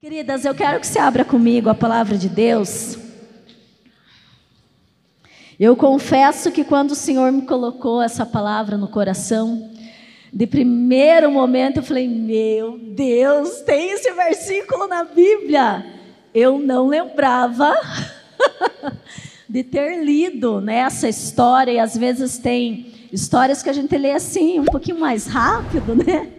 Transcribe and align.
Queridas, 0.00 0.44
eu 0.44 0.54
quero 0.54 0.78
que 0.78 0.86
você 0.86 1.00
abra 1.00 1.24
comigo 1.24 1.68
a 1.68 1.74
palavra 1.74 2.16
de 2.16 2.28
Deus. 2.28 2.96
Eu 5.58 5.74
confesso 5.74 6.52
que 6.52 6.62
quando 6.62 6.92
o 6.92 6.94
Senhor 6.94 7.32
me 7.32 7.42
colocou 7.42 8.00
essa 8.00 8.24
palavra 8.24 8.76
no 8.76 8.86
coração, 8.86 9.72
de 10.32 10.46
primeiro 10.46 11.32
momento 11.32 11.78
eu 11.78 11.82
falei: 11.82 12.06
Meu 12.06 12.78
Deus, 12.78 13.60
tem 13.62 13.90
esse 13.90 14.12
versículo 14.12 14.86
na 14.86 15.02
Bíblia. 15.02 15.84
Eu 16.32 16.60
não 16.60 16.86
lembrava 16.86 17.74
de 19.50 19.64
ter 19.64 20.04
lido 20.04 20.60
nessa 20.60 21.06
né, 21.06 21.10
história, 21.10 21.72
e 21.72 21.80
às 21.80 21.96
vezes 21.96 22.38
tem 22.38 23.08
histórias 23.12 23.64
que 23.64 23.68
a 23.68 23.72
gente 23.72 23.98
lê 23.98 24.12
assim, 24.12 24.60
um 24.60 24.64
pouquinho 24.64 25.00
mais 25.00 25.26
rápido, 25.26 25.96
né? 25.96 26.37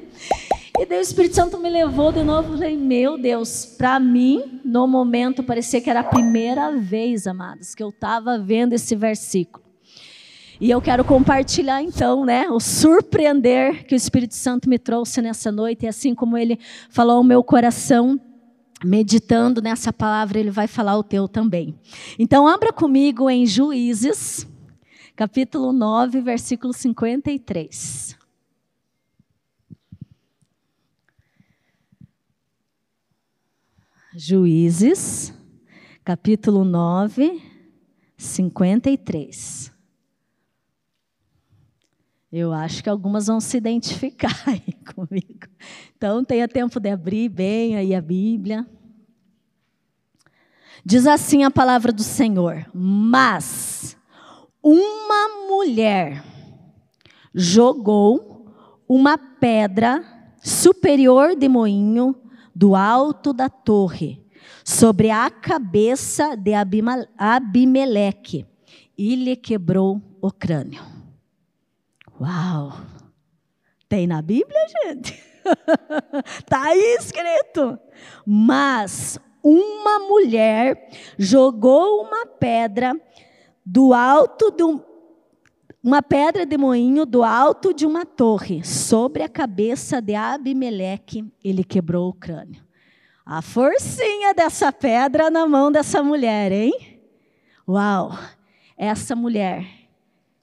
E 0.80 0.86
daí 0.86 1.00
o 1.00 1.02
Espírito 1.02 1.36
Santo 1.36 1.60
me 1.60 1.70
levou 1.70 2.10
de 2.10 2.24
novo. 2.24 2.54
Falei, 2.54 2.78
meu 2.78 3.18
Deus, 3.18 3.66
para 3.66 4.00
mim, 4.00 4.62
no 4.64 4.88
momento, 4.88 5.44
parecia 5.44 5.82
que 5.82 5.90
era 5.90 6.00
a 6.00 6.06
primeira 6.06 6.72
vez, 6.78 7.28
amados, 7.28 7.76
que 7.76 7.84
eu 7.84 7.90
estava 7.90 8.40
vendo 8.40 8.72
esse 8.72 8.96
versículo. 8.96 9.66
E 10.58 10.72
eu 10.72 10.82
quero 10.82 11.04
compartilhar 11.04 11.84
então, 11.84 12.24
né, 12.24 12.50
o 12.50 12.62
surpreender 12.62 13.86
que 13.86 13.94
o 13.94 13.98
Espírito 13.98 14.36
Santo 14.36 14.70
me 14.70 14.80
trouxe 14.80 15.22
nessa 15.22 15.52
noite, 15.52 15.84
e 15.84 15.90
assim 15.90 16.16
como 16.16 16.38
ele 16.38 16.58
falou 16.90 17.18
ao 17.18 17.24
meu 17.26 17.44
coração, 17.44 18.18
meditando 18.82 19.62
nessa 19.62 19.92
palavra, 19.92 20.40
ele 20.40 20.50
vai 20.50 20.66
falar 20.66 20.98
o 20.98 21.04
teu 21.04 21.28
também. 21.28 21.78
Então, 22.18 22.48
abra 22.48 22.72
comigo 22.72 23.30
em 23.30 23.46
Juízes, 23.46 24.48
capítulo 25.14 25.74
9, 25.74 26.22
versículo 26.22 26.72
53. 26.72 28.19
Juízes, 34.22 35.34
capítulo 36.04 36.66
9, 36.66 37.42
53. 38.18 39.72
Eu 42.30 42.52
acho 42.52 42.84
que 42.84 42.90
algumas 42.90 43.28
vão 43.28 43.40
se 43.40 43.56
identificar 43.56 44.36
aí 44.46 44.74
comigo. 44.94 45.48
Então, 45.96 46.26
tenha 46.26 46.50
tempo 46.50 46.82
de 46.82 46.90
abrir 46.90 47.30
bem 47.30 47.78
aí 47.78 47.96
a 47.96 48.02
Bíblia. 48.02 48.68
Diz 50.84 51.08
assim 51.08 51.46
a 51.46 51.50
palavra 51.50 51.94
do 51.94 52.04
Senhor: 52.04 52.70
Mas 52.74 53.96
uma 54.62 55.48
mulher 55.48 56.26
jogou 57.34 58.54
uma 58.86 59.18
pedra 59.18 60.04
superior 60.44 61.38
de 61.38 61.48
moinho 61.48 62.29
do 62.60 62.76
alto 62.76 63.32
da 63.32 63.48
torre, 63.48 64.22
sobre 64.66 65.10
a 65.10 65.30
cabeça 65.30 66.36
de 66.36 66.52
Abimeleque, 67.18 68.46
e 68.98 69.16
lhe 69.16 69.38
quebrou 69.38 70.02
o 70.22 70.30
crânio. 70.30 70.84
Uau! 72.20 72.74
Tem 73.88 74.06
na 74.06 74.22
Bíblia, 74.22 74.60
gente? 74.84 75.18
Está 76.38 76.64
aí 76.68 76.98
escrito. 77.00 77.80
Mas 78.26 79.18
uma 79.42 80.00
mulher 80.00 80.90
jogou 81.18 82.02
uma 82.02 82.26
pedra 82.26 82.94
do 83.66 83.94
alto 83.94 84.54
um, 84.66 84.84
uma 85.84 86.02
pedra 86.02 86.46
de 86.46 86.58
moinho 86.58 87.06
do 87.06 87.24
alto 87.24 87.74
de 87.74 87.86
uma 87.86 88.06
torre, 88.06 88.64
sobre 88.66 89.24
a 89.24 89.30
cabeça 89.30 90.02
de 90.02 90.14
Abimeleque, 90.14 91.26
ele 91.44 91.64
quebrou 91.64 92.10
o 92.10 92.14
crânio. 92.14 92.64
A 93.26 93.42
forcinha 93.42 94.34
dessa 94.34 94.72
pedra 94.74 95.30
na 95.30 95.48
mão 95.48 95.72
dessa 95.72 96.04
mulher, 96.04 96.52
hein? 96.52 97.00
Uau! 97.68 98.18
Essa 98.76 99.16
mulher 99.16 99.66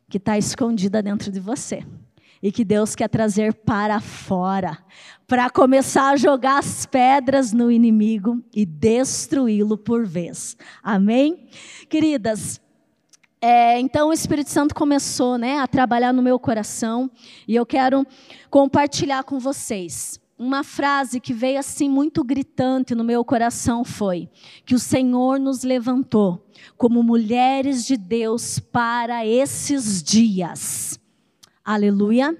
que 0.08 0.18
está 0.18 0.38
escondida 0.38 1.02
dentro 1.02 1.32
de 1.32 1.40
você 1.40 1.84
e 2.42 2.52
que 2.52 2.64
Deus 2.64 2.94
quer 2.94 3.08
trazer 3.08 3.52
para 3.52 4.00
fora, 4.00 4.78
para 5.26 5.50
começar 5.50 6.10
a 6.10 6.16
jogar 6.16 6.58
as 6.58 6.86
pedras 6.86 7.52
no 7.52 7.70
inimigo 7.70 8.42
e 8.54 8.64
destruí-lo 8.64 9.76
por 9.76 10.06
vez. 10.06 10.56
Amém? 10.82 11.48
Queridas, 11.88 12.60
é, 13.48 13.78
então 13.78 14.08
o 14.08 14.12
Espírito 14.12 14.50
Santo 14.50 14.74
começou 14.74 15.38
né, 15.38 15.60
a 15.60 15.68
trabalhar 15.68 16.12
no 16.12 16.20
meu 16.20 16.36
coração 16.36 17.08
e 17.46 17.54
eu 17.54 17.64
quero 17.64 18.04
compartilhar 18.50 19.22
com 19.22 19.38
vocês. 19.38 20.20
Uma 20.36 20.64
frase 20.64 21.20
que 21.20 21.32
veio 21.32 21.60
assim 21.60 21.88
muito 21.88 22.24
gritante 22.24 22.92
no 22.92 23.04
meu 23.04 23.24
coração 23.24 23.84
foi 23.84 24.28
que 24.64 24.74
o 24.74 24.80
Senhor 24.80 25.38
nos 25.38 25.62
levantou 25.62 26.44
como 26.76 27.04
mulheres 27.04 27.86
de 27.86 27.96
Deus 27.96 28.58
para 28.58 29.24
esses 29.24 30.02
dias. 30.02 30.98
Aleluia. 31.64 32.36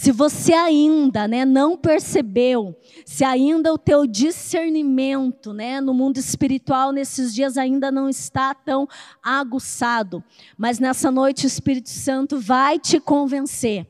Se 0.00 0.12
você 0.12 0.54
ainda 0.54 1.28
né, 1.28 1.44
não 1.44 1.76
percebeu, 1.76 2.74
se 3.04 3.22
ainda 3.22 3.70
o 3.70 3.76
teu 3.76 4.06
discernimento 4.06 5.52
né, 5.52 5.78
no 5.78 5.92
mundo 5.92 6.16
espiritual 6.16 6.90
nesses 6.90 7.34
dias 7.34 7.58
ainda 7.58 7.92
não 7.92 8.08
está 8.08 8.54
tão 8.54 8.88
aguçado, 9.22 10.24
mas 10.56 10.78
nessa 10.78 11.10
noite 11.10 11.44
o 11.44 11.46
Espírito 11.46 11.90
Santo 11.90 12.40
vai 12.40 12.78
te 12.78 12.98
convencer 12.98 13.86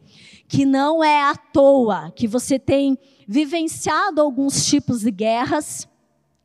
que 0.49 0.67
não 0.67 1.05
é 1.05 1.23
à 1.23 1.37
toa 1.37 2.11
que 2.11 2.27
você 2.27 2.59
tem 2.59 2.99
vivenciado 3.29 4.21
alguns 4.21 4.67
tipos 4.67 5.03
de 5.03 5.13
guerras, 5.13 5.87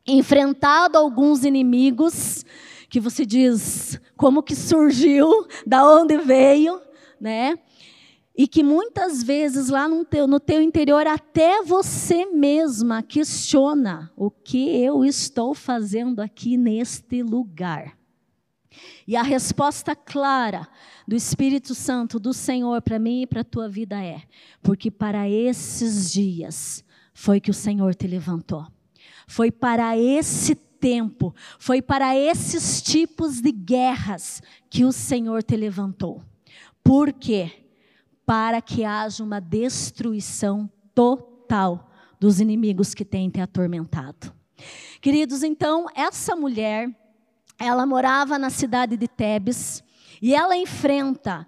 enfrentado 0.05 0.95
alguns 0.95 1.43
inimigos, 1.43 2.45
que 2.87 2.99
você 2.99 3.25
diz 3.25 3.99
como 4.15 4.43
que 4.43 4.55
surgiu, 4.55 5.27
da 5.65 5.83
onde 5.91 6.19
veio, 6.19 6.79
né? 7.19 7.57
E 8.37 8.47
que 8.47 8.61
muitas 8.61 9.23
vezes 9.23 9.69
lá 9.69 9.87
no 9.87 10.03
teu, 10.03 10.27
no 10.27 10.39
teu 10.39 10.61
interior, 10.61 11.07
até 11.07 11.63
você 11.63 12.25
mesma 12.25 13.01
questiona 13.01 14.11
o 14.15 14.29
que 14.29 14.83
eu 14.83 15.05
estou 15.05 15.53
fazendo 15.53 16.21
aqui 16.21 16.57
neste 16.57 17.23
lugar. 17.23 17.97
E 19.07 19.15
a 19.15 19.23
resposta 19.23 19.95
clara 19.95 20.67
do 21.07 21.15
Espírito 21.15 21.73
Santo, 21.73 22.19
do 22.19 22.33
Senhor, 22.33 22.81
para 22.81 22.99
mim 22.99 23.21
e 23.21 23.27
para 23.27 23.41
a 23.41 23.45
tua 23.45 23.69
vida 23.69 24.03
é: 24.03 24.21
porque 24.61 24.89
para 24.91 25.29
esses 25.29 26.11
dias 26.11 26.83
foi 27.13 27.39
que 27.39 27.51
o 27.51 27.53
Senhor 27.53 27.95
te 27.95 28.07
levantou. 28.07 28.67
Foi 29.27 29.51
para 29.51 29.97
esse 29.97 30.55
tempo, 30.55 31.33
foi 31.57 31.81
para 31.81 32.15
esses 32.15 32.81
tipos 32.81 33.41
de 33.41 33.51
guerras 33.51 34.41
que 34.69 34.83
o 34.85 34.91
Senhor 34.91 35.41
te 35.41 35.55
levantou. 35.55 36.21
Por 36.83 37.13
quê? 37.13 37.64
Para 38.25 38.61
que 38.61 38.83
haja 38.83 39.23
uma 39.23 39.39
destruição 39.39 40.69
total 40.93 41.91
dos 42.19 42.39
inimigos 42.39 42.93
que 42.93 43.05
têm 43.05 43.29
te 43.29 43.39
atormentado. 43.39 44.33
Queridos, 44.99 45.43
então, 45.43 45.85
essa 45.93 46.35
mulher, 46.35 46.89
ela 47.59 47.85
morava 47.85 48.39
na 48.39 48.49
cidade 48.49 48.97
de 48.97 49.07
Tebes 49.07 49.83
e 50.21 50.33
ela 50.33 50.57
enfrenta 50.57 51.45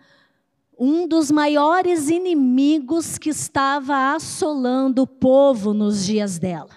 um 0.77 1.07
dos 1.07 1.31
maiores 1.31 2.09
inimigos 2.09 3.17
que 3.17 3.29
estava 3.29 4.13
assolando 4.13 5.01
o 5.01 5.07
povo 5.07 5.73
nos 5.73 6.05
dias 6.05 6.37
dela. 6.37 6.69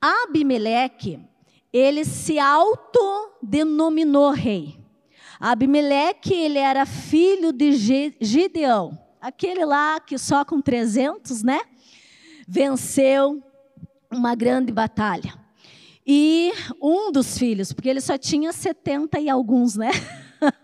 Abimeleque, 0.00 1.20
ele 1.72 2.04
se 2.04 2.40
autodenominou 2.40 4.32
rei. 4.32 4.80
Abimeleque, 5.38 6.34
ele 6.34 6.58
era 6.58 6.84
filho 6.84 7.52
de 7.52 7.72
Gideão 8.20 8.98
aquele 9.22 9.64
lá 9.64 10.00
que 10.00 10.18
só 10.18 10.44
com 10.44 10.60
300, 10.60 11.44
né? 11.44 11.60
Venceu 12.46 13.40
uma 14.10 14.34
grande 14.34 14.72
batalha. 14.72 15.32
E 16.04 16.52
um 16.82 17.12
dos 17.12 17.38
filhos, 17.38 17.72
porque 17.72 17.88
ele 17.88 18.00
só 18.00 18.18
tinha 18.18 18.52
70 18.52 19.20
e 19.20 19.30
alguns, 19.30 19.76
né? 19.76 19.90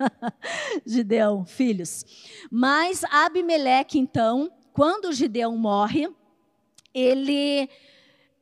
Gideão, 0.85 1.47
filhos. 1.47 2.05
Mas 2.51 3.05
Abimeleque, 3.05 4.01
então, 4.01 4.51
quando 4.73 5.13
Gideão 5.13 5.57
morre, 5.57 6.09
ele, 6.93 7.71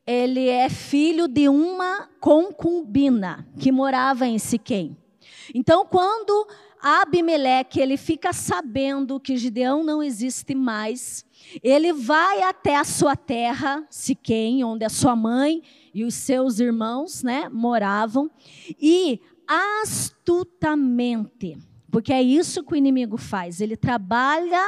ele 0.07 0.49
é 0.49 0.67
filho 0.67 1.27
de 1.27 1.47
uma 1.47 2.09
concubina 2.19 3.47
que 3.59 3.71
morava 3.71 4.25
em 4.25 4.39
Siquém. 4.39 4.97
Então, 5.53 5.85
quando 5.85 6.47
Abimeleque, 6.81 7.79
ele 7.79 7.97
fica 7.97 8.31
sabendo 8.31 9.19
que 9.19 9.37
Gideão 9.37 9.83
não 9.83 10.01
existe 10.01 10.53
mais. 10.53 11.25
Ele 11.63 11.93
vai 11.93 12.43
até 12.43 12.75
a 12.75 12.83
sua 12.83 13.15
terra, 13.15 13.85
Siquém, 13.89 14.63
onde 14.63 14.85
a 14.85 14.89
sua 14.89 15.15
mãe 15.15 15.61
e 15.93 16.03
os 16.03 16.13
seus 16.13 16.59
irmãos, 16.59 17.23
né, 17.23 17.49
moravam, 17.49 18.29
e 18.79 19.19
astutamente 19.47 21.57
Porque 21.89 22.11
é 22.11 22.21
isso 22.21 22.63
que 22.63 22.73
o 22.73 22.75
inimigo 22.75 23.17
faz. 23.17 23.61
Ele 23.61 23.77
trabalha 23.77 24.61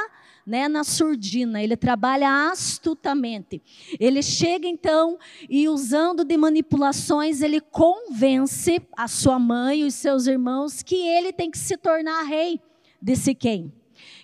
né, 0.46 0.68
na 0.68 0.84
surdina, 0.84 1.62
ele 1.62 1.76
trabalha 1.76 2.50
astutamente. 2.50 3.62
Ele 3.98 4.22
chega 4.22 4.66
então 4.66 5.18
e 5.48 5.68
usando 5.68 6.24
de 6.24 6.36
manipulações, 6.36 7.40
ele 7.40 7.60
convence 7.60 8.80
a 8.96 9.06
sua 9.06 9.38
mãe 9.38 9.80
e 9.80 9.84
os 9.84 9.94
seus 9.94 10.26
irmãos 10.26 10.82
que 10.82 10.96
ele 10.96 11.32
tem 11.32 11.50
que 11.50 11.58
se 11.58 11.76
tornar 11.76 12.22
rei 12.22 12.60
de 13.00 13.16
Siquém. 13.16 13.72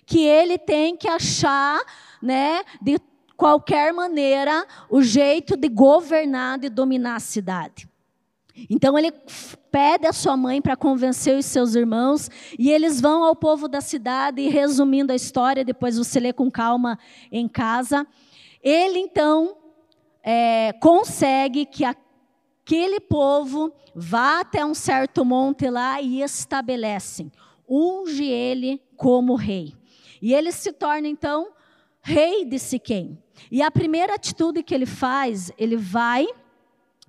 Que 0.05 0.21
ele 0.21 0.59
tem 0.59 0.97
que 0.97 1.09
achar, 1.09 1.81
né, 2.23 2.63
de 2.81 2.99
qualquer 3.37 3.93
maneira, 3.93 4.67
o 4.89 5.03
jeito 5.03 5.57
de 5.57 5.69
governar, 5.69 6.59
de 6.59 6.69
dominar 6.69 7.17
a 7.17 7.21
cidade. 7.21 7.89
Então 8.71 8.99
ele 8.99 9.13
pede 9.77 10.07
a 10.07 10.13
sua 10.15 10.39
mãe 10.39 10.63
para 10.63 10.75
convencer 10.75 11.37
os 11.37 11.45
seus 11.45 11.75
irmãos 11.75 12.31
e 12.59 12.71
eles 12.71 12.99
vão 12.99 13.23
ao 13.23 13.37
povo 13.37 13.69
da 13.69 13.83
cidade 13.83 14.41
e 14.41 14.49
resumindo 14.49 15.13
a 15.13 15.15
história, 15.15 15.63
depois 15.63 15.99
você 15.99 16.19
lê 16.19 16.33
com 16.33 16.51
calma 16.51 16.99
em 17.31 17.47
casa. 17.47 18.07
Ele 18.63 18.99
então 18.99 19.55
é, 20.23 20.73
consegue 20.81 21.67
que 21.67 21.85
aquele 21.85 23.01
povo 23.01 23.71
vá 23.95 24.41
até 24.41 24.65
um 24.65 24.73
certo 24.73 25.27
monte 25.27 25.69
lá 25.69 26.01
e 26.01 26.23
estabelecem, 26.23 27.31
unge 27.69 28.25
ele 28.25 28.83
como 28.97 29.35
rei. 29.35 29.75
E 30.23 30.33
ele 30.33 30.53
se 30.53 30.73
torna 30.73 31.07
então 31.07 31.51
rei 32.01 32.47
de 32.47 32.59
Siquém. 32.59 33.23
E 33.51 33.61
a 33.61 33.71
primeira 33.71 34.15
atitude 34.15 34.63
que 34.63 34.75
ele 34.75 34.87
faz, 34.87 35.53
ele 35.59 35.77
vai 35.77 36.27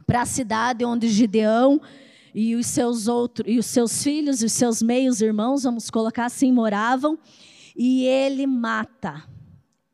para 0.06 0.24
a 0.24 0.26
cidade 0.26 0.84
onde 0.84 1.08
Gideão 1.08 1.80
e 2.40 2.56
os 2.56 2.68
seus 2.68 3.08
outros 3.08 3.52
e 3.52 3.58
os 3.58 3.66
seus 3.66 4.04
filhos 4.04 4.44
e 4.44 4.46
os 4.46 4.54
seus 4.54 4.80
meios 4.80 5.22
irmãos, 5.22 5.64
vamos 5.64 5.90
colocar 5.90 6.26
assim, 6.26 6.52
moravam, 6.52 7.18
e 7.76 8.06
ele 8.06 8.46
mata 8.46 9.28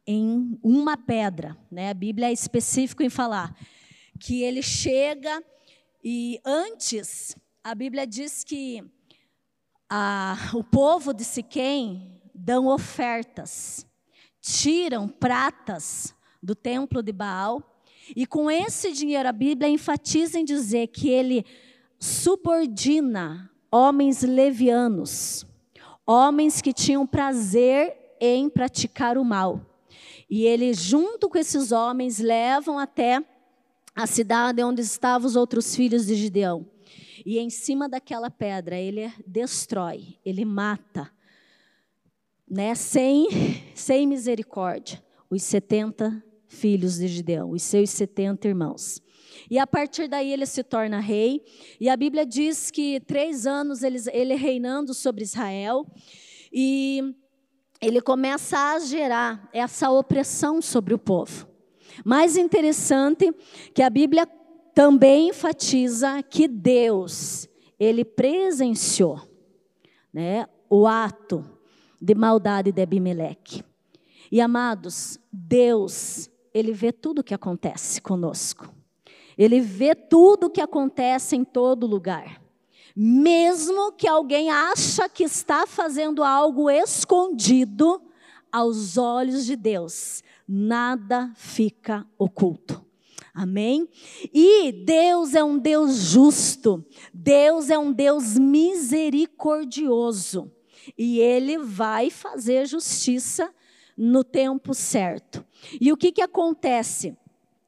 em 0.05 0.59
uma 0.61 0.97
pedra, 0.97 1.57
né? 1.71 1.91
A 1.91 1.93
Bíblia 1.93 2.27
é 2.27 2.33
específica 2.33 3.01
em 3.01 3.09
falar 3.09 3.55
que 4.19 4.43
ele 4.43 4.61
chega 4.61 5.41
e 6.03 6.37
antes 6.43 7.33
a 7.63 7.73
Bíblia 7.73 8.05
diz 8.05 8.43
que 8.43 8.83
a, 9.89 10.35
o 10.53 10.65
povo 10.65 11.13
de 11.13 11.23
Siquém 11.23 12.21
dão 12.35 12.67
ofertas, 12.67 13.87
tiram 14.41 15.07
pratas 15.07 16.13
do 16.41 16.53
templo 16.53 17.01
de 17.01 17.13
Baal 17.13 17.81
e 18.13 18.27
com 18.27 18.51
esse 18.51 18.91
dinheiro, 18.91 19.29
a 19.29 19.31
Bíblia 19.31 19.69
enfatiza 19.69 20.37
em 20.37 20.43
dizer 20.43 20.87
que 20.87 21.07
ele 21.07 21.45
subordina 22.03 23.49
homens 23.71 24.23
levianos, 24.23 25.45
homens 26.05 26.61
que 26.61 26.73
tinham 26.73 27.07
prazer 27.07 27.95
em 28.19 28.49
praticar 28.49 29.17
o 29.17 29.23
mal. 29.23 29.61
E 30.29 30.45
ele, 30.45 30.73
junto 30.73 31.29
com 31.29 31.37
esses 31.37 31.71
homens, 31.71 32.19
levam 32.19 32.77
até 32.77 33.23
a 33.95 34.05
cidade 34.05 34.61
onde 34.61 34.81
estavam 34.81 35.25
os 35.25 35.37
outros 35.37 35.77
filhos 35.77 36.05
de 36.05 36.15
Gideão. 36.15 36.65
E 37.25 37.39
em 37.39 37.49
cima 37.49 37.87
daquela 37.87 38.29
pedra, 38.29 38.75
ele 38.75 39.09
destrói, 39.25 40.17
ele 40.25 40.43
mata, 40.43 41.09
né, 42.45 42.75
sem, 42.75 43.29
sem 43.73 44.05
misericórdia, 44.05 45.01
os 45.29 45.41
70 45.43 46.21
filhos 46.49 46.97
de 46.97 47.07
Gideão, 47.07 47.51
os 47.51 47.63
seus 47.63 47.91
70 47.91 48.45
irmãos. 48.49 49.01
E 49.49 49.59
a 49.59 49.67
partir 49.67 50.07
daí 50.07 50.31
ele 50.31 50.45
se 50.45 50.63
torna 50.63 50.99
rei. 50.99 51.43
E 51.79 51.89
a 51.89 51.97
Bíblia 51.97 52.25
diz 52.25 52.71
que 52.71 52.99
três 53.01 53.45
anos 53.45 53.83
ele, 53.83 53.99
ele 54.11 54.35
reinando 54.35 54.93
sobre 54.93 55.23
Israel. 55.23 55.85
E 56.51 57.15
ele 57.81 58.01
começa 58.01 58.57
a 58.57 58.79
gerar 58.79 59.49
essa 59.51 59.89
opressão 59.89 60.61
sobre 60.61 60.93
o 60.93 60.99
povo. 60.99 61.47
Mais 62.05 62.37
interessante 62.37 63.33
que 63.73 63.81
a 63.81 63.89
Bíblia 63.89 64.27
também 64.73 65.29
enfatiza 65.29 66.23
que 66.23 66.47
Deus, 66.47 67.47
ele 67.79 68.03
presenciou 68.03 69.21
né, 70.11 70.47
o 70.69 70.87
ato 70.87 71.45
de 72.01 72.15
maldade 72.15 72.71
de 72.71 72.81
Abimeleque. 72.81 73.63
E 74.31 74.41
amados, 74.41 75.19
Deus, 75.31 76.29
ele 76.53 76.71
vê 76.71 76.91
tudo 76.91 77.19
o 77.19 77.23
que 77.23 77.33
acontece 77.33 78.01
conosco. 78.01 78.73
Ele 79.37 79.59
vê 79.59 79.95
tudo 79.95 80.47
o 80.47 80.49
que 80.49 80.61
acontece 80.61 81.35
em 81.35 81.43
todo 81.43 81.87
lugar. 81.87 82.41
Mesmo 82.95 83.91
que 83.91 84.07
alguém 84.07 84.51
acha 84.51 85.09
que 85.09 85.23
está 85.23 85.65
fazendo 85.65 86.23
algo 86.23 86.69
escondido, 86.69 87.99
aos 88.53 88.97
olhos 88.99 89.47
de 89.47 89.55
Deus, 89.55 90.21
nada 90.47 91.33
fica 91.35 92.05
oculto. 92.19 92.85
Amém? 93.33 93.89
E 94.31 94.71
Deus 94.71 95.33
é 95.33 95.43
um 95.43 95.57
Deus 95.57 95.95
justo, 95.95 96.85
Deus 97.11 97.71
é 97.71 97.79
um 97.79 97.91
Deus 97.91 98.37
misericordioso, 98.37 100.51
e 100.95 101.19
Ele 101.19 101.57
vai 101.57 102.11
fazer 102.11 102.67
justiça 102.67 103.51
no 103.97 104.23
tempo 104.23 104.75
certo. 104.75 105.43
E 105.81 105.91
o 105.91 105.97
que, 105.97 106.11
que 106.11 106.21
acontece? 106.21 107.17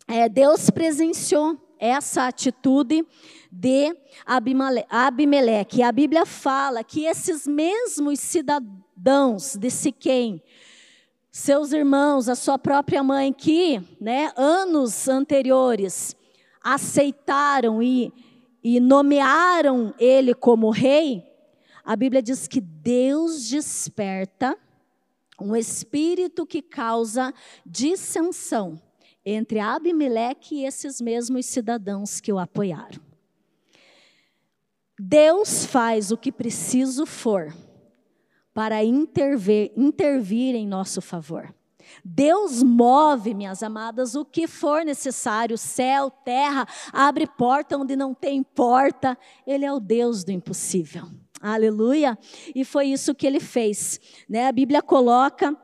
É, 0.07 0.29
Deus 0.29 0.69
presenciou 0.69 1.59
essa 1.79 2.27
atitude 2.27 3.03
de 3.51 3.95
Abimeleque. 4.23 5.81
A 5.81 5.91
Bíblia 5.91 6.27
fala 6.27 6.83
que 6.83 7.05
esses 7.05 7.47
mesmos 7.47 8.19
cidadãos 8.19 9.55
de 9.55 9.69
Siquém, 9.71 10.43
seus 11.31 11.73
irmãos, 11.73 12.29
a 12.29 12.35
sua 12.35 12.59
própria 12.59 13.01
mãe, 13.03 13.33
que 13.33 13.81
né, 13.99 14.31
anos 14.37 15.07
anteriores 15.07 16.15
aceitaram 16.63 17.81
e, 17.81 18.13
e 18.63 18.79
nomearam 18.79 19.93
ele 19.97 20.35
como 20.35 20.69
rei, 20.69 21.23
a 21.83 21.95
Bíblia 21.95 22.21
diz 22.21 22.47
que 22.47 22.61
Deus 22.61 23.49
desperta 23.49 24.55
um 25.41 25.55
espírito 25.55 26.45
que 26.45 26.61
causa 26.61 27.33
dissensão 27.65 28.79
entre 29.25 29.59
Abimeleque 29.59 30.55
e 30.55 30.65
esses 30.65 31.01
mesmos 31.01 31.45
cidadãos 31.45 32.21
que 32.21 32.31
o 32.31 32.37
apoiaram. 32.37 33.01
Deus 34.99 35.65
faz 35.65 36.11
o 36.11 36.17
que 36.17 36.31
preciso 36.31 37.05
for 37.05 37.53
para 38.53 38.83
intervir, 38.83 39.73
intervir 39.75 40.55
em 40.55 40.65
nosso 40.65 41.01
favor. 41.01 41.53
Deus 42.03 42.63
move, 42.63 43.33
minhas 43.33 43.61
amadas, 43.61 44.15
o 44.15 44.23
que 44.23 44.47
for 44.47 44.85
necessário, 44.85 45.57
céu, 45.57 46.09
terra, 46.09 46.67
abre 46.91 47.27
porta 47.27 47.77
onde 47.77 47.95
não 47.95 48.13
tem 48.13 48.41
porta. 48.41 49.17
Ele 49.45 49.65
é 49.65 49.73
o 49.73 49.79
Deus 49.79 50.23
do 50.23 50.31
impossível. 50.31 51.03
Aleluia. 51.41 52.17
E 52.55 52.63
foi 52.63 52.87
isso 52.87 53.13
que 53.13 53.27
ele 53.27 53.39
fez. 53.39 53.99
Né? 54.27 54.47
A 54.47 54.51
Bíblia 54.51 54.81
coloca 54.81 55.55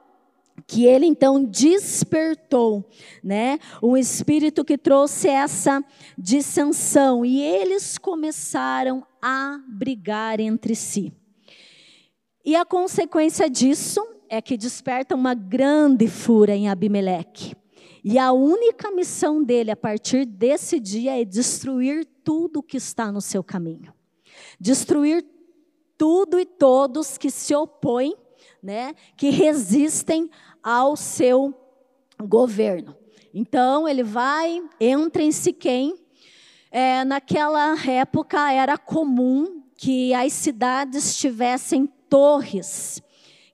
que 0.67 0.85
ele 0.85 1.05
então 1.05 1.43
despertou, 1.43 2.89
né, 3.23 3.59
um 3.81 3.95
espírito 3.97 4.63
que 4.63 4.77
trouxe 4.77 5.27
essa 5.27 5.83
dissensão 6.17 7.25
e 7.25 7.41
eles 7.41 7.97
começaram 7.97 9.05
a 9.21 9.59
brigar 9.67 10.39
entre 10.39 10.75
si. 10.75 11.13
E 12.43 12.55
a 12.55 12.65
consequência 12.65 13.49
disso 13.49 14.05
é 14.27 14.41
que 14.41 14.57
desperta 14.57 15.13
uma 15.13 15.33
grande 15.33 16.07
fúria 16.07 16.55
em 16.55 16.69
Abimeleque. 16.69 17.55
E 18.03 18.17
a 18.17 18.31
única 18.31 18.89
missão 18.91 19.43
dele 19.43 19.69
a 19.69 19.75
partir 19.75 20.25
desse 20.25 20.79
dia 20.79 21.21
é 21.21 21.23
destruir 21.23 22.05
tudo 22.23 22.63
que 22.63 22.77
está 22.77 23.11
no 23.11 23.21
seu 23.21 23.43
caminho. 23.43 23.93
Destruir 24.59 25.23
tudo 25.97 26.39
e 26.39 26.45
todos 26.45 27.17
que 27.17 27.29
se 27.29 27.53
opõem, 27.53 28.15
né, 28.61 28.95
que 29.15 29.29
resistem 29.29 30.29
ao 30.63 30.95
seu 30.95 31.53
governo. 32.19 32.95
Então 33.33 33.87
ele 33.87 34.03
vai, 34.03 34.61
entra 34.79 35.23
em 35.23 35.31
Siquém. 35.31 35.95
É, 36.69 37.03
naquela 37.03 37.75
época 37.85 38.51
era 38.51 38.77
comum 38.77 39.63
que 39.75 40.13
as 40.13 40.31
cidades 40.33 41.17
tivessem 41.17 41.87
torres, 42.09 43.01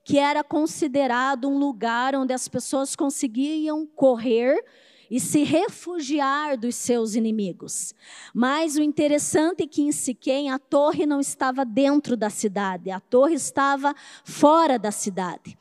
que 0.04 0.18
era 0.18 0.44
considerado 0.44 1.48
um 1.48 1.58
lugar 1.58 2.14
onde 2.14 2.32
as 2.32 2.48
pessoas 2.48 2.94
conseguiam 2.94 3.86
correr 3.86 4.64
e 5.10 5.18
se 5.18 5.42
refugiar 5.42 6.56
dos 6.56 6.74
seus 6.74 7.14
inimigos. 7.14 7.94
Mas 8.34 8.76
o 8.76 8.82
interessante 8.82 9.62
é 9.62 9.66
que 9.66 9.82
em 9.82 9.92
Siquém 9.92 10.50
a 10.50 10.58
torre 10.58 11.06
não 11.06 11.20
estava 11.20 11.64
dentro 11.64 12.16
da 12.16 12.28
cidade, 12.28 12.90
a 12.90 13.00
torre 13.00 13.34
estava 13.34 13.94
fora 14.22 14.78
da 14.78 14.90
cidade. 14.90 15.56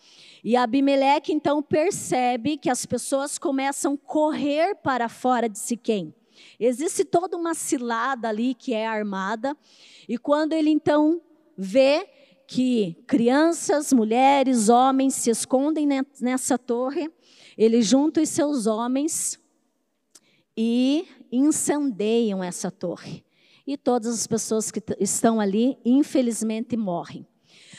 E 0.47 0.55
Abimeleque 0.55 1.33
então 1.33 1.61
percebe 1.61 2.55
que 2.55 2.69
as 2.69 2.85
pessoas 2.85 3.37
começam 3.37 3.95
a 3.95 3.97
correr 3.97 4.75
para 4.75 5.09
fora 5.09 5.49
de 5.49 5.59
Siquém. 5.59 6.15
Existe 6.57 7.03
toda 7.03 7.35
uma 7.35 7.53
cilada 7.53 8.29
ali 8.29 8.53
que 8.53 8.73
é 8.73 8.87
armada, 8.87 9.57
e 10.07 10.17
quando 10.17 10.53
ele 10.53 10.69
então 10.69 11.21
vê 11.57 12.07
que 12.47 12.95
crianças, 13.05 13.91
mulheres, 13.91 14.69
homens 14.69 15.15
se 15.15 15.29
escondem 15.29 15.85
nessa 16.21 16.57
torre. 16.57 17.11
Ele 17.57 17.81
junta 17.81 18.21
os 18.21 18.29
seus 18.29 18.67
homens 18.67 19.37
e 20.55 21.09
incendeiam 21.29 22.41
essa 22.41 22.71
torre. 22.71 23.21
E 23.67 23.75
todas 23.75 24.13
as 24.13 24.25
pessoas 24.25 24.71
que 24.71 24.81
estão 24.97 25.41
ali, 25.41 25.77
infelizmente, 25.83 26.77
morrem. 26.77 27.27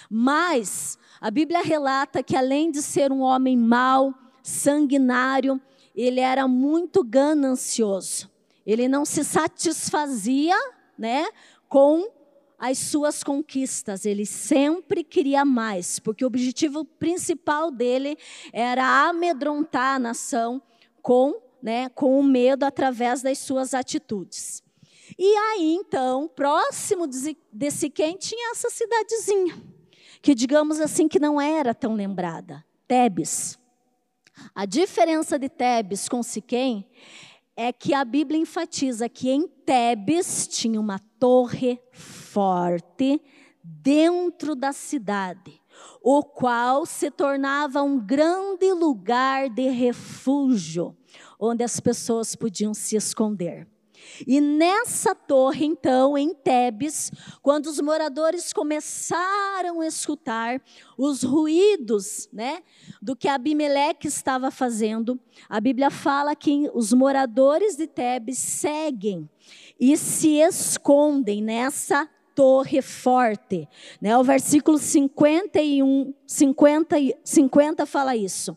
Mas 0.09 0.99
a 1.21 1.31
Bíblia 1.31 1.63
relata 1.63 2.23
que, 2.23 2.37
além 2.37 2.71
de 2.71 2.83
ser 2.83 3.13
um 3.13 3.21
homem 3.21 3.57
mau, 3.57 4.15
sanguinário, 4.43 5.61
ele 5.95 6.21
era 6.21 6.47
muito 6.47 7.03
ganancioso. 7.05 8.31
Ele 8.65 8.89
não 8.89 9.05
se 9.05 9.25
satisfazia, 9.25 10.57
né, 10.97 11.27
com 11.69 12.09
as 12.59 12.79
suas 12.79 13.23
conquistas. 13.23 14.05
Ele 14.05 14.27
sempre 14.27 15.05
queria 15.05 15.45
mais, 15.45 15.99
porque 15.99 16.25
o 16.25 16.27
objetivo 16.27 16.85
principal 16.85 17.71
dele 17.71 18.17
era 18.53 19.09
amedrontar 19.09 19.97
a 19.97 19.99
nação 19.99 20.61
com, 21.03 21.41
né, 21.63 21.89
com 21.91 22.19
o 22.19 22.23
medo 22.23 22.65
através 22.65 23.23
das 23.23 23.39
suas 23.39 23.75
atitudes. 23.75 24.63
E 25.19 25.35
aí, 25.37 25.75
então, 25.75 26.29
próximo 26.29 27.07
de 27.07 27.71
Siquém 27.71 28.17
tinha 28.17 28.51
essa 28.51 28.69
cidadezinha, 28.69 29.57
que 30.23 30.35
digamos 30.35 30.81
assim 30.81 31.09
que 31.09 31.19
não 31.19 31.41
era 31.41 31.75
tão 31.75 31.95
lembrada, 31.95 32.65
Tebes. 32.87 33.59
A 34.55 34.65
diferença 34.65 35.39
de 35.39 35.49
Tebes 35.49 36.09
com 36.09 36.23
Siquém 36.23 36.87
é 37.57 37.73
que 37.73 37.93
a 37.93 38.05
Bíblia 38.05 38.41
enfatiza 38.41 39.09
que 39.09 39.31
em 39.31 39.49
Tebes 39.49 40.47
tinha 40.47 40.81
uma 40.81 40.99
torre 41.19 41.81
forte 41.93 43.21
dentro 43.63 44.55
da 44.55 44.73
cidade, 44.73 45.61
o 46.03 46.23
qual 46.23 46.87
se 46.87 47.11
tornava 47.11 47.83
um 47.83 47.99
grande 47.99 48.73
lugar 48.73 49.51
de 49.51 49.69
refúgio, 49.69 50.97
onde 51.39 51.65
as 51.65 51.81
pessoas 51.81 52.35
podiam 52.37 52.73
se 52.73 52.97
esconder. 52.97 53.67
E 54.27 54.41
nessa 54.41 55.15
torre, 55.15 55.65
então, 55.65 56.17
em 56.17 56.35
Tebes, 56.35 57.11
quando 57.43 57.67
os 57.67 57.81
moradores 57.81 58.53
começaram 58.53 59.81
a 59.81 59.87
escutar 59.87 60.61
os 60.97 61.23
ruídos, 61.23 62.29
né, 62.33 62.63
do 63.01 63.15
que 63.15 63.29
Abimeleque 63.29 64.09
estava 64.09 64.51
fazendo, 64.51 65.19
a 65.49 65.61
Bíblia 65.61 65.91
fala 65.91 66.35
que 66.35 66.71
os 66.75 66.93
moradores 66.93 67.77
de 67.77 67.87
Tebes 67.87 68.39
seguem 68.39 69.29
e 69.79 69.97
se 69.97 70.39
escondem 70.41 71.43
nessa 71.43 72.09
torre 72.35 72.81
forte. 72.81 73.69
Né? 74.01 74.17
O 74.17 74.23
versículo 74.23 74.79
51, 74.79 76.15
50, 76.27 76.97
50 77.25 77.87
fala 77.87 78.15
isso 78.15 78.57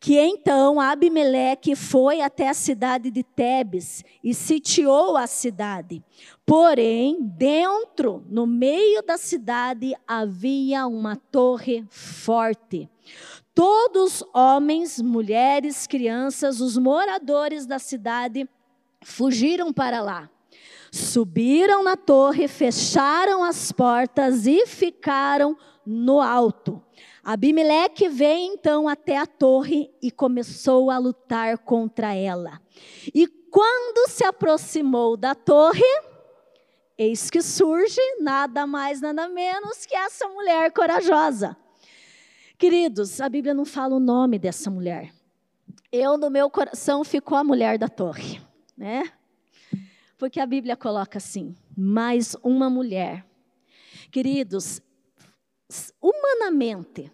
que 0.00 0.18
então 0.18 0.80
Abimeleque 0.80 1.76
foi 1.76 2.22
até 2.22 2.48
a 2.48 2.54
cidade 2.54 3.10
de 3.10 3.22
Tebes 3.22 4.02
e 4.24 4.32
sitiou 4.32 5.14
a 5.14 5.26
cidade. 5.26 6.02
Porém, 6.46 7.18
dentro, 7.20 8.24
no 8.30 8.46
meio 8.46 9.02
da 9.02 9.18
cidade, 9.18 9.94
havia 10.08 10.86
uma 10.86 11.16
torre 11.16 11.84
forte. 11.90 12.88
Todos 13.54 14.24
homens, 14.32 15.02
mulheres, 15.02 15.86
crianças, 15.86 16.62
os 16.62 16.78
moradores 16.78 17.66
da 17.66 17.78
cidade 17.78 18.48
fugiram 19.04 19.70
para 19.70 20.00
lá. 20.00 20.30
Subiram 20.90 21.84
na 21.84 21.94
torre, 21.94 22.48
fecharam 22.48 23.44
as 23.44 23.70
portas 23.70 24.46
e 24.46 24.66
ficaram 24.66 25.56
no 25.84 26.20
alto. 26.22 26.82
Abimeleque 27.32 28.08
veio 28.08 28.52
então 28.52 28.88
até 28.88 29.16
a 29.16 29.24
torre 29.24 29.88
e 30.02 30.10
começou 30.10 30.90
a 30.90 30.98
lutar 30.98 31.58
contra 31.58 32.12
ela. 32.12 32.60
E 33.14 33.28
quando 33.28 34.10
se 34.10 34.24
aproximou 34.24 35.16
da 35.16 35.32
torre, 35.32 35.80
eis 36.98 37.30
que 37.30 37.40
surge 37.40 38.00
nada 38.18 38.66
mais, 38.66 39.00
nada 39.00 39.28
menos 39.28 39.86
que 39.86 39.94
essa 39.94 40.26
mulher 40.26 40.72
corajosa. 40.72 41.56
Queridos, 42.58 43.20
a 43.20 43.28
Bíblia 43.28 43.54
não 43.54 43.64
fala 43.64 43.94
o 43.94 44.00
nome 44.00 44.36
dessa 44.36 44.68
mulher. 44.68 45.14
Eu, 45.92 46.18
no 46.18 46.30
meu 46.30 46.50
coração, 46.50 47.04
ficou 47.04 47.38
a 47.38 47.44
mulher 47.44 47.78
da 47.78 47.88
torre, 47.88 48.40
né? 48.76 49.08
Porque 50.18 50.40
a 50.40 50.46
Bíblia 50.46 50.76
coloca 50.76 51.18
assim: 51.18 51.54
mais 51.76 52.36
uma 52.42 52.68
mulher. 52.68 53.24
Queridos, 54.10 54.82
humanamente, 56.02 57.08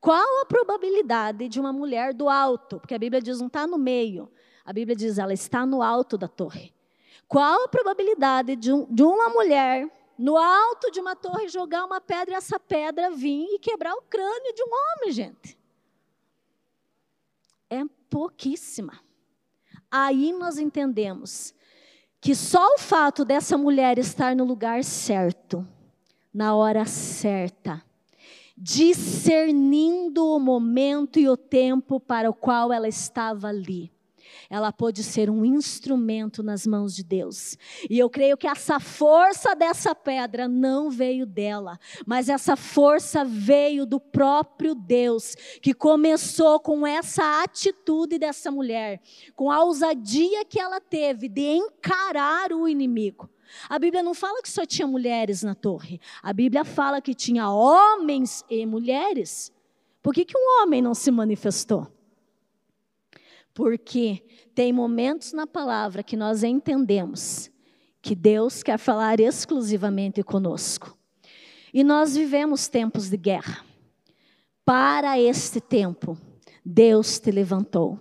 qual 0.00 0.42
a 0.42 0.46
probabilidade 0.46 1.48
de 1.48 1.58
uma 1.58 1.72
mulher 1.72 2.14
do 2.14 2.28
alto? 2.28 2.78
Porque 2.78 2.94
a 2.94 2.98
Bíblia 2.98 3.20
diz 3.20 3.40
não 3.40 3.46
está 3.46 3.66
no 3.66 3.78
meio. 3.78 4.30
A 4.64 4.72
Bíblia 4.72 4.96
diz 4.96 5.18
ela 5.18 5.32
está 5.32 5.64
no 5.64 5.82
alto 5.82 6.18
da 6.18 6.28
torre. 6.28 6.72
Qual 7.28 7.64
a 7.64 7.68
probabilidade 7.68 8.56
de, 8.56 8.72
um, 8.72 8.86
de 8.92 9.02
uma 9.02 9.28
mulher 9.28 9.90
no 10.18 10.36
alto 10.36 10.90
de 10.90 11.00
uma 11.00 11.14
torre 11.14 11.48
jogar 11.48 11.84
uma 11.84 12.00
pedra 12.00 12.34
e 12.34 12.36
essa 12.36 12.58
pedra 12.58 13.10
vir 13.10 13.46
e 13.50 13.58
quebrar 13.58 13.94
o 13.94 14.02
crânio 14.02 14.54
de 14.54 14.62
um 14.62 14.70
homem, 14.70 15.12
gente? 15.12 15.58
É 17.68 17.82
pouquíssima. 18.08 19.00
Aí 19.90 20.32
nós 20.32 20.58
entendemos 20.58 21.54
que 22.20 22.34
só 22.34 22.74
o 22.74 22.78
fato 22.78 23.24
dessa 23.24 23.58
mulher 23.58 23.98
estar 23.98 24.34
no 24.34 24.44
lugar 24.44 24.82
certo, 24.82 25.66
na 26.32 26.54
hora 26.54 26.84
certa, 26.84 27.82
discernindo 28.56 30.26
o 30.26 30.40
momento 30.40 31.18
e 31.18 31.28
o 31.28 31.36
tempo 31.36 32.00
para 32.00 32.30
o 32.30 32.34
qual 32.34 32.72
ela 32.72 32.88
estava 32.88 33.48
ali. 33.48 33.92
Ela 34.48 34.72
pôde 34.72 35.02
ser 35.02 35.28
um 35.28 35.44
instrumento 35.44 36.42
nas 36.42 36.66
mãos 36.66 36.94
de 36.94 37.02
Deus. 37.02 37.56
E 37.88 37.98
eu 37.98 38.08
creio 38.08 38.36
que 38.36 38.46
essa 38.46 38.78
força 38.78 39.54
dessa 39.54 39.94
pedra 39.94 40.48
não 40.48 40.90
veio 40.90 41.26
dela, 41.26 41.78
mas 42.06 42.28
essa 42.28 42.56
força 42.56 43.24
veio 43.24 43.84
do 43.84 44.00
próprio 44.00 44.74
Deus, 44.74 45.34
que 45.60 45.74
começou 45.74 46.60
com 46.60 46.86
essa 46.86 47.42
atitude 47.42 48.18
dessa 48.18 48.50
mulher, 48.50 49.00
com 49.34 49.50
a 49.50 49.62
ousadia 49.62 50.44
que 50.44 50.60
ela 50.60 50.80
teve 50.80 51.28
de 51.28 51.42
encarar 51.42 52.52
o 52.52 52.68
inimigo. 52.68 53.28
A 53.68 53.78
Bíblia 53.78 54.02
não 54.02 54.14
fala 54.14 54.42
que 54.42 54.48
só 54.48 54.64
tinha 54.64 54.86
mulheres 54.86 55.42
na 55.42 55.54
torre. 55.54 56.00
A 56.22 56.32
Bíblia 56.32 56.64
fala 56.64 57.00
que 57.00 57.14
tinha 57.14 57.50
homens 57.50 58.44
e 58.48 58.64
mulheres. 58.66 59.52
Por 60.02 60.14
que, 60.14 60.24
que 60.24 60.36
um 60.36 60.62
homem 60.62 60.80
não 60.80 60.94
se 60.94 61.10
manifestou? 61.10 61.86
Porque 63.52 64.22
tem 64.54 64.72
momentos 64.72 65.32
na 65.32 65.46
palavra 65.46 66.02
que 66.02 66.16
nós 66.16 66.42
entendemos 66.42 67.50
que 68.02 68.14
Deus 68.14 68.62
quer 68.62 68.78
falar 68.78 69.18
exclusivamente 69.18 70.22
conosco. 70.22 70.96
E 71.74 71.82
nós 71.82 72.16
vivemos 72.16 72.68
tempos 72.68 73.10
de 73.10 73.16
guerra. 73.16 73.64
Para 74.64 75.18
este 75.18 75.60
tempo, 75.60 76.16
Deus 76.64 77.18
te 77.18 77.30
levantou 77.30 77.98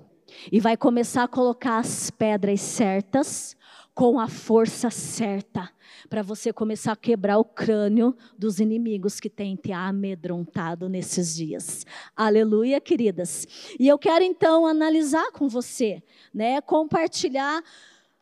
e 0.51 0.59
vai 0.59 0.75
começar 0.77 1.24
a 1.24 1.27
colocar 1.27 1.79
as 1.79 2.09
pedras 2.09 2.62
certas 2.62 3.54
com 3.95 4.19
a 4.19 4.27
força 4.27 4.89
certa 4.89 5.71
para 6.09 6.21
você 6.21 6.51
começar 6.51 6.91
a 6.91 6.97
quebrar 6.97 7.39
o 7.39 7.45
crânio 7.45 8.13
dos 8.37 8.59
inimigos 8.59 9.21
que 9.21 9.29
têm 9.29 9.55
te 9.55 9.71
amedrontado 9.71 10.89
nesses 10.89 11.33
dias. 11.33 11.85
Aleluia, 12.13 12.81
queridas. 12.81 13.47
E 13.79 13.87
eu 13.87 13.97
quero 13.97 14.25
então 14.25 14.67
analisar 14.67 15.31
com 15.31 15.47
você, 15.47 16.03
né, 16.33 16.59
compartilhar 16.59 17.63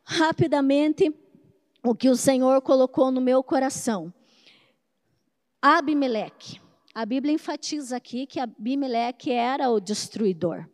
rapidamente 0.04 1.12
o 1.84 1.96
que 1.96 2.08
o 2.08 2.16
Senhor 2.16 2.62
colocou 2.62 3.10
no 3.10 3.20
meu 3.20 3.44
coração. 3.44 4.14
Abimeleque. 5.60 6.62
A 6.94 7.04
Bíblia 7.04 7.34
enfatiza 7.34 7.98
aqui 7.98 8.28
que 8.28 8.40
Abimeleque 8.40 9.32
era 9.32 9.72
o 9.72 9.80
destruidor. 9.80 10.70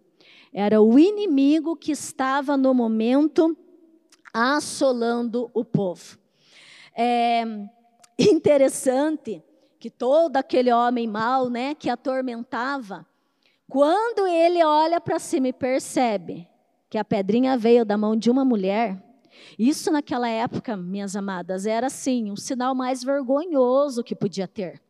Era 0.54 0.82
o 0.82 1.00
inimigo 1.00 1.78
que 1.78 1.94
estava 1.94 2.58
no 2.58 2.74
momento 2.74 3.56
assolando 4.34 5.50
o 5.54 5.64
povo. 5.64 6.18
É 6.96 7.44
interessante 8.18 9.44
que 9.80 9.90
todo 9.90 10.38
aquele 10.38 10.72
homem 10.72 11.08
mau, 11.08 11.50
né, 11.50 11.74
que 11.74 11.90
atormentava, 11.90 13.06
quando 13.68 14.28
ele 14.28 14.64
olha 14.64 15.00
para 15.00 15.20
cima 15.20 15.48
e 15.48 15.54
percebe 15.54 16.48
que 16.90 16.98
a 16.98 17.06
pedrinha 17.06 17.58
veio 17.58 17.86
da 17.86 17.98
mão 17.98 18.16
de 18.16 18.30
uma 18.30 18.44
mulher, 18.44 19.02
isso 19.58 19.92
naquela 19.92 20.28
época, 20.28 20.76
minhas 20.76 21.16
amadas, 21.16 21.66
era 21.66 21.88
assim, 21.88 22.32
um 22.32 22.36
sinal 22.36 22.74
mais 22.74 23.04
vergonhoso 23.04 24.04
que 24.04 24.16
podia 24.16 24.48
ter. 24.48 24.82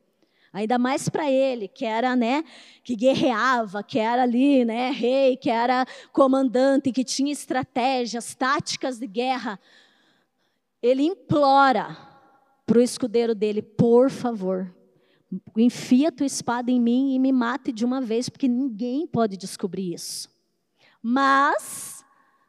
Ainda 0.51 0.79
mais 0.79 1.07
para 1.07 1.29
ele, 1.29 1.67
que 1.67 1.85
era, 1.85 2.15
né, 2.15 2.43
que 2.83 2.95
guerreava, 2.95 3.83
que 3.83 3.99
era 3.99 4.23
ali, 4.23 4.65
né, 4.65 4.89
rei, 4.89 5.37
que 5.37 5.49
era 5.49 5.85
comandante, 6.11 6.91
que 6.91 7.03
tinha 7.03 7.31
estratégias, 7.31 8.33
táticas 8.33 8.97
de 8.97 9.05
guerra. 9.05 9.59
Ele 10.81 11.03
implora 11.03 11.95
para 12.65 12.79
o 12.79 12.81
escudeiro 12.81 13.35
dele, 13.35 13.61
por 13.61 14.09
favor, 14.09 14.73
enfia 15.55 16.11
tua 16.11 16.25
espada 16.25 16.71
em 16.71 16.79
mim 16.79 17.13
e 17.13 17.19
me 17.19 17.31
mate 17.31 17.71
de 17.71 17.85
uma 17.85 18.01
vez, 18.01 18.29
porque 18.29 18.47
ninguém 18.47 19.05
pode 19.05 19.37
descobrir 19.37 19.93
isso. 19.93 20.29
Mas 21.01 21.98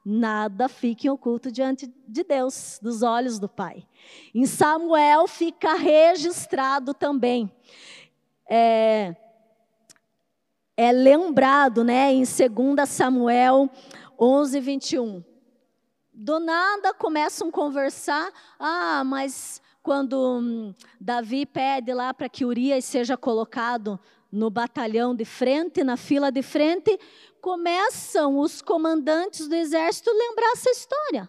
nada 0.04 0.69
fique 0.69 1.09
oculto 1.09 1.50
diante 1.50 1.92
de 2.07 2.25
Deus, 2.25 2.78
dos 2.83 3.02
olhos 3.02 3.38
do 3.38 3.49
Pai. 3.49 3.87
Em 4.35 4.47
Samuel 4.47 5.26
fica 5.26 5.75
registrado 5.75 6.95
também. 6.95 7.50
É, 8.49 9.14
é 10.76 10.92
lembrado, 10.92 11.85
né, 11.85 12.12
em 12.12 12.25
2 12.25 12.88
Samuel 12.88 13.71
11, 14.19 14.61
21. 14.61 15.25
Do 16.12 16.40
nada 16.40 16.92
começam 16.92 17.49
a 17.49 17.52
conversar, 17.52 18.30
ah, 18.59 19.02
mas 19.04 19.62
quando 19.83 20.40
hum, 20.40 20.75
Davi 21.00 21.47
pede 21.47 21.95
lá 21.95 22.12
para 22.12 22.28
que 22.28 22.45
Urias 22.45 22.85
seja 22.85 23.16
colocado 23.16 23.99
no 24.30 24.50
batalhão 24.50 25.14
de 25.14 25.25
frente, 25.25 25.82
na 25.82 25.96
fila 25.96 26.30
de 26.30 26.42
frente, 26.42 26.99
começam 27.40 28.38
os 28.38 28.62
comandantes 28.62 29.49
do 29.49 29.54
exército 29.54 30.10
lembrar 30.10 30.52
essa 30.52 30.70
história. 30.70 31.28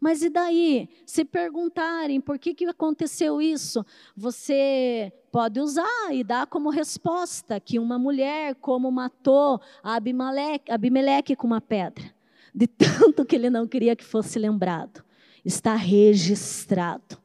Mas 0.00 0.22
e 0.22 0.30
daí? 0.30 0.88
Se 1.04 1.24
perguntarem 1.24 2.20
por 2.20 2.38
que, 2.38 2.54
que 2.54 2.64
aconteceu 2.66 3.40
isso, 3.42 3.84
você 4.16 5.12
pode 5.32 5.60
usar 5.60 6.12
e 6.12 6.22
dar 6.22 6.46
como 6.46 6.70
resposta 6.70 7.58
que 7.58 7.78
uma 7.78 7.98
mulher 7.98 8.54
como 8.56 8.90
matou 8.90 9.60
Abimeleque, 9.82 10.70
Abimeleque 10.70 11.36
com 11.36 11.46
uma 11.46 11.60
pedra, 11.60 12.14
de 12.54 12.66
tanto 12.78 13.24
que 13.24 13.34
ele 13.34 13.50
não 13.50 13.66
queria 13.66 13.96
que 13.96 14.04
fosse 14.04 14.38
lembrado. 14.38 15.04
Está 15.44 15.74
registrado 15.74 17.18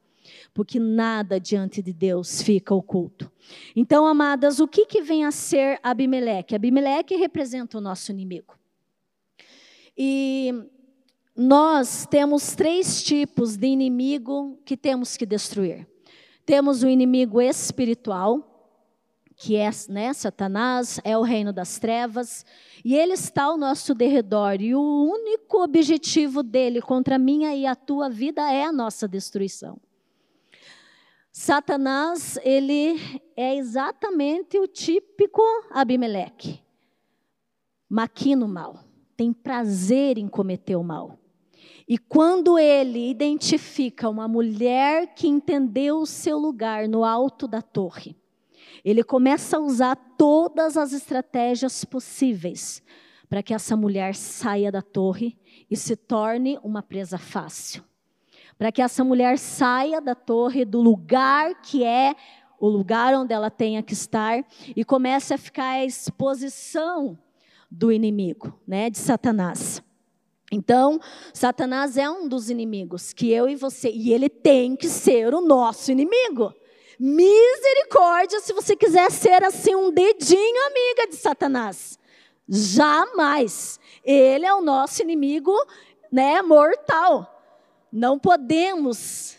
porque 0.53 0.79
nada 0.79 1.39
diante 1.39 1.81
de 1.81 1.91
Deus 1.91 2.41
fica 2.41 2.75
oculto. 2.75 3.31
Então, 3.75 4.05
amadas, 4.05 4.59
o 4.59 4.67
que, 4.67 4.85
que 4.85 5.01
vem 5.01 5.25
a 5.25 5.31
ser 5.31 5.79
Abimeleque? 5.81 6.55
Abimeleque 6.55 7.15
representa 7.15 7.77
o 7.77 7.81
nosso 7.81 8.11
inimigo. 8.11 8.55
E 9.97 10.53
nós 11.35 12.05
temos 12.09 12.55
três 12.55 13.03
tipos 13.03 13.57
de 13.57 13.67
inimigo 13.67 14.59
que 14.63 14.77
temos 14.77 15.17
que 15.17 15.25
destruir. 15.25 15.87
Temos 16.45 16.83
o 16.83 16.87
inimigo 16.87 17.41
espiritual, 17.41 18.49
que 19.35 19.55
é 19.55 19.69
né, 19.89 20.13
Satanás, 20.13 20.99
é 21.03 21.17
o 21.17 21.21
reino 21.23 21.51
das 21.51 21.79
trevas, 21.79 22.45
e 22.85 22.95
ele 22.95 23.13
está 23.13 23.45
ao 23.45 23.57
nosso 23.57 23.95
derredor, 23.95 24.61
e 24.61 24.75
o 24.75 24.81
único 24.81 25.63
objetivo 25.63 26.43
dele 26.43 26.81
contra 26.81 27.15
a 27.15 27.19
minha 27.19 27.55
e 27.55 27.65
a 27.65 27.75
tua 27.75 28.09
vida 28.09 28.51
é 28.51 28.65
a 28.65 28.71
nossa 28.71 29.07
destruição. 29.07 29.79
Satanás, 31.35 32.37
ele 32.43 32.95
é 33.35 33.55
exatamente 33.55 34.59
o 34.59 34.67
típico 34.67 35.41
Abimeleque. 35.71 36.61
Maquina 37.89 38.45
o 38.45 38.47
mal, 38.47 38.83
tem 39.17 39.33
prazer 39.33 40.19
em 40.19 40.27
cometer 40.27 40.75
o 40.75 40.83
mal. 40.83 41.17
E 41.87 41.97
quando 41.97 42.59
ele 42.59 43.09
identifica 43.09 44.07
uma 44.07 44.27
mulher 44.27 45.15
que 45.15 45.27
entendeu 45.27 46.01
o 46.01 46.05
seu 46.05 46.37
lugar 46.37 46.87
no 46.87 47.03
alto 47.03 47.47
da 47.47 47.63
torre, 47.63 48.15
ele 48.85 49.03
começa 49.03 49.57
a 49.57 49.59
usar 49.59 49.95
todas 50.15 50.77
as 50.77 50.93
estratégias 50.93 51.83
possíveis 51.83 52.83
para 53.27 53.41
que 53.41 53.55
essa 53.55 53.75
mulher 53.75 54.13
saia 54.13 54.71
da 54.71 54.83
torre 54.83 55.35
e 55.67 55.75
se 55.75 55.95
torne 55.95 56.59
uma 56.61 56.83
presa 56.83 57.17
fácil 57.17 57.83
para 58.57 58.71
que 58.71 58.81
essa 58.81 59.03
mulher 59.03 59.37
saia 59.37 59.99
da 59.99 60.15
torre, 60.15 60.65
do 60.65 60.81
lugar 60.81 61.61
que 61.61 61.83
é 61.83 62.15
o 62.59 62.69
lugar 62.69 63.13
onde 63.13 63.33
ela 63.33 63.51
tenha 63.51 63.83
que 63.83 63.91
estar, 63.91 64.41
e 64.73 64.85
comece 64.85 65.33
a 65.33 65.37
ficar 65.37 65.65
à 65.65 65.85
exposição 65.85 67.17
do 67.69 67.91
inimigo, 67.91 68.57
né, 68.65 68.89
de 68.89 68.97
Satanás. 68.97 69.83
Então, 70.49 70.97
Satanás 71.33 71.97
é 71.97 72.09
um 72.09 72.25
dos 72.25 72.49
inimigos 72.49 73.11
que 73.11 73.29
eu 73.29 73.49
e 73.49 73.55
você, 73.55 73.89
e 73.89 74.13
ele 74.13 74.29
tem 74.29 74.77
que 74.77 74.87
ser 74.87 75.33
o 75.33 75.41
nosso 75.41 75.91
inimigo. 75.91 76.53
Misericórdia 76.97 78.39
se 78.39 78.53
você 78.53 78.77
quiser 78.77 79.11
ser 79.11 79.43
assim 79.43 79.75
um 79.75 79.91
dedinho 79.91 80.67
amiga 80.67 81.07
de 81.09 81.15
Satanás. 81.17 81.99
Jamais. 82.47 83.77
Ele 84.05 84.45
é 84.45 84.53
o 84.53 84.61
nosso 84.61 85.01
inimigo, 85.01 85.53
né, 86.09 86.41
mortal 86.41 87.32
não 87.93 88.17
podemos 88.17 89.37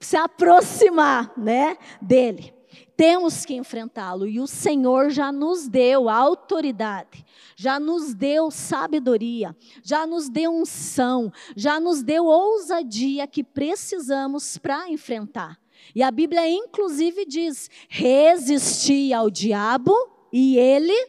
se 0.00 0.16
aproximar, 0.16 1.32
né, 1.36 1.78
dele. 2.02 2.52
Temos 2.96 3.44
que 3.44 3.54
enfrentá-lo 3.54 4.26
e 4.26 4.40
o 4.40 4.46
Senhor 4.46 5.10
já 5.10 5.30
nos 5.30 5.68
deu 5.68 6.08
autoridade, 6.08 7.24
já 7.56 7.78
nos 7.78 8.12
deu 8.12 8.50
sabedoria, 8.50 9.56
já 9.82 10.06
nos 10.06 10.28
deu 10.28 10.52
unção, 10.52 11.32
já 11.56 11.78
nos 11.78 12.02
deu 12.02 12.26
ousadia 12.26 13.26
que 13.26 13.42
precisamos 13.42 14.58
para 14.58 14.88
enfrentar. 14.90 15.58
E 15.94 16.02
a 16.02 16.10
Bíblia 16.10 16.48
inclusive 16.48 17.24
diz: 17.24 17.70
resisti 17.88 19.12
ao 19.12 19.30
diabo 19.30 19.94
e 20.32 20.56
ele 20.56 21.08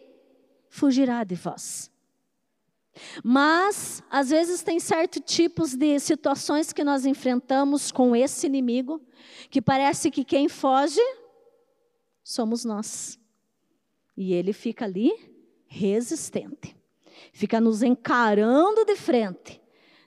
fugirá 0.70 1.24
de 1.24 1.36
vós. 1.36 1.92
Mas, 3.24 4.04
às 4.10 4.30
vezes, 4.30 4.64
tem 4.64 4.80
certos 4.80 5.22
tipos 5.26 5.76
de 5.76 6.00
situações 6.00 6.72
que 6.72 6.84
nós 6.84 7.06
enfrentamos 7.06 7.92
com 7.92 8.16
esse 8.16 8.48
inimigo, 8.48 9.02
que 9.50 9.62
parece 9.62 10.10
que 10.10 10.24
quem 10.24 10.48
foge 10.48 11.02
somos 12.24 12.66
nós. 12.66 13.20
E 14.18 14.34
ele 14.34 14.54
fica 14.54 14.86
ali 14.86 15.12
resistente, 15.68 16.76
fica 17.34 17.60
nos 17.60 17.84
encarando 17.84 18.86
de 18.86 18.96
frente. 18.96 19.62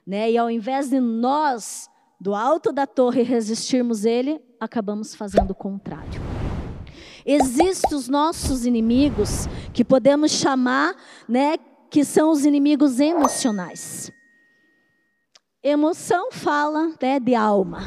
Né? 0.05 0.31
E 0.31 0.37
ao 0.37 0.49
invés 0.49 0.89
de 0.89 0.99
nós, 0.99 1.87
do 2.19 2.33
alto 2.33 2.71
da 2.71 2.87
torre, 2.87 3.21
resistirmos 3.21 4.03
ele, 4.03 4.41
acabamos 4.59 5.13
fazendo 5.13 5.51
o 5.51 5.55
contrário. 5.55 6.19
Existem 7.25 7.95
os 7.95 8.07
nossos 8.07 8.65
inimigos 8.65 9.45
que 9.71 9.85
podemos 9.85 10.31
chamar, 10.31 10.95
né, 11.27 11.57
que 11.89 12.05
são 12.05 12.29
os 12.31 12.45
inimigos 12.45 12.99
emocionais. 12.99 14.11
Emoção 15.63 16.31
fala 16.31 16.93
né, 17.01 17.19
de 17.19 17.35
alma, 17.35 17.81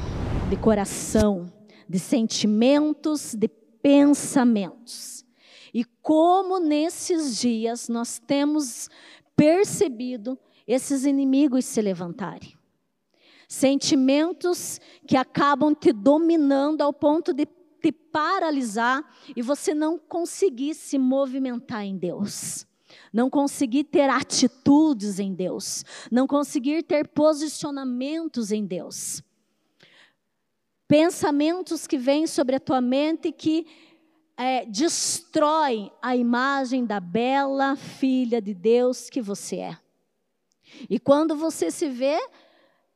de 0.51 0.57
coração, 0.57 1.53
de 1.89 1.99
sentimentos, 1.99 3.35
de 3.35 3.49
pensamentos. 3.49 5.25
E 5.73 5.85
como 6.03 6.59
nesses 6.59 7.39
dias 7.39 7.89
nós 7.89 8.19
temos 8.19 8.91
percebido 9.37 10.39
esses 10.67 11.05
inimigos 11.05 11.65
se 11.65 11.81
levantarem. 11.81 12.55
Sentimentos 13.49 14.81
que 15.07 15.17
acabam 15.17 15.75
te 15.75 15.93
dominando 15.93 16.83
ao 16.83 16.93
ponto 16.93 17.33
de 17.33 17.47
te 17.81 17.93
paralisar 17.93 19.03
e 19.35 19.43
você 19.43 19.75
não 19.75 19.99
conseguir 19.99 20.75
se 20.75 20.99
movimentar 20.99 21.85
em 21.85 21.97
Deus 21.97 22.67
não 23.13 23.29
conseguir 23.29 23.85
ter 23.85 24.09
atitudes 24.09 25.19
em 25.19 25.35
Deus, 25.35 25.85
não 26.11 26.27
conseguir 26.27 26.83
ter 26.83 27.09
posicionamentos 27.09 28.51
em 28.51 28.65
Deus. 28.65 29.23
Pensamentos 30.89 31.87
que 31.87 31.99
vêm 31.99 32.27
sobre 32.27 32.57
a 32.57 32.61
tua 32.61 32.81
mente 32.81 33.31
que 33.31 33.67
é, 34.37 34.65
destroem 34.65 35.93
a 36.01 36.17
imagem 36.17 36.85
da 36.85 37.01
bela 37.01 37.77
filha 37.77 38.41
de 38.41 38.55
Deus 38.55 39.11
que 39.11 39.21
você 39.21 39.57
é. 39.57 39.79
E 40.89 40.99
quando 40.99 41.37
você 41.37 41.71
se 41.71 41.89
vê, 41.89 42.19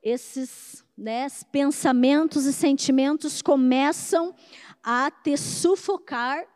esses 0.02 0.85
né, 0.96 1.26
pensamentos 1.52 2.46
e 2.46 2.52
sentimentos 2.52 3.42
começam 3.42 4.35
a 4.83 5.11
te 5.11 5.37
sufocar 5.37 6.46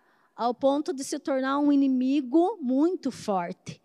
ao 0.41 0.55
ponto 0.55 0.95
de 0.95 1.05
se 1.05 1.19
tornar 1.19 1.59
um 1.59 1.71
inimigo 1.71 2.57
muito 2.63 3.11
forte. 3.11 3.79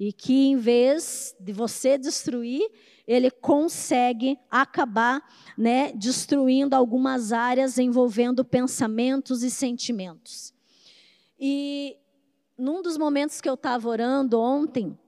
E 0.00 0.12
que, 0.12 0.48
em 0.48 0.56
vez 0.56 1.32
de 1.38 1.52
você 1.52 1.96
destruir, 1.96 2.68
ele 3.06 3.30
consegue 3.30 4.36
acabar 4.50 5.22
né, 5.56 5.92
destruindo 5.92 6.74
algumas 6.74 7.32
áreas 7.32 7.78
envolvendo 7.78 8.44
pensamentos 8.44 9.44
e 9.44 9.50
sentimentos. 9.50 10.52
E 11.38 11.96
num 12.58 12.82
dos 12.82 12.98
momentos 12.98 13.40
que 13.40 13.48
eu 13.48 13.54
estava 13.54 13.88
orando 13.88 14.40
ontem, 14.40 14.98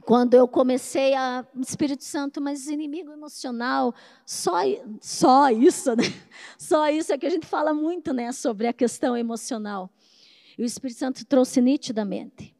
quando 0.00 0.32
eu 0.32 0.48
comecei 0.48 1.12
a 1.12 1.46
Espírito 1.60 2.02
Santo, 2.02 2.40
mas 2.40 2.66
inimigo 2.66 3.12
emocional, 3.12 3.94
só 4.24 4.54
só 5.02 5.50
isso, 5.50 5.94
né? 5.94 6.04
Só 6.56 6.88
isso 6.88 7.12
é 7.12 7.18
que 7.18 7.26
a 7.26 7.30
gente 7.30 7.46
fala 7.46 7.74
muito, 7.74 8.14
né, 8.14 8.32
sobre 8.32 8.66
a 8.66 8.72
questão 8.72 9.14
emocional. 9.14 9.90
E 10.60 10.62
o 10.62 10.66
Espírito 10.66 10.98
Santo 10.98 11.24
trouxe 11.24 11.58
nitidamente 11.58 12.54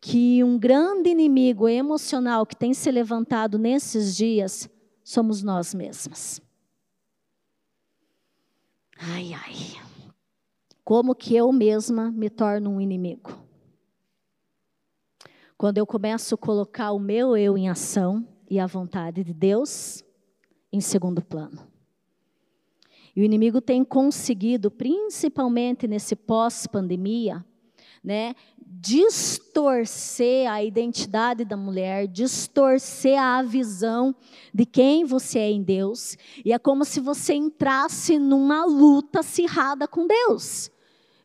que 0.00 0.42
um 0.42 0.58
grande 0.58 1.10
inimigo 1.10 1.68
emocional 1.68 2.46
que 2.46 2.56
tem 2.56 2.72
se 2.72 2.90
levantado 2.90 3.58
nesses 3.58 4.16
dias 4.16 4.70
somos 5.04 5.42
nós 5.42 5.74
mesmas. 5.74 6.40
Ai, 8.98 9.34
ai. 9.34 9.54
como 10.82 11.14
que 11.14 11.36
eu 11.36 11.52
mesma 11.52 12.10
me 12.10 12.30
torno 12.30 12.70
um 12.70 12.80
inimigo. 12.80 13.38
Quando 15.58 15.76
eu 15.76 15.86
começo 15.86 16.36
a 16.36 16.38
colocar 16.38 16.92
o 16.92 16.98
meu 16.98 17.36
eu 17.36 17.58
em 17.58 17.68
ação 17.68 18.26
e 18.48 18.58
a 18.58 18.66
vontade 18.66 19.22
de 19.22 19.34
Deus 19.34 20.02
em 20.72 20.80
segundo 20.80 21.22
plano. 21.22 21.75
E 23.16 23.22
o 23.22 23.24
inimigo 23.24 23.62
tem 23.62 23.82
conseguido, 23.82 24.70
principalmente 24.70 25.88
nesse 25.88 26.14
pós-pandemia, 26.14 27.42
né, 28.04 28.34
distorcer 28.58 30.50
a 30.50 30.62
identidade 30.62 31.42
da 31.42 31.56
mulher, 31.56 32.06
distorcer 32.06 33.18
a 33.18 33.42
visão 33.42 34.14
de 34.52 34.66
quem 34.66 35.02
você 35.04 35.38
é 35.38 35.50
em 35.50 35.62
Deus, 35.62 36.18
e 36.44 36.52
é 36.52 36.58
como 36.58 36.84
se 36.84 37.00
você 37.00 37.32
entrasse 37.32 38.18
numa 38.18 38.66
luta 38.66 39.20
acirrada 39.20 39.88
com 39.88 40.06
Deus. 40.06 40.70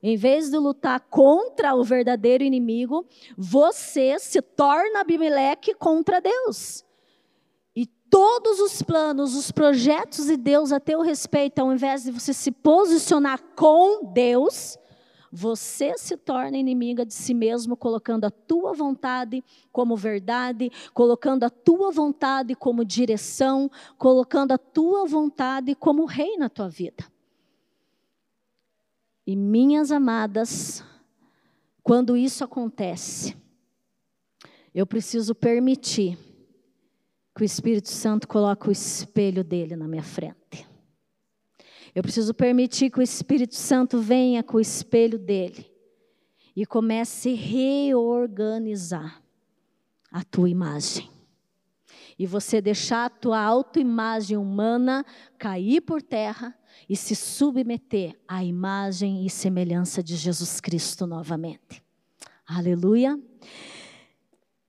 Em 0.02 0.16
vez 0.16 0.50
de 0.50 0.58
lutar 0.58 1.00
contra 1.02 1.76
o 1.76 1.84
verdadeiro 1.84 2.44
inimigo, 2.44 3.06
você 3.38 4.18
se 4.18 4.42
torna 4.42 5.02
Abimeleque 5.02 5.76
contra 5.76 6.22
Deus. 6.22 6.84
Todos 8.12 8.60
os 8.60 8.82
planos, 8.82 9.36
os 9.36 9.54
projetos 9.54 10.26
de 10.26 10.36
Deus 10.36 10.74
a 10.74 10.82
teu 10.82 11.00
respeito, 11.00 11.60
ao 11.60 11.72
invés 11.72 12.04
de 12.04 12.12
você 12.12 12.34
se 12.34 12.52
posicionar 12.52 13.42
com 13.56 14.12
Deus, 14.12 14.78
você 15.32 15.98
se 15.98 16.18
torna 16.18 16.58
inimiga 16.58 17.06
de 17.06 17.14
si 17.14 17.34
mesmo, 17.34 17.78
colocando 17.78 18.26
a 18.26 18.30
tua 18.30 18.74
vontade 18.74 19.42
como 19.72 19.96
verdade, 19.96 20.70
colocando 20.94 21.46
a 21.46 21.50
tua 21.50 21.90
vontade 21.90 22.54
como 22.54 22.84
direção, 22.84 23.72
colocando 23.98 24.52
a 24.52 24.58
tua 24.58 25.06
vontade 25.06 25.74
como 25.74 26.04
rei 26.04 26.36
na 26.36 26.50
tua 26.50 26.68
vida. 26.68 27.06
E 29.26 29.38
minhas 29.38 29.90
amadas, 29.90 30.84
quando 31.82 32.18
isso 32.18 32.44
acontece, 32.44 33.38
eu 34.76 34.86
preciso 34.86 35.34
permitir 35.34 36.18
que 37.36 37.44
o 37.44 37.46
Espírito 37.46 37.90
Santo 37.90 38.28
coloque 38.28 38.68
o 38.68 38.72
espelho 38.72 39.44
dele 39.44 39.76
na 39.76 39.88
minha 39.88 40.04
frente. 40.04 40.68
Eu 41.94 42.02
preciso 42.02 42.34
permitir 42.34 42.90
que 42.90 43.00
o 43.00 43.04
Espírito 43.04 43.56
Santo 43.56 44.00
venha 44.00 44.42
com 44.44 44.58
o 44.58 44.62
espelho 44.62 45.20
dele 45.20 45.70
e 46.56 46.66
comece 46.66 47.30
a 47.30 47.36
reorganizar 47.36 49.22
a 50.12 50.24
tua 50.24 50.50
imagem. 50.50 51.10
E 52.18 52.26
você 52.28 52.62
deixar 52.62 53.06
a 53.06 53.10
tua 53.10 53.42
autoimagem 53.42 54.38
humana 54.38 55.06
cair 55.38 55.82
por 55.82 56.02
terra 56.02 56.56
e 56.88 56.96
se 56.96 57.16
submeter 57.16 58.20
à 58.28 58.44
imagem 58.44 59.26
e 59.26 59.30
semelhança 59.30 60.04
de 60.04 60.16
Jesus 60.16 60.60
Cristo 60.60 61.08
novamente. 61.08 61.82
Aleluia. 62.46 63.20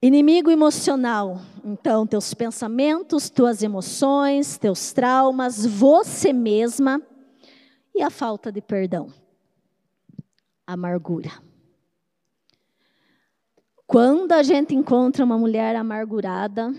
Inimigo 0.02 0.50
emocional, 0.50 1.40
então, 1.64 2.04
teus 2.04 2.34
pensamentos, 2.34 3.30
tuas 3.30 3.62
emoções, 3.62 4.58
teus 4.58 4.92
traumas, 4.92 5.64
você 5.64 6.32
mesma 6.32 7.00
e 7.94 8.02
a 8.02 8.10
falta 8.10 8.50
de 8.50 8.60
perdão. 8.60 9.12
Amargura. 10.66 11.30
Quando 13.86 14.32
a 14.32 14.42
gente 14.42 14.74
encontra 14.74 15.24
uma 15.24 15.38
mulher 15.38 15.76
amargurada, 15.76 16.74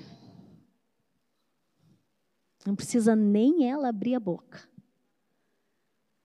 não 2.66 2.76
precisa 2.76 3.16
nem 3.16 3.70
ela 3.70 3.88
abrir 3.88 4.16
a 4.16 4.20
boca 4.20 4.74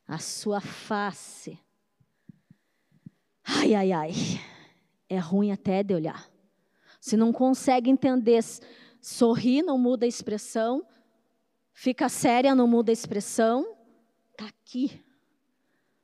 a 0.08 0.18
sua 0.18 0.58
face. 0.58 1.60
Ai, 3.44 3.74
ai, 3.74 3.92
ai. 3.92 4.12
É 5.06 5.18
ruim 5.18 5.52
até 5.52 5.82
de 5.82 5.94
olhar. 5.94 6.26
Se 7.00 7.16
não 7.16 7.32
consegue 7.32 7.90
entender, 7.90 8.42
sorri, 9.00 9.62
não 9.62 9.78
muda 9.78 10.04
a 10.04 10.08
expressão. 10.08 10.84
Fica 11.72 12.08
séria, 12.08 12.54
não 12.54 12.66
muda 12.66 12.90
a 12.90 12.92
expressão. 12.92 13.76
Está 14.32 14.46
aqui. 14.46 15.04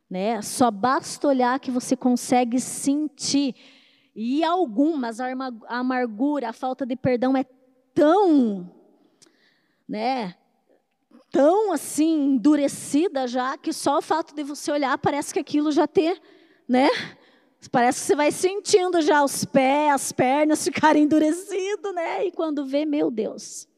Né? 0.08 0.40
Só 0.42 0.70
basta 0.70 1.26
olhar 1.26 1.58
que 1.58 1.70
você 1.70 1.96
consegue 1.96 2.60
sentir. 2.60 3.54
E 4.14 4.44
algumas, 4.44 5.18
a 5.20 5.26
amargura, 5.66 6.50
a 6.50 6.52
falta 6.52 6.86
de 6.86 6.94
perdão 6.94 7.36
é 7.36 7.44
tão, 7.92 8.70
né, 9.88 10.34
tão 11.30 11.72
assim 11.72 12.34
endurecida 12.34 13.26
já 13.26 13.56
que 13.56 13.72
só 13.72 13.98
o 13.98 14.02
fato 14.02 14.34
de 14.34 14.44
você 14.44 14.70
olhar 14.70 14.96
parece 14.98 15.32
que 15.34 15.40
aquilo 15.40 15.72
já 15.72 15.86
ter, 15.86 16.20
né? 16.68 16.88
Parece 17.68 18.00
que 18.00 18.06
você 18.06 18.16
vai 18.16 18.30
sentindo 18.32 19.00
já 19.02 19.24
os 19.24 19.44
pés, 19.44 19.92
as 19.92 20.12
pernas 20.12 20.64
ficarem 20.64 21.04
endurecidos, 21.04 21.94
né? 21.94 22.26
E 22.26 22.32
quando 22.32 22.66
vê, 22.66 22.84
meu 22.84 23.10
Deus. 23.10 23.68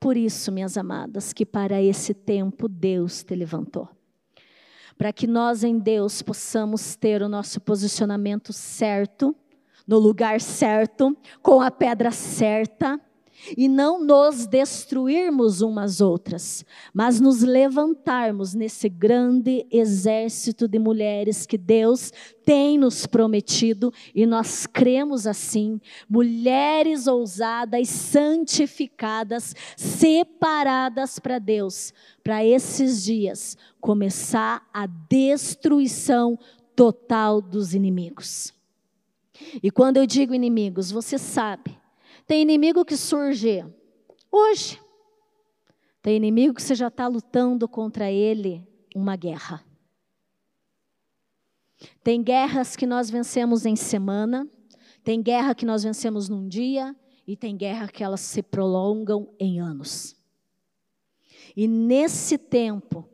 Por 0.00 0.16
isso, 0.16 0.52
minhas 0.52 0.76
amadas, 0.78 1.32
que 1.32 1.44
para 1.44 1.82
esse 1.82 2.14
tempo 2.14 2.68
Deus 2.68 3.24
te 3.24 3.34
levantou. 3.34 3.88
Para 4.96 5.12
que 5.12 5.26
nós 5.26 5.64
em 5.64 5.78
Deus 5.78 6.22
possamos 6.22 6.96
ter 6.96 7.22
o 7.22 7.28
nosso 7.28 7.60
posicionamento 7.60 8.52
certo, 8.52 9.34
no 9.86 9.98
lugar 9.98 10.40
certo, 10.40 11.16
com 11.42 11.60
a 11.60 11.70
pedra 11.70 12.10
certa, 12.10 13.00
e 13.56 13.68
não 13.68 14.04
nos 14.04 14.46
destruirmos 14.46 15.60
umas 15.60 16.00
outras, 16.00 16.64
mas 16.92 17.20
nos 17.20 17.42
levantarmos 17.42 18.54
nesse 18.54 18.88
grande 18.88 19.66
exército 19.70 20.66
de 20.68 20.78
mulheres 20.78 21.46
que 21.46 21.58
Deus 21.58 22.12
tem 22.44 22.78
nos 22.78 23.06
prometido 23.06 23.92
e 24.14 24.24
nós 24.26 24.66
cremos 24.66 25.26
assim, 25.26 25.80
mulheres 26.08 27.06
ousadas, 27.06 27.88
santificadas, 27.88 29.54
separadas 29.76 31.18
para 31.18 31.38
Deus, 31.38 31.92
para 32.22 32.44
esses 32.44 33.04
dias 33.04 33.56
começar 33.80 34.66
a 34.72 34.86
destruição 34.86 36.38
total 36.74 37.40
dos 37.40 37.74
inimigos. 37.74 38.52
E 39.62 39.70
quando 39.70 39.96
eu 39.96 40.06
digo 40.06 40.34
inimigos, 40.34 40.90
você 40.90 41.18
sabe, 41.18 41.76
tem 42.28 42.42
inimigo 42.42 42.84
que 42.84 42.96
surge 42.96 43.64
hoje. 44.30 44.78
Tem 46.02 46.14
inimigo 46.14 46.54
que 46.54 46.62
você 46.62 46.74
já 46.74 46.88
está 46.88 47.08
lutando 47.08 47.66
contra 47.66 48.10
ele 48.10 48.62
uma 48.94 49.16
guerra. 49.16 49.64
Tem 52.04 52.22
guerras 52.22 52.76
que 52.76 52.86
nós 52.86 53.08
vencemos 53.08 53.64
em 53.64 53.74
semana, 53.74 54.46
tem 55.02 55.22
guerra 55.22 55.54
que 55.54 55.64
nós 55.64 55.82
vencemos 55.82 56.28
num 56.28 56.46
dia, 56.46 56.94
e 57.26 57.36
tem 57.36 57.56
guerra 57.56 57.88
que 57.88 58.04
elas 58.04 58.20
se 58.20 58.42
prolongam 58.42 59.34
em 59.38 59.58
anos. 59.58 60.14
E 61.56 61.66
nesse 61.66 62.36
tempo, 62.36 63.08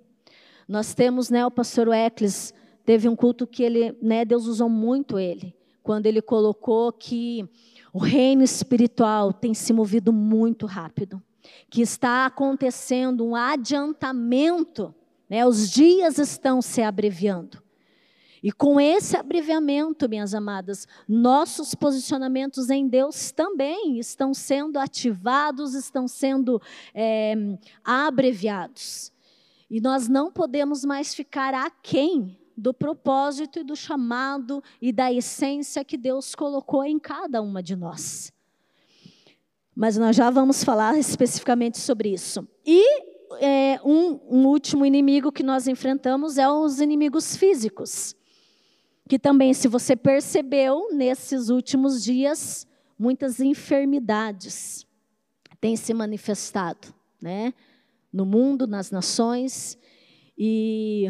nós 0.69 0.93
temos, 0.93 1.31
né, 1.31 1.47
o 1.47 1.51
pastor 1.51 1.89
Eccles 1.93 2.53
teve 2.85 3.09
um 3.09 3.15
culto 3.17 3.47
que 3.47 3.63
ele, 3.63 3.97
né, 4.03 4.25
Deus 4.25 4.47
usou 4.47 4.69
muito 4.69 5.19
ele, 5.19 5.55
quando 5.83 6.07
ele 6.07 6.23
colocou 6.23 6.93
que 6.93 7.49
o 7.95 7.99
reino 8.01 8.43
espiritual 8.43 9.33
tem 9.33 9.55
se 9.55 9.73
movido 9.73 10.13
muito 10.13 10.67
rápido, 10.67 11.23
que 11.71 11.81
está 11.81 12.27
acontecendo 12.27 13.25
um 13.25 13.37
adiantamento, 13.37 14.93
né? 15.31 15.47
os 15.47 15.71
dias 15.71 16.19
estão 16.19 16.61
se 16.61 16.83
abreviando. 16.83 17.63
E 18.43 18.51
com 18.51 18.81
esse 18.81 19.17
abreviamento, 19.17 20.09
minhas 20.09 20.35
amadas, 20.35 20.89
nossos 21.09 21.73
posicionamentos 21.73 22.69
em 22.69 22.89
Deus 22.89 23.31
também 23.31 23.97
estão 24.01 24.35
sendo 24.35 24.77
ativados, 24.77 25.75
estão 25.75 26.09
sendo 26.09 26.61
é, 26.93 27.37
abreviados. 27.85 29.13
E 29.71 29.81
nós 29.81 30.09
não 30.09 30.33
podemos 30.33 30.85
mais 30.85 31.15
ficar 31.15 31.55
aquém 31.55 32.37
do 32.57 32.73
propósito 32.73 33.59
e 33.59 33.65
do 33.65 33.75
chamado 33.75 34.63
e 34.81 34.93
da 34.93 35.13
essência 35.13 35.85
que 35.85 35.97
Deus 35.97 36.35
colocou 36.35 36.85
em 36.85 36.99
cada 36.99 37.43
uma 37.43 37.63
de 37.63 37.75
nós. 37.75 38.33
Mas 39.75 39.97
nós 39.97 40.15
já 40.15 40.31
vamos 40.31 40.63
falar 40.63 40.97
especificamente 40.99 41.79
sobre 41.79 42.13
isso. 42.13 42.47
E 42.65 42.85
é, 43.41 43.81
um, 43.85 44.21
um 44.31 44.47
último 44.47 44.87
inimigo 44.87 45.33
que 45.33 45.43
nós 45.43 45.67
enfrentamos 45.67 46.39
é 46.39 46.49
os 46.49 46.81
inimigos 46.81 47.37
físicos. 47.37 48.15
Que 49.09 49.19
também, 49.19 49.53
se 49.53 49.69
você 49.69 49.97
percebeu, 49.97 50.89
nesses 50.93 51.49
últimos 51.49 52.03
dias, 52.03 52.67
muitas 52.99 53.41
enfermidades 53.41 54.87
têm 55.61 55.77
se 55.77 55.93
manifestado, 55.93 56.95
né? 57.21 57.53
No 58.13 58.25
mundo, 58.25 58.67
nas 58.67 58.91
nações. 58.91 59.77
E 60.39 61.09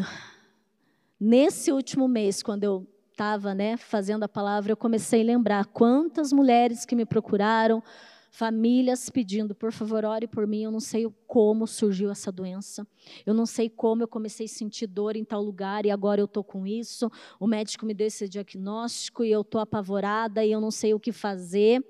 Nesse 1.27 1.71
último 1.71 2.07
mês, 2.07 2.43
quando 2.43 2.65
eu 2.65 2.87
estava 3.11 3.55
né, 3.55 3.77
fazendo 3.77 4.21
a 4.21 4.29
palavra, 4.29 4.71
eu 4.71 4.77
comecei 4.77 5.21
a 5.21 5.25
lembrar 5.25 5.65
quantas 5.65 6.31
mulheres 6.31 6.85
que 6.85 6.95
me 6.95 7.03
procuraram 7.03 7.81
famílias 8.29 9.09
pedindo, 9.09 9.55
por 9.55 9.71
favor, 9.71 10.05
ore 10.05 10.27
por 10.27 10.45
mim. 10.45 10.65
Eu 10.65 10.71
não 10.71 10.79
sei 10.79 11.11
como 11.25 11.65
surgiu 11.65 12.11
essa 12.11 12.31
doença. 12.31 12.85
Eu 13.25 13.33
não 13.33 13.47
sei 13.47 13.71
como 13.71 14.03
eu 14.03 14.07
comecei 14.07 14.45
a 14.45 14.49
sentir 14.49 14.85
dor 14.85 15.15
em 15.15 15.25
tal 15.25 15.41
lugar 15.41 15.83
e 15.83 15.89
agora 15.89 16.21
eu 16.21 16.25
estou 16.25 16.43
com 16.43 16.67
isso. 16.67 17.11
O 17.39 17.47
médico 17.47 17.87
me 17.87 17.95
deu 17.95 18.05
esse 18.05 18.29
diagnóstico 18.29 19.23
e 19.23 19.31
eu 19.31 19.41
estou 19.41 19.59
apavorada 19.59 20.45
e 20.45 20.51
eu 20.51 20.61
não 20.61 20.69
sei 20.69 20.93
o 20.93 20.99
que 20.99 21.11
fazer. 21.11 21.83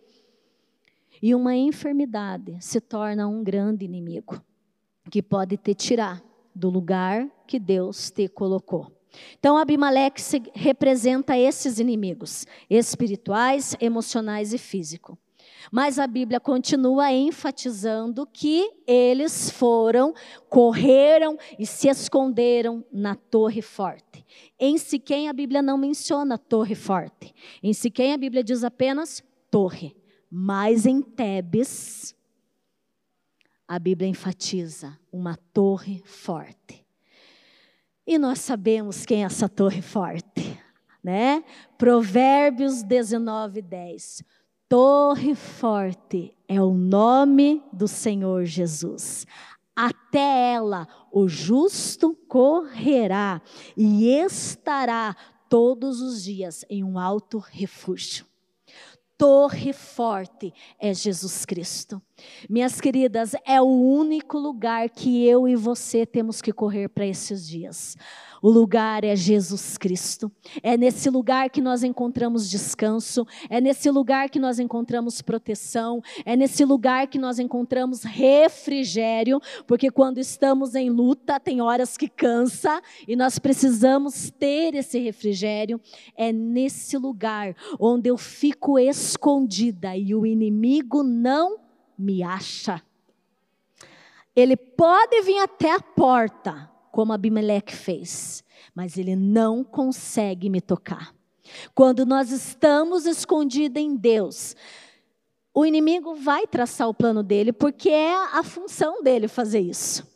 E 1.21 1.35
uma 1.35 1.53
enfermidade 1.53 2.55
se 2.61 2.79
torna 2.79 3.27
um 3.27 3.43
grande 3.43 3.83
inimigo 3.83 4.41
que 5.11 5.21
pode 5.21 5.57
te 5.57 5.73
tirar 5.73 6.23
do 6.55 6.69
lugar 6.69 7.29
que 7.45 7.59
Deus 7.59 8.09
te 8.09 8.29
colocou. 8.29 8.94
Então, 9.39 9.57
Abimeleque 9.57 10.21
representa 10.53 11.37
esses 11.37 11.79
inimigos 11.79 12.45
espirituais, 12.69 13.75
emocionais 13.79 14.53
e 14.53 14.57
físicos. 14.57 15.17
Mas 15.71 15.97
a 15.97 16.05
Bíblia 16.05 16.39
continua 16.39 17.11
enfatizando 17.11 18.27
que 18.31 18.71
eles 18.85 19.49
foram, 19.49 20.13
correram 20.47 21.37
e 21.57 21.65
se 21.65 21.87
esconderam 21.87 22.85
na 22.91 23.15
Torre 23.15 23.61
Forte. 23.61 24.25
Em 24.59 24.77
Siquém 24.77 25.27
a 25.27 25.33
Bíblia 25.33 25.61
não 25.61 25.77
menciona 25.77 26.37
Torre 26.37 26.75
Forte. 26.75 27.33
Em 27.63 27.73
Siquém 27.73 28.13
a 28.13 28.17
Bíblia 28.17 28.43
diz 28.43 28.63
apenas 28.63 29.23
Torre. 29.49 29.95
Mas 30.29 30.85
em 30.85 31.01
Tebes 31.01 32.15
a 33.67 33.79
Bíblia 33.79 34.07
enfatiza 34.07 34.97
uma 35.11 35.35
torre 35.35 36.01
forte. 36.05 36.84
E 38.05 38.17
nós 38.17 38.39
sabemos 38.39 39.05
quem 39.05 39.23
é 39.23 39.25
essa 39.25 39.49
torre 39.49 39.81
forte, 39.81 40.59
né? 41.03 41.43
Provérbios 41.77 42.83
19, 42.83 43.61
10. 43.61 44.23
Torre 44.69 45.33
forte 45.33 46.37
é 46.47 46.61
o 46.61 46.73
nome 46.73 47.63
do 47.73 47.87
Senhor 47.87 48.45
Jesus. 48.45 49.25
Até 49.75 50.53
ela 50.53 50.87
o 51.11 51.27
justo 51.27 52.15
correrá 52.27 53.41
e 53.75 54.07
estará 54.09 55.15
todos 55.49 56.01
os 56.01 56.23
dias 56.23 56.63
em 56.69 56.83
um 56.83 56.99
alto 56.99 57.39
refúgio 57.39 58.25
torre 59.17 59.73
forte 59.73 60.53
é 60.79 60.93
Jesus 60.93 61.45
Cristo. 61.45 62.01
Minhas 62.49 62.79
queridas, 62.79 63.33
é 63.45 63.61
o 63.61 63.65
único 63.65 64.37
lugar 64.37 64.89
que 64.89 65.25
eu 65.25 65.47
e 65.47 65.55
você 65.55 66.05
temos 66.05 66.41
que 66.41 66.51
correr 66.51 66.89
para 66.89 67.05
esses 67.05 67.47
dias. 67.47 67.95
O 68.45 68.51
lugar 68.51 69.03
é 69.03 69.15
Jesus 69.15 69.75
Cristo. 69.75 70.31
É 70.61 70.77
nesse 70.77 71.09
lugar 71.09 71.49
que 71.49 71.59
nós 71.59 71.81
encontramos 71.81 72.47
descanso, 72.47 73.25
é 73.49 73.59
nesse 73.59 73.89
lugar 73.89 74.29
que 74.29 74.37
nós 74.37 74.59
encontramos 74.59 75.19
proteção, 75.19 75.99
é 76.23 76.35
nesse 76.35 76.63
lugar 76.63 77.07
que 77.07 77.17
nós 77.17 77.39
encontramos 77.39 78.03
refrigério, 78.03 79.41
porque 79.65 79.89
quando 79.89 80.19
estamos 80.19 80.75
em 80.75 80.91
luta, 80.91 81.39
tem 81.39 81.59
horas 81.59 81.97
que 81.97 82.07
cansa 82.07 82.83
e 83.07 83.15
nós 83.15 83.39
precisamos 83.39 84.29
ter 84.29 84.75
esse 84.75 84.99
refrigério. 84.99 85.81
É 86.15 86.31
nesse 86.31 86.99
lugar 86.99 87.55
onde 87.79 88.11
eu 88.11 88.15
fico 88.15 88.77
escondida 88.77 89.97
e 89.97 90.13
o 90.13 90.23
inimigo 90.23 91.01
não 91.01 91.57
me 91.97 92.21
acha. 92.21 92.79
Ele 94.35 94.55
pode 94.55 95.19
vir 95.23 95.39
até 95.39 95.71
a 95.71 95.79
porta, 95.79 96.74
como 96.95 97.11
Abimeleque 97.11 97.75
fez, 97.75 98.41
mas 98.73 98.97
ele 98.97 99.17
não 99.17 99.65
consegue 99.65 100.49
me 100.49 100.61
tocar. 100.61 101.13
Quando 101.73 102.05
nós 102.05 102.31
estamos 102.31 103.05
escondidos 103.05 103.83
em 103.83 103.97
Deus, 103.97 104.55
o 105.53 105.65
inimigo 105.65 106.15
vai 106.15 106.47
traçar 106.47 106.87
o 106.87 106.93
plano 106.93 107.21
dele, 107.21 107.51
porque 107.51 107.89
é 107.89 108.15
a 108.15 108.41
função 108.43 109.03
dele 109.03 109.27
fazer 109.27 109.59
isso. 109.59 110.07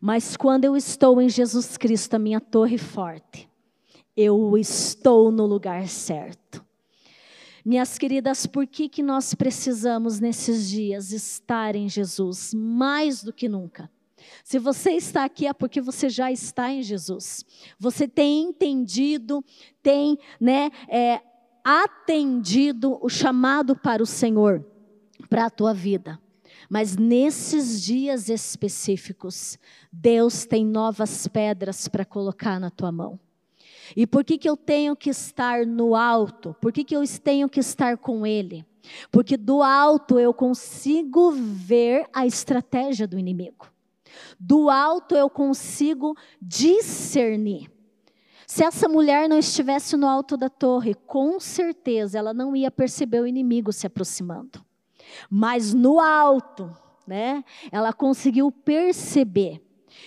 Mas 0.00 0.36
quando 0.36 0.64
eu 0.64 0.76
estou 0.76 1.22
em 1.22 1.28
Jesus 1.28 1.76
Cristo, 1.76 2.14
a 2.14 2.18
minha 2.18 2.40
torre 2.40 2.78
forte, 2.78 3.48
eu 4.16 4.58
estou 4.58 5.30
no 5.30 5.46
lugar 5.46 5.86
certo. 5.86 6.66
Minhas 7.64 7.96
queridas, 7.96 8.44
por 8.44 8.66
que, 8.66 8.88
que 8.88 9.04
nós 9.04 9.34
precisamos 9.34 10.18
nesses 10.18 10.68
dias 10.68 11.12
estar 11.12 11.76
em 11.76 11.88
Jesus 11.88 12.52
mais 12.52 13.22
do 13.22 13.32
que 13.32 13.48
nunca? 13.48 13.88
Se 14.44 14.58
você 14.58 14.92
está 14.92 15.24
aqui 15.24 15.46
é 15.46 15.52
porque 15.52 15.80
você 15.80 16.08
já 16.08 16.30
está 16.30 16.70
em 16.70 16.82
Jesus. 16.82 17.44
Você 17.78 18.06
tem 18.06 18.42
entendido, 18.42 19.44
tem 19.82 20.18
né, 20.40 20.70
é, 20.88 21.20
atendido 21.64 22.98
o 23.00 23.08
chamado 23.08 23.76
para 23.76 24.02
o 24.02 24.06
Senhor, 24.06 24.64
para 25.28 25.46
a 25.46 25.50
tua 25.50 25.72
vida. 25.72 26.18
Mas 26.68 26.96
nesses 26.96 27.82
dias 27.82 28.28
específicos, 28.28 29.58
Deus 29.92 30.46
tem 30.46 30.64
novas 30.64 31.26
pedras 31.28 31.88
para 31.88 32.04
colocar 32.04 32.58
na 32.58 32.70
tua 32.70 32.90
mão. 32.90 33.18
E 33.96 34.06
por 34.06 34.24
que, 34.24 34.38
que 34.38 34.48
eu 34.48 34.56
tenho 34.56 34.96
que 34.96 35.10
estar 35.10 35.66
no 35.66 35.94
alto? 35.94 36.56
Por 36.60 36.72
que, 36.72 36.84
que 36.84 36.96
eu 36.96 37.02
tenho 37.22 37.48
que 37.48 37.60
estar 37.60 37.98
com 37.98 38.26
Ele? 38.26 38.64
Porque 39.10 39.36
do 39.36 39.62
alto 39.62 40.18
eu 40.18 40.32
consigo 40.32 41.30
ver 41.32 42.06
a 42.12 42.26
estratégia 42.26 43.06
do 43.06 43.18
inimigo. 43.18 43.71
Do 44.38 44.68
alto 44.70 45.14
eu 45.14 45.28
consigo 45.28 46.16
discernir. 46.40 47.70
Se 48.46 48.62
essa 48.62 48.88
mulher 48.88 49.28
não 49.28 49.38
estivesse 49.38 49.96
no 49.96 50.06
alto 50.06 50.36
da 50.36 50.50
torre, 50.50 50.94
com 50.94 51.40
certeza 51.40 52.18
ela 52.18 52.34
não 52.34 52.54
ia 52.54 52.70
perceber 52.70 53.20
o 53.20 53.26
inimigo 53.26 53.72
se 53.72 53.86
aproximando. 53.86 54.62
Mas 55.30 55.72
no 55.72 55.98
alto, 55.98 56.70
né, 57.06 57.44
ela 57.70 57.92
conseguiu 57.92 58.50
perceber. 58.52 59.62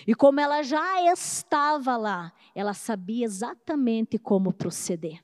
E 0.06 0.14
como 0.14 0.40
ela 0.40 0.62
já 0.62 1.02
estava 1.12 1.96
lá, 1.96 2.32
ela 2.54 2.74
sabia 2.74 3.24
exatamente 3.24 4.18
como 4.18 4.52
proceder. 4.52 5.20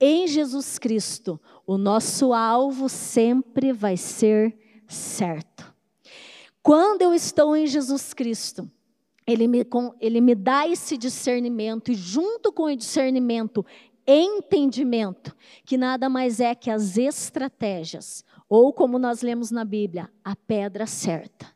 Em 0.00 0.26
Jesus 0.26 0.78
Cristo, 0.78 1.40
o 1.64 1.78
nosso 1.78 2.32
alvo 2.32 2.88
sempre 2.88 3.72
vai 3.72 3.96
ser 3.96 4.82
certo. 4.88 5.71
Quando 6.62 7.02
eu 7.02 7.12
estou 7.12 7.56
em 7.56 7.66
Jesus 7.66 8.14
Cristo, 8.14 8.70
ele 9.26 9.48
me, 9.48 9.66
ele 10.00 10.20
me 10.20 10.34
dá 10.34 10.66
esse 10.66 10.96
discernimento, 10.96 11.90
e 11.90 11.94
junto 11.94 12.52
com 12.52 12.64
o 12.64 12.76
discernimento, 12.76 13.66
entendimento, 14.06 15.34
que 15.64 15.76
nada 15.76 16.08
mais 16.08 16.40
é 16.40 16.54
que 16.54 16.70
as 16.70 16.96
estratégias, 16.96 18.24
ou 18.48 18.72
como 18.72 18.98
nós 18.98 19.22
lemos 19.22 19.50
na 19.50 19.64
Bíblia, 19.64 20.10
a 20.24 20.36
pedra 20.36 20.86
certa. 20.86 21.52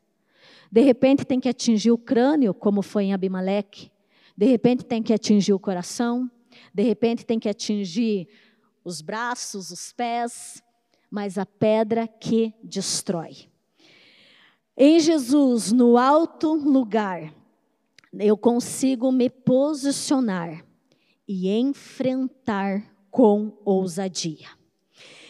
De 0.71 0.81
repente 0.81 1.25
tem 1.25 1.39
que 1.39 1.47
atingir 1.47 1.91
o 1.91 1.97
crânio, 1.97 2.53
como 2.53 2.81
foi 2.81 3.05
em 3.05 3.13
Abimeleque. 3.13 3.89
De 4.35 4.45
repente 4.45 4.83
tem 4.83 5.01
que 5.01 5.13
atingir 5.13 5.53
o 5.53 5.59
coração. 5.59 6.29
De 6.73 6.83
repente 6.83 7.25
tem 7.25 7.39
que 7.39 7.47
atingir 7.47 8.27
os 8.83 9.01
braços, 9.01 9.71
os 9.71 9.93
pés. 9.93 10.61
Mas 11.09 11.37
a 11.37 11.45
pedra 11.45 12.07
que 12.07 12.53
destrói. 12.61 13.47
Em 14.79 14.99
Jesus, 14.99 15.71
no 15.71 15.97
alto 15.97 16.53
lugar, 16.53 17.33
eu 18.13 18.37
consigo 18.37 19.11
me 19.11 19.27
posicionar 19.27 20.63
e 21.27 21.49
enfrentar 21.49 22.85
com 23.09 23.57
ousadia. 23.65 24.47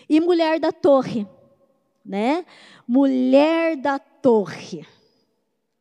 E 0.10 0.19
mulher 0.19 0.60
da 0.60 0.73
torre, 0.73 1.25
né? 2.05 2.45
Mulher 2.86 3.77
da 3.77 3.97
torre. 3.97 4.86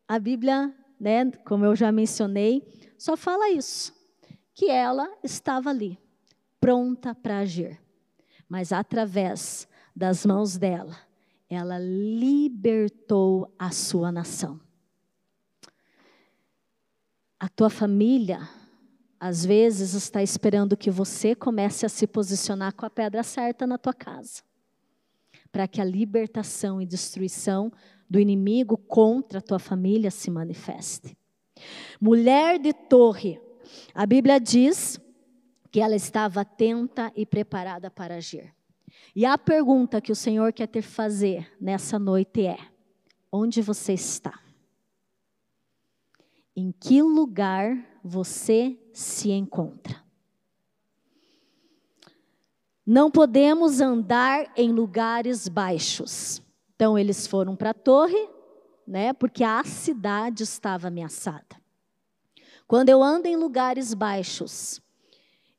A 0.06 0.16
Bíblia, 0.20 0.72
né, 1.00 1.28
como 1.44 1.64
eu 1.64 1.74
já 1.74 1.90
mencionei, 1.90 2.62
só 2.96 3.16
fala 3.16 3.50
isso, 3.50 3.92
que 4.54 4.70
ela 4.70 5.12
estava 5.24 5.70
ali, 5.70 5.98
pronta 6.60 7.16
para 7.16 7.38
agir. 7.38 7.80
Mas 8.48 8.70
através 8.70 9.66
das 9.94 10.24
mãos 10.24 10.56
dela, 10.56 10.96
ela 11.48 11.78
libertou 11.78 13.54
a 13.58 13.70
sua 13.70 14.10
nação. 14.10 14.60
A 17.38 17.48
tua 17.48 17.70
família, 17.70 18.48
às 19.20 19.44
vezes, 19.44 19.94
está 19.94 20.22
esperando 20.22 20.76
que 20.76 20.90
você 20.90 21.34
comece 21.34 21.86
a 21.86 21.88
se 21.88 22.06
posicionar 22.06 22.74
com 22.74 22.86
a 22.86 22.90
pedra 22.90 23.22
certa 23.22 23.66
na 23.66 23.78
tua 23.78 23.94
casa, 23.94 24.42
para 25.52 25.68
que 25.68 25.80
a 25.80 25.84
libertação 25.84 26.80
e 26.80 26.86
destruição 26.86 27.70
do 28.08 28.18
inimigo 28.18 28.76
contra 28.76 29.38
a 29.38 29.42
tua 29.42 29.58
família 29.58 30.10
se 30.10 30.30
manifeste. 30.30 31.16
Mulher 32.00 32.58
de 32.58 32.72
torre, 32.72 33.40
a 33.94 34.06
Bíblia 34.06 34.40
diz 34.40 34.98
que 35.70 35.80
ela 35.80 35.94
estava 35.94 36.40
atenta 36.40 37.12
e 37.14 37.26
preparada 37.26 37.90
para 37.90 38.16
agir. 38.16 38.55
E 39.14 39.24
a 39.24 39.38
pergunta 39.38 40.00
que 40.00 40.12
o 40.12 40.16
Senhor 40.16 40.52
quer 40.52 40.66
ter 40.66 40.82
fazer 40.82 41.52
nessa 41.60 41.98
noite 41.98 42.46
é: 42.46 42.58
onde 43.30 43.62
você 43.62 43.92
está? 43.92 44.38
Em 46.54 46.72
que 46.72 47.02
lugar 47.02 47.76
você 48.02 48.78
se 48.92 49.30
encontra? 49.30 50.04
Não 52.86 53.10
podemos 53.10 53.80
andar 53.80 54.52
em 54.56 54.70
lugares 54.70 55.48
baixos. 55.48 56.40
Então 56.74 56.96
eles 56.96 57.26
foram 57.26 57.56
para 57.56 57.70
a 57.70 57.74
torre, 57.74 58.28
né? 58.86 59.12
Porque 59.12 59.42
a 59.42 59.64
cidade 59.64 60.44
estava 60.44 60.88
ameaçada. 60.88 61.56
Quando 62.66 62.88
eu 62.88 63.02
ando 63.02 63.26
em 63.26 63.36
lugares 63.36 63.92
baixos, 63.92 64.80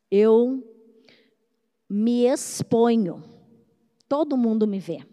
eu 0.10 0.64
me 1.90 2.26
exponho. 2.26 3.24
Todo 4.08 4.38
mundo 4.38 4.66
me 4.66 4.80
vê. 4.80 5.06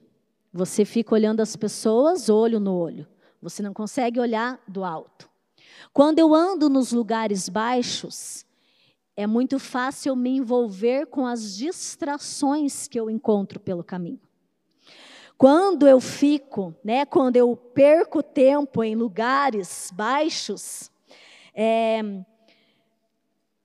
Você 0.53 0.85
fica 0.85 1.15
olhando 1.15 1.41
as 1.41 1.57
pessoas 1.57 2.29
olho 2.29 2.61
no 2.61 2.75
olho. 2.77 3.07
Você 3.43 3.63
não 3.63 3.75
consegue 3.75 4.21
olhar 4.21 4.61
do 4.69 4.85
alto. 4.85 5.29
Quando 5.93 6.19
eu 6.19 6.35
ando 6.35 6.69
nos 6.71 6.93
lugares 6.93 7.49
baixos, 7.49 8.47
é 9.17 9.27
muito 9.27 9.59
fácil 9.59 10.17
me 10.17 10.31
envolver 10.31 11.07
com 11.07 11.27
as 11.27 11.57
distrações 11.57 12.89
que 12.89 12.99
eu 12.99 13.11
encontro 13.11 13.61
pelo 13.61 13.85
caminho. 13.85 14.21
Quando 15.37 15.87
eu 15.87 16.01
fico, 16.01 16.75
né, 16.83 17.05
quando 17.05 17.37
eu 17.37 17.57
perco 17.57 18.23
tempo 18.23 18.83
em 18.83 18.95
lugares 18.95 19.91
baixos, 19.93 20.91
é, 21.53 22.01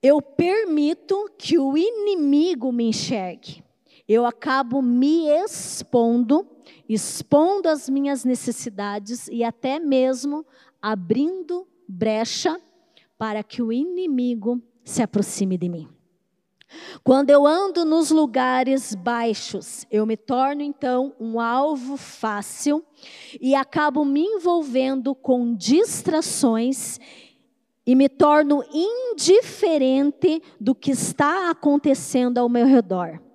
eu 0.02 0.22
permito 0.22 1.30
que 1.38 1.58
o 1.58 1.78
inimigo 1.78 2.72
me 2.72 2.86
enxergue. 2.86 3.64
Eu 4.10 4.26
acabo 4.26 4.82
me 4.82 5.28
expondo, 5.28 6.44
expondo 6.90 7.70
as 7.70 7.88
minhas 7.88 8.26
necessidades 8.26 9.28
e 9.28 9.44
até 9.44 9.80
mesmo 9.80 10.44
abrindo 10.82 11.68
brecha 11.88 12.60
para 13.20 13.44
que 13.44 13.62
o 13.62 13.72
inimigo 13.72 14.60
se 14.84 15.04
aproxime 15.04 15.60
de 15.60 15.70
mim. 15.70 15.88
Quando 17.04 17.30
eu 17.30 17.46
ando 17.46 17.86
nos 17.86 18.10
lugares 18.10 18.96
baixos, 18.96 19.86
eu 19.92 20.08
me 20.08 20.18
torno 20.18 20.64
então 20.64 21.14
um 21.20 21.40
alvo 21.40 21.96
fácil 21.96 22.84
e 23.40 23.54
acabo 23.54 24.04
me 24.04 24.22
envolvendo 24.22 25.14
com 25.14 25.54
distrações 25.54 27.00
e 27.86 27.94
me 27.94 28.10
torno 28.10 28.64
indiferente 28.74 30.42
do 30.60 30.74
que 30.74 30.90
está 30.90 31.52
acontecendo 31.52 32.40
ao 32.40 32.50
meu 32.50 32.66
redor. 32.66 33.29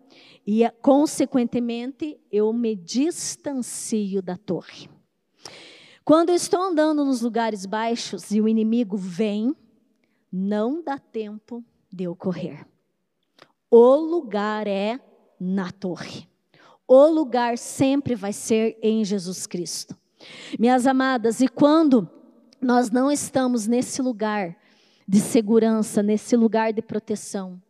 E, 0.47 0.69
consequentemente, 0.83 2.21
eu 2.31 2.53
me 2.53 2.77
distancio 2.77 4.21
da 4.21 4.37
torre. 4.37 4.89
Quando 6.05 6.29
eu 6.29 6.35
estou 6.35 6.61
andando 6.61 7.05
nos 7.05 7.23
lugares 7.23 7.65
baixos 7.65 8.31
e 8.31 8.41
o 8.41 8.47
inimigo 8.47 8.97
vem, 8.97 9.57
não 10.31 10.83
dá 10.83 10.99
tempo 10.99 11.65
de 11.91 12.05
eu 12.05 12.15
correr. 12.15 12.67
O 13.71 13.97
lugar 13.97 14.67
é 14.67 15.01
na 15.41 15.73
torre. 15.73 16.29
O 16.87 17.07
lugar 17.07 17.57
sempre 17.57 18.15
vai 18.15 18.33
ser 18.33 18.79
em 18.83 19.05
Jesus 19.05 19.47
Cristo. 19.47 19.97
Minhas 20.59 20.87
amadas, 20.87 21.41
e 21.41 21.49
quando 21.49 22.09
nós 22.61 22.91
não 22.91 23.11
estamos 23.11 23.67
nesse 23.67 24.03
lugar 24.03 24.57
de 25.07 25.21
segurança, 25.21 26.03
nesse 26.03 26.37
lugar 26.37 26.73
de 26.73 26.83
proteção, 26.83 27.61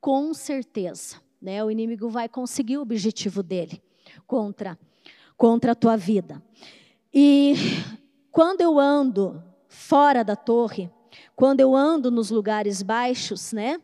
com 0.00 0.32
certeza, 0.34 1.20
né, 1.46 1.64
o 1.64 1.70
inimigo 1.70 2.10
vai 2.10 2.28
conseguir 2.28 2.76
o 2.76 2.82
objetivo 2.82 3.42
dele 3.42 3.82
contra 4.26 4.78
contra 5.36 5.72
a 5.72 5.74
tua 5.74 5.96
vida. 5.96 6.42
E 7.12 7.54
quando 8.30 8.62
eu 8.62 8.78
ando 8.78 9.42
fora 9.68 10.24
da 10.24 10.34
torre, 10.34 10.90
quando 11.34 11.60
eu 11.60 11.76
ando 11.76 12.10
nos 12.10 12.30
lugares 12.30 12.82
baixos, 12.82 13.52
né? 13.52 13.80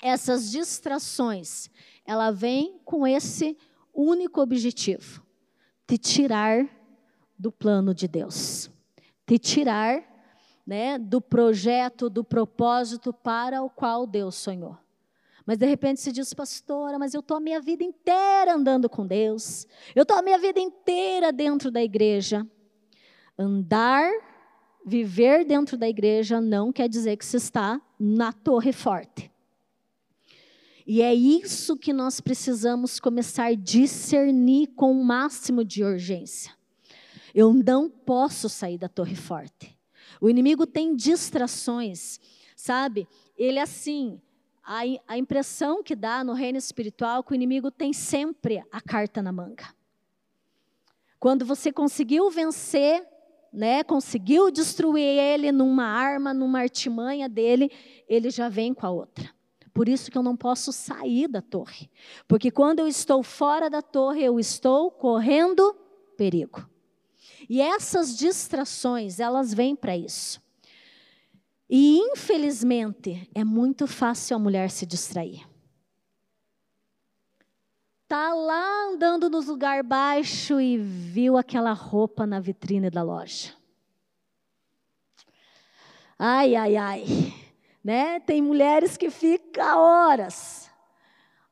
Essas 0.00 0.50
distrações, 0.50 1.68
ela 2.04 2.30
vem 2.30 2.78
com 2.84 3.06
esse 3.06 3.56
único 3.92 4.40
objetivo: 4.40 5.22
te 5.86 5.98
tirar 5.98 6.68
do 7.36 7.50
plano 7.50 7.92
de 7.92 8.06
Deus 8.06 8.70
te 9.26 9.38
tirar 9.38 10.04
né, 10.64 10.98
do 10.98 11.20
projeto, 11.20 12.08
do 12.08 12.22
propósito 12.22 13.12
para 13.12 13.62
o 13.62 13.68
qual 13.68 14.06
Deus 14.06 14.36
sonhou. 14.36 14.78
Mas 15.46 15.58
de 15.58 15.64
repente 15.64 16.00
se 16.00 16.10
diz, 16.10 16.34
pastora, 16.34 16.98
mas 16.98 17.14
eu 17.14 17.20
estou 17.20 17.36
a 17.36 17.40
minha 17.40 17.60
vida 17.60 17.84
inteira 17.84 18.54
andando 18.54 18.90
com 18.90 19.06
Deus, 19.06 19.66
eu 19.94 20.02
estou 20.02 20.16
a 20.16 20.22
minha 20.22 20.38
vida 20.38 20.58
inteira 20.58 21.32
dentro 21.32 21.70
da 21.70 21.80
igreja. 21.80 22.44
Andar, 23.38 24.10
viver 24.84 25.44
dentro 25.44 25.76
da 25.78 25.88
igreja 25.88 26.40
não 26.40 26.72
quer 26.72 26.88
dizer 26.88 27.16
que 27.16 27.24
você 27.24 27.36
está 27.36 27.80
na 27.98 28.32
torre 28.32 28.72
forte. 28.72 29.30
E 30.84 31.02
é 31.02 31.14
isso 31.14 31.76
que 31.76 31.92
nós 31.92 32.20
precisamos 32.20 32.98
começar 33.00 33.46
a 33.46 33.54
discernir 33.54 34.68
com 34.68 34.92
o 34.92 35.04
máximo 35.04 35.64
de 35.64 35.82
urgência. 35.82 36.52
Eu 37.34 37.52
não 37.52 37.90
posso 37.90 38.48
sair 38.48 38.78
da 38.78 38.88
torre 38.88 39.16
forte. 39.16 39.76
O 40.20 40.30
inimigo 40.30 40.66
tem 40.66 40.94
distrações, 40.94 42.20
sabe? 42.54 43.08
Ele 43.36 43.58
assim, 43.58 44.20
a, 44.66 44.80
a 45.06 45.16
impressão 45.16 45.82
que 45.82 45.94
dá 45.94 46.24
no 46.24 46.32
reino 46.32 46.58
espiritual 46.58 47.20
é 47.20 47.22
que 47.22 47.32
o 47.32 47.34
inimigo 47.34 47.70
tem 47.70 47.92
sempre 47.92 48.62
a 48.72 48.80
carta 48.80 49.22
na 49.22 49.30
manga. 49.30 49.72
Quando 51.20 51.46
você 51.46 51.72
conseguiu 51.72 52.28
vencer, 52.30 53.06
né, 53.52 53.84
conseguiu 53.84 54.50
destruir 54.50 55.02
ele 55.02 55.52
numa 55.52 55.84
arma, 55.86 56.34
numa 56.34 56.58
artimanha 56.58 57.28
dele, 57.28 57.70
ele 58.08 58.28
já 58.28 58.48
vem 58.48 58.74
com 58.74 58.84
a 58.84 58.90
outra. 58.90 59.30
Por 59.72 59.88
isso 59.88 60.10
que 60.10 60.18
eu 60.18 60.22
não 60.22 60.36
posso 60.36 60.72
sair 60.72 61.28
da 61.28 61.40
torre. 61.40 61.88
Porque 62.26 62.50
quando 62.50 62.80
eu 62.80 62.88
estou 62.88 63.22
fora 63.22 63.70
da 63.70 63.82
torre, 63.82 64.24
eu 64.24 64.40
estou 64.40 64.90
correndo 64.90 65.76
perigo. 66.16 66.68
E 67.48 67.60
essas 67.60 68.16
distrações, 68.16 69.20
elas 69.20 69.54
vêm 69.54 69.76
para 69.76 69.96
isso. 69.96 70.40
E 71.68 71.98
infelizmente, 71.98 73.28
é 73.34 73.44
muito 73.44 73.86
fácil 73.86 74.36
a 74.36 74.38
mulher 74.38 74.70
se 74.70 74.86
distrair. 74.86 75.46
Tá 78.06 78.32
lá 78.32 78.86
andando 78.86 79.28
nos 79.28 79.46
lugar 79.46 79.82
baixo 79.82 80.60
e 80.60 80.78
viu 80.78 81.36
aquela 81.36 81.72
roupa 81.72 82.24
na 82.24 82.38
vitrine 82.38 82.88
da 82.88 83.02
loja. 83.02 83.52
Ai, 86.18 86.54
ai, 86.54 86.76
ai. 86.76 87.04
Né? 87.82 88.20
Tem 88.20 88.40
mulheres 88.40 88.96
que 88.96 89.10
ficam 89.10 89.78
horas 89.78 90.66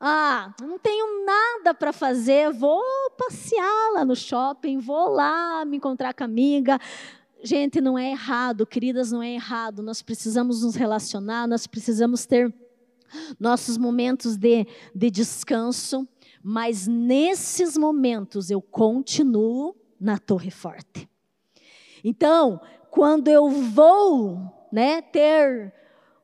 ah, 0.06 0.52
não 0.60 0.78
tenho 0.78 1.24
nada 1.24 1.72
para 1.72 1.90
fazer, 1.90 2.52
vou 2.52 2.82
passear 3.16 3.92
lá 3.94 4.04
no 4.04 4.14
shopping, 4.14 4.78
vou 4.78 5.08
lá 5.08 5.64
me 5.64 5.78
encontrar 5.78 6.12
com 6.12 6.24
a 6.24 6.26
amiga. 6.26 6.78
Gente, 7.46 7.78
não 7.78 7.98
é 7.98 8.10
errado, 8.10 8.66
queridas, 8.66 9.12
não 9.12 9.22
é 9.22 9.34
errado. 9.34 9.82
Nós 9.82 10.00
precisamos 10.00 10.62
nos 10.62 10.74
relacionar, 10.74 11.46
nós 11.46 11.66
precisamos 11.66 12.24
ter 12.24 12.50
nossos 13.38 13.76
momentos 13.76 14.38
de, 14.38 14.66
de 14.94 15.10
descanso, 15.10 16.08
mas 16.42 16.86
nesses 16.86 17.76
momentos 17.76 18.50
eu 18.50 18.62
continuo 18.62 19.76
na 20.00 20.16
Torre 20.16 20.50
Forte. 20.50 21.06
Então, 22.02 22.58
quando 22.90 23.28
eu 23.28 23.50
vou 23.50 24.66
né, 24.72 25.02
ter 25.02 25.70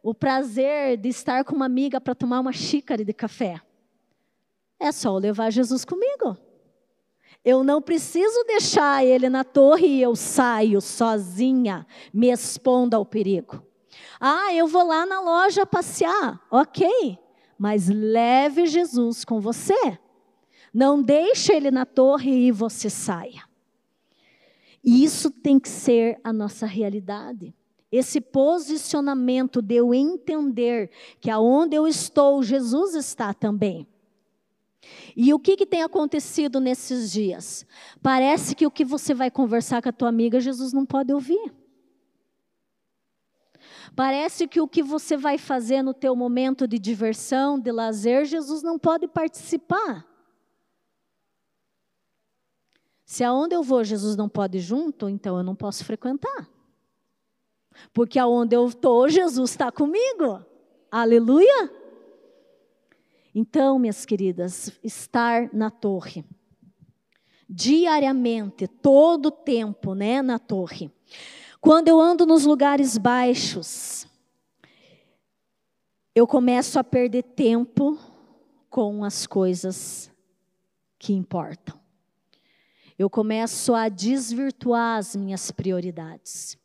o 0.02 0.14
prazer 0.14 0.96
de 0.96 1.10
estar 1.10 1.44
com 1.44 1.54
uma 1.54 1.66
amiga 1.66 2.00
para 2.00 2.14
tomar 2.14 2.40
uma 2.40 2.52
xícara 2.52 3.04
de 3.04 3.12
café, 3.12 3.60
é 4.78 4.90
só 4.90 5.18
levar 5.18 5.50
Jesus 5.50 5.84
comigo. 5.84 6.38
Eu 7.44 7.64
não 7.64 7.80
preciso 7.80 8.44
deixar 8.44 9.04
ele 9.04 9.28
na 9.28 9.44
torre 9.44 9.86
e 9.86 10.02
eu 10.02 10.14
saio 10.14 10.80
sozinha, 10.80 11.86
me 12.12 12.30
expondo 12.30 12.94
ao 12.94 13.06
perigo. 13.06 13.64
Ah, 14.20 14.52
eu 14.52 14.66
vou 14.66 14.86
lá 14.86 15.06
na 15.06 15.20
loja 15.20 15.64
passear. 15.64 16.38
Ok, 16.50 17.18
mas 17.58 17.88
leve 17.88 18.66
Jesus 18.66 19.24
com 19.24 19.40
você. 19.40 19.98
Não 20.72 21.02
deixe 21.02 21.52
ele 21.52 21.70
na 21.70 21.86
torre 21.86 22.30
e 22.30 22.52
você 22.52 22.90
saia. 22.90 23.48
E 24.84 25.02
isso 25.02 25.30
tem 25.30 25.58
que 25.58 25.68
ser 25.68 26.18
a 26.22 26.32
nossa 26.32 26.66
realidade. 26.66 27.54
Esse 27.90 28.20
posicionamento 28.20 29.60
de 29.60 29.74
eu 29.74 29.92
entender 29.92 30.90
que 31.20 31.30
aonde 31.30 31.74
eu 31.74 31.88
estou, 31.88 32.42
Jesus 32.42 32.94
está 32.94 33.34
também. 33.34 33.86
E 35.16 35.32
o 35.34 35.38
que, 35.38 35.56
que 35.56 35.66
tem 35.66 35.82
acontecido 35.82 36.60
nesses 36.60 37.10
dias? 37.12 37.66
Parece 38.02 38.54
que 38.54 38.66
o 38.66 38.70
que 38.70 38.84
você 38.84 39.12
vai 39.12 39.30
conversar 39.30 39.82
com 39.82 39.88
a 39.88 39.92
tua 39.92 40.08
amiga, 40.08 40.40
Jesus 40.40 40.72
não 40.72 40.86
pode 40.86 41.12
ouvir. 41.12 41.52
Parece 43.94 44.46
que 44.46 44.60
o 44.60 44.68
que 44.68 44.82
você 44.82 45.16
vai 45.16 45.36
fazer 45.36 45.82
no 45.82 45.92
teu 45.92 46.14
momento 46.14 46.66
de 46.66 46.78
diversão, 46.78 47.58
de 47.58 47.70
lazer, 47.70 48.24
Jesus 48.24 48.62
não 48.62 48.78
pode 48.78 49.06
participar. 49.08 50.06
Se 53.04 53.24
aonde 53.24 53.54
eu 53.54 53.62
vou 53.62 53.82
Jesus 53.82 54.16
não 54.16 54.28
pode 54.28 54.58
ir 54.58 54.60
junto, 54.60 55.08
então 55.08 55.36
eu 55.36 55.42
não 55.42 55.54
posso 55.54 55.84
frequentar. 55.84 56.48
Porque 57.92 58.18
aonde 58.18 58.54
eu 58.54 58.66
estou, 58.66 59.08
Jesus 59.08 59.50
está 59.50 59.72
comigo. 59.72 60.44
Aleluia! 60.90 61.79
Então, 63.34 63.78
minhas 63.78 64.04
queridas, 64.04 64.72
estar 64.82 65.48
na 65.52 65.70
torre. 65.70 66.24
diariamente, 67.52 68.68
todo 68.68 69.26
o 69.26 69.30
tempo, 69.32 69.92
né, 69.92 70.22
na 70.22 70.38
torre. 70.38 70.88
Quando 71.60 71.88
eu 71.88 72.00
ando 72.00 72.24
nos 72.24 72.44
lugares 72.44 72.96
baixos, 72.96 74.06
eu 76.14 76.28
começo 76.28 76.78
a 76.78 76.84
perder 76.84 77.24
tempo 77.24 77.98
com 78.68 79.02
as 79.02 79.26
coisas 79.26 80.12
que 80.96 81.12
importam. 81.12 81.78
Eu 82.96 83.10
começo 83.10 83.74
a 83.74 83.88
desvirtuar 83.88 84.98
as 84.98 85.16
minhas 85.16 85.50
prioridades. 85.50 86.56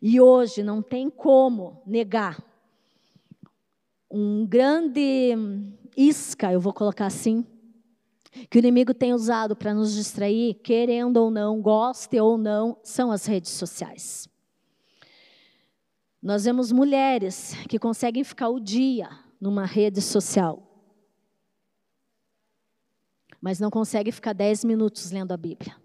E 0.00 0.18
hoje 0.20 0.62
não 0.62 0.80
tem 0.80 1.10
como 1.10 1.82
negar 1.86 2.42
um 4.10 4.46
grande 4.46 5.36
isca, 5.96 6.52
eu 6.52 6.60
vou 6.60 6.72
colocar 6.72 7.06
assim, 7.06 7.46
que 8.48 8.58
o 8.58 8.60
inimigo 8.60 8.94
tem 8.94 9.12
usado 9.12 9.54
para 9.54 9.74
nos 9.74 9.94
distrair, 9.94 10.54
querendo 10.54 11.18
ou 11.18 11.30
não, 11.30 11.60
goste 11.60 12.18
ou 12.18 12.38
não, 12.38 12.78
são 12.82 13.12
as 13.12 13.26
redes 13.26 13.50
sociais. 13.50 14.28
Nós 16.22 16.44
vemos 16.44 16.72
mulheres 16.72 17.54
que 17.68 17.78
conseguem 17.78 18.24
ficar 18.24 18.48
o 18.48 18.60
dia 18.60 19.08
numa 19.40 19.66
rede 19.66 20.00
social, 20.00 20.62
mas 23.40 23.58
não 23.58 23.70
conseguem 23.70 24.12
ficar 24.12 24.32
dez 24.32 24.64
minutos 24.64 25.10
lendo 25.10 25.32
a 25.32 25.36
Bíblia. 25.36 25.76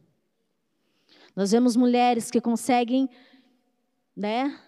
Nós 1.35 1.51
vemos 1.51 1.75
mulheres 1.75 2.31
que 2.31 2.39
conseguem, 2.39 3.09
né, 4.15 4.59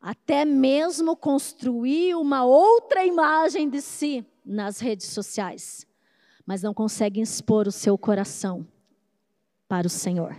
até 0.00 0.44
mesmo 0.44 1.16
construir 1.16 2.14
uma 2.14 2.44
outra 2.44 3.04
imagem 3.04 3.68
de 3.68 3.80
si 3.80 4.26
nas 4.46 4.78
redes 4.78 5.08
sociais, 5.08 5.86
mas 6.46 6.62
não 6.62 6.72
conseguem 6.72 7.22
expor 7.22 7.66
o 7.66 7.72
seu 7.72 7.98
coração 7.98 8.66
para 9.66 9.86
o 9.86 9.90
Senhor. 9.90 10.36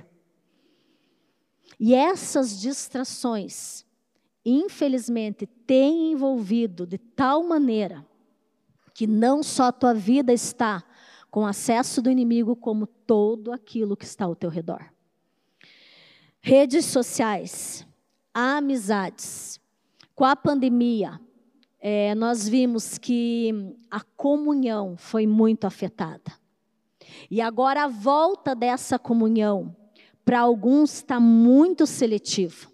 E 1.79 1.93
essas 1.93 2.59
distrações 2.59 3.85
infelizmente, 4.49 5.45
tem 5.45 6.13
envolvido 6.13 6.87
de 6.87 6.97
tal 6.97 7.43
maneira 7.43 8.05
que 8.93 9.05
não 9.05 9.43
só 9.43 9.65
a 9.65 9.71
tua 9.73 9.93
vida 9.93 10.31
está 10.31 10.83
com 11.29 11.45
acesso 11.45 12.01
do 12.01 12.09
inimigo, 12.09 12.55
como 12.55 12.87
todo 12.87 13.51
aquilo 13.51 13.97
que 13.97 14.05
está 14.05 14.23
ao 14.23 14.35
teu 14.35 14.49
redor. 14.49 14.89
Redes 16.39 16.85
sociais, 16.85 17.85
amizades. 18.33 19.59
Com 20.15 20.23
a 20.23 20.35
pandemia, 20.35 21.19
é, 21.79 22.15
nós 22.15 22.47
vimos 22.47 22.97
que 22.97 23.75
a 23.89 24.01
comunhão 24.01 24.95
foi 24.97 25.27
muito 25.27 25.65
afetada. 25.65 26.33
E 27.29 27.41
agora 27.41 27.83
a 27.83 27.87
volta 27.87 28.55
dessa 28.55 28.97
comunhão, 28.97 29.75
para 30.25 30.39
alguns, 30.39 30.95
está 30.95 31.19
muito 31.19 31.85
seletivo. 31.85 32.71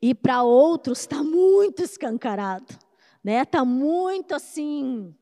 E 0.00 0.14
para 0.14 0.42
outros 0.42 1.00
está 1.00 1.22
muito 1.22 1.82
escancarado, 1.82 2.78
né? 3.22 3.42
Está 3.42 3.64
muito 3.64 4.34
assim. 4.34 5.14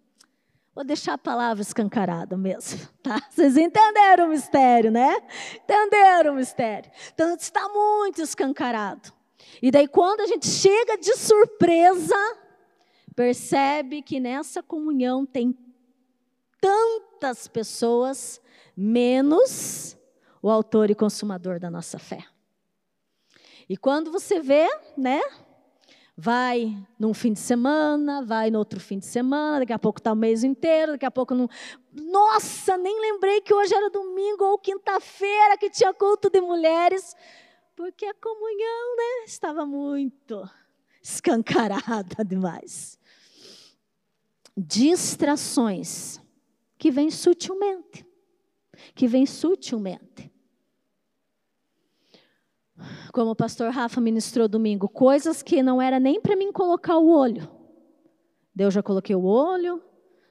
Vou 0.74 0.84
deixar 0.84 1.14
a 1.14 1.18
palavra 1.18 1.62
escancarada 1.62 2.36
mesmo, 2.36 2.80
tá? 3.02 3.20
Vocês 3.30 3.56
entenderam 3.56 4.26
o 4.26 4.30
mistério, 4.30 4.90
né? 4.90 5.16
Entenderam 5.56 6.32
o 6.32 6.36
mistério. 6.36 6.90
Então 7.12 7.34
está 7.34 7.68
muito 7.68 8.22
escancarado. 8.22 9.12
E 9.60 9.70
daí 9.70 9.88
quando 9.88 10.20
a 10.20 10.26
gente 10.26 10.46
chega 10.46 10.96
de 10.96 11.14
surpresa, 11.16 12.16
percebe 13.20 14.00
que 14.00 14.18
nessa 14.18 14.62
comunhão 14.62 15.26
tem 15.26 15.54
tantas 16.58 17.46
pessoas 17.46 18.40
menos 18.74 19.94
o 20.40 20.48
autor 20.48 20.90
e 20.90 20.94
consumador 20.94 21.60
da 21.60 21.70
nossa 21.70 21.98
fé. 21.98 22.24
E 23.68 23.76
quando 23.76 24.10
você 24.10 24.40
vê, 24.40 24.66
né? 24.96 25.20
Vai 26.16 26.74
num 26.98 27.12
fim 27.12 27.34
de 27.34 27.40
semana, 27.40 28.24
vai 28.24 28.50
no 28.50 28.58
outro 28.58 28.80
fim 28.80 28.98
de 28.98 29.04
semana, 29.04 29.60
daqui 29.60 29.74
a 29.74 29.78
pouco 29.78 30.00
está 30.00 30.12
o 30.12 30.16
mês 30.16 30.42
inteiro, 30.42 30.92
daqui 30.92 31.04
a 31.04 31.10
pouco 31.10 31.34
não. 31.34 31.46
Nossa, 31.92 32.78
nem 32.78 33.02
lembrei 33.02 33.42
que 33.42 33.52
hoje 33.52 33.74
era 33.74 33.90
domingo 33.90 34.44
ou 34.44 34.58
quinta-feira 34.58 35.58
que 35.58 35.68
tinha 35.68 35.92
culto 35.92 36.30
de 36.30 36.40
mulheres, 36.40 37.14
porque 37.76 38.06
a 38.06 38.14
comunhão, 38.14 38.96
né, 38.96 39.24
estava 39.26 39.66
muito 39.66 40.42
escancarada 41.04 42.24
demais. 42.24 42.98
Distrações 44.60 46.20
que 46.78 46.90
vêm 46.90 47.10
sutilmente, 47.10 48.06
que 48.94 49.06
vêm 49.06 49.26
sutilmente 49.26 50.30
como 53.12 53.32
o 53.32 53.36
pastor 53.36 53.70
Rafa 53.70 54.00
ministrou 54.00 54.48
domingo, 54.48 54.88
coisas 54.88 55.42
que 55.42 55.62
não 55.62 55.80
era 55.80 55.98
nem 55.98 56.20
para 56.20 56.36
mim 56.36 56.52
colocar 56.52 56.96
o 56.96 57.08
olho. 57.08 57.50
Deus 58.54 58.72
já 58.74 58.82
coloquei 58.82 59.14
o 59.14 59.24
olho, 59.24 59.82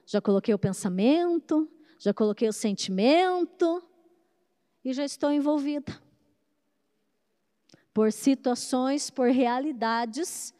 já 0.06 0.20
coloquei 0.20 0.54
o 0.54 0.58
pensamento, 0.58 1.68
já 1.98 2.12
coloquei 2.12 2.48
o 2.48 2.52
sentimento 2.52 3.82
e 4.84 4.92
já 4.92 5.04
estou 5.04 5.30
envolvida. 5.30 6.00
Por 7.92 8.12
situações, 8.12 9.10
por 9.10 9.28
realidades 9.28 10.54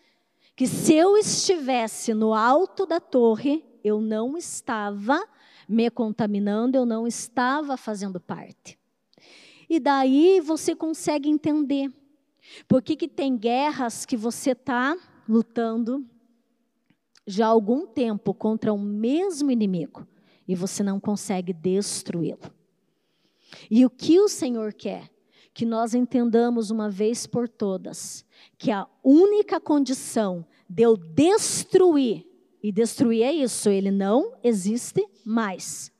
que 0.60 0.66
se 0.66 0.92
eu 0.92 1.16
estivesse 1.16 2.12
no 2.12 2.34
alto 2.34 2.84
da 2.84 3.00
torre, 3.00 3.64
eu 3.82 3.98
não 3.98 4.36
estava 4.36 5.26
me 5.66 5.88
contaminando, 5.88 6.76
eu 6.76 6.84
não 6.84 7.06
estava 7.06 7.78
fazendo 7.78 8.20
parte. 8.20 8.78
E 9.70 9.80
daí 9.80 10.38
você 10.38 10.76
consegue 10.76 11.30
entender 11.30 11.90
por 12.68 12.82
que, 12.82 12.94
que 12.94 13.08
tem 13.08 13.38
guerras 13.38 14.04
que 14.04 14.18
você 14.18 14.50
está 14.50 14.94
lutando 15.26 16.06
já 17.26 17.46
há 17.46 17.48
algum 17.48 17.86
tempo 17.86 18.34
contra 18.34 18.70
o 18.70 18.78
mesmo 18.78 19.50
inimigo 19.50 20.06
e 20.46 20.54
você 20.54 20.82
não 20.82 21.00
consegue 21.00 21.54
destruí-lo. 21.54 22.52
E 23.70 23.86
o 23.86 23.88
que 23.88 24.20
o 24.20 24.28
Senhor 24.28 24.74
quer? 24.74 25.10
Que 25.54 25.64
nós 25.64 25.94
entendamos 25.94 26.70
uma 26.70 26.90
vez 26.90 27.26
por 27.26 27.48
todas 27.48 28.26
que 28.58 28.70
a 28.70 28.86
única 29.02 29.58
condição 29.58 30.44
de 30.70 30.84
eu 30.84 30.96
destruir, 30.96 32.24
e 32.62 32.70
destruir 32.70 33.24
é 33.24 33.32
isso, 33.32 33.68
ele 33.68 33.90
não 33.90 34.38
existe 34.40 35.04
mais. 35.24 35.92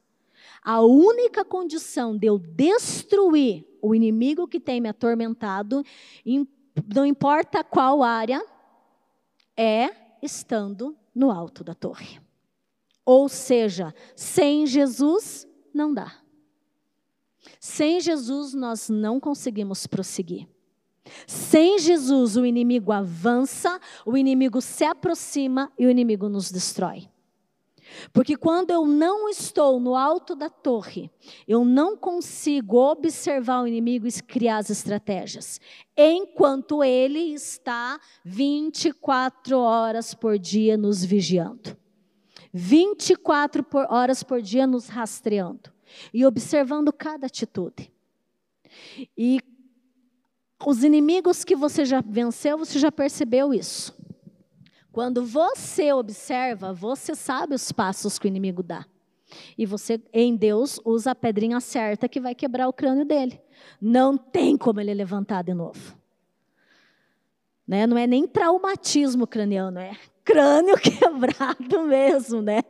A 0.62 0.80
única 0.80 1.44
condição 1.44 2.16
de 2.16 2.28
eu 2.28 2.38
destruir 2.38 3.66
o 3.82 3.96
inimigo 3.96 4.46
que 4.46 4.60
tem 4.60 4.80
me 4.80 4.88
atormentado, 4.88 5.82
não 6.94 7.04
importa 7.04 7.64
qual 7.64 8.04
área, 8.04 8.40
é 9.56 9.90
estando 10.22 10.96
no 11.12 11.32
alto 11.32 11.64
da 11.64 11.74
torre. 11.74 12.20
Ou 13.04 13.28
seja, 13.28 13.92
sem 14.14 14.68
Jesus 14.68 15.48
não 15.74 15.92
dá. 15.92 16.16
Sem 17.58 17.98
Jesus 18.00 18.54
nós 18.54 18.88
não 18.88 19.18
conseguimos 19.18 19.84
prosseguir. 19.88 20.46
Sem 21.26 21.78
Jesus 21.78 22.36
o 22.36 22.44
inimigo 22.44 22.92
avança, 22.92 23.80
o 24.04 24.16
inimigo 24.16 24.60
se 24.60 24.84
aproxima 24.84 25.72
e 25.78 25.86
o 25.86 25.90
inimigo 25.90 26.28
nos 26.28 26.50
destrói. 26.50 27.08
Porque 28.12 28.36
quando 28.36 28.70
eu 28.70 28.84
não 28.84 29.28
estou 29.28 29.80
no 29.80 29.96
alto 29.96 30.34
da 30.34 30.48
torre, 30.48 31.10
eu 31.46 31.64
não 31.64 31.96
consigo 31.96 32.76
observar 32.76 33.62
o 33.62 33.66
inimigo 33.66 34.06
e 34.06 34.12
criar 34.22 34.58
as 34.58 34.70
estratégias, 34.70 35.60
enquanto 35.96 36.84
ele 36.84 37.32
está 37.32 37.98
24 38.24 39.58
horas 39.58 40.14
por 40.14 40.38
dia 40.38 40.76
nos 40.76 41.04
vigiando. 41.04 41.76
24 42.52 43.64
horas 43.88 44.22
por 44.22 44.40
dia 44.42 44.66
nos 44.66 44.88
rastreando 44.88 45.72
e 46.12 46.24
observando 46.24 46.92
cada 46.92 47.26
atitude. 47.26 47.92
E 49.16 49.40
os 50.64 50.84
inimigos 50.84 51.44
que 51.44 51.56
você 51.56 51.84
já 51.84 52.00
venceu, 52.00 52.58
você 52.58 52.78
já 52.78 52.92
percebeu 52.92 53.54
isso. 53.54 53.98
Quando 54.92 55.24
você 55.24 55.92
observa, 55.92 56.72
você 56.72 57.14
sabe 57.14 57.54
os 57.54 57.70
passos 57.72 58.18
que 58.18 58.26
o 58.26 58.28
inimigo 58.28 58.62
dá. 58.62 58.84
E 59.56 59.64
você, 59.64 60.00
em 60.12 60.34
Deus, 60.34 60.80
usa 60.84 61.12
a 61.12 61.14
pedrinha 61.14 61.60
certa 61.60 62.08
que 62.08 62.20
vai 62.20 62.34
quebrar 62.34 62.68
o 62.68 62.72
crânio 62.72 63.04
dele. 63.04 63.40
Não 63.80 64.16
tem 64.16 64.56
como 64.56 64.80
ele 64.80 64.92
levantar 64.92 65.42
de 65.42 65.54
novo. 65.54 65.96
Né? 67.66 67.86
Não 67.86 67.96
é 67.96 68.06
nem 68.06 68.26
traumatismo 68.26 69.28
craniano, 69.28 69.78
é 69.78 69.96
crânio 70.24 70.74
quebrado 70.78 71.82
mesmo, 71.86 72.42
né? 72.42 72.62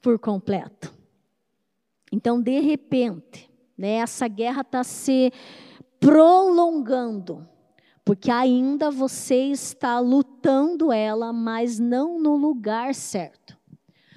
Por 0.00 0.18
completo. 0.18 0.94
Então, 2.10 2.40
de 2.40 2.60
repente, 2.60 3.50
né, 3.76 3.96
essa 3.96 4.26
guerra 4.26 4.62
está 4.62 4.82
se 4.82 5.30
prolongando 6.00 7.48
porque 8.08 8.30
ainda 8.30 8.90
você 8.90 9.50
está 9.50 10.00
lutando 10.00 10.90
ela, 10.90 11.30
mas 11.30 11.78
não 11.78 12.18
no 12.18 12.36
lugar 12.36 12.94
certo. 12.94 13.54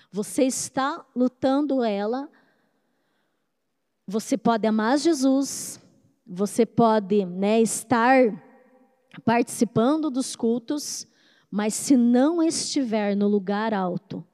Você 0.10 0.44
está 0.44 1.06
lutando 1.14 1.84
ela. 1.84 2.30
Você 4.08 4.38
pode 4.38 4.66
amar 4.66 4.98
Jesus, 4.98 5.78
você 6.26 6.66
pode 6.66 7.26
né, 7.26 7.62
estar 7.62 8.18
participando 9.26 10.10
dos 10.10 10.38
cultos, 10.38 11.06
mas 11.52 11.74
se 11.74 11.98
não 11.98 12.42
estiver 12.42 13.14
no 13.14 13.28
lugar 13.28 13.74
alto, 13.74 14.26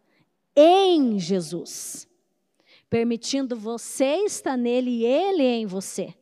em 0.55 1.17
Jesus, 1.17 2.07
permitindo 2.91 3.55
você 3.55 4.17
estar 4.17 4.55
nele 4.55 4.99
e 4.99 5.03
ele 5.03 5.41
em 5.41 5.65
você, 5.65 6.13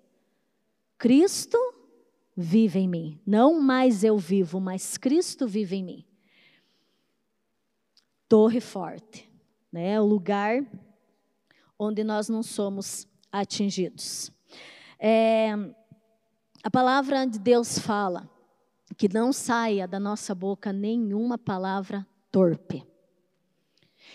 Cristo 1.06 1.60
vive 2.36 2.80
em 2.80 2.88
mim. 2.88 3.22
Não 3.28 3.62
mais 3.62 4.04
eu 4.04 4.18
vivo, 4.18 4.60
mas 4.60 4.98
Cristo 4.98 5.48
vive 5.48 5.76
em 5.76 5.84
mim. 5.84 6.06
Torre 8.28 8.60
forte, 8.60 9.32
né? 9.72 10.02
O 10.02 10.04
lugar 10.04 10.66
onde 11.78 12.04
nós 12.04 12.28
não 12.28 12.42
somos 12.42 13.08
atingidos. 13.32 14.32
É, 14.98 15.52
a 16.64 16.72
palavra 16.72 17.28
de 17.28 17.38
Deus 17.38 17.78
fala 17.78 18.28
que 18.98 19.08
não 19.08 19.32
saia 19.32 19.88
da 19.88 20.00
nossa 20.00 20.34
boca 20.34 20.74
nenhuma 20.74 21.38
palavra 21.38 22.04
torpe. 22.32 22.84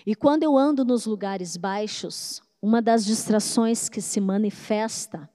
E 0.04 0.16
quando 0.16 0.42
eu 0.42 0.58
ando 0.58 0.84
nos 0.84 1.06
lugares 1.06 1.56
baixos, 1.56 2.42
uma 2.60 2.82
das 2.82 3.04
distrações 3.04 3.88
que 3.88 4.00
se 4.00 4.20
manifesta, 4.20 5.30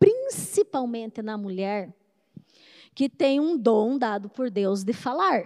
principalmente 0.00 1.20
na 1.20 1.36
mulher, 1.36 1.94
que 2.94 3.08
tem 3.08 3.38
um 3.38 3.56
dom 3.56 3.98
dado 3.98 4.30
por 4.30 4.50
Deus 4.50 4.82
de 4.82 4.94
falar. 4.94 5.44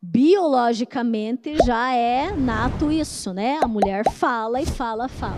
Biologicamente 0.00 1.56
já 1.66 1.92
é 1.94 2.32
nato 2.34 2.90
isso, 2.90 3.34
né? 3.34 3.60
A 3.62 3.68
mulher 3.68 4.08
fala 4.12 4.60
e 4.60 4.66
fala, 4.66 5.08
fala. 5.08 5.36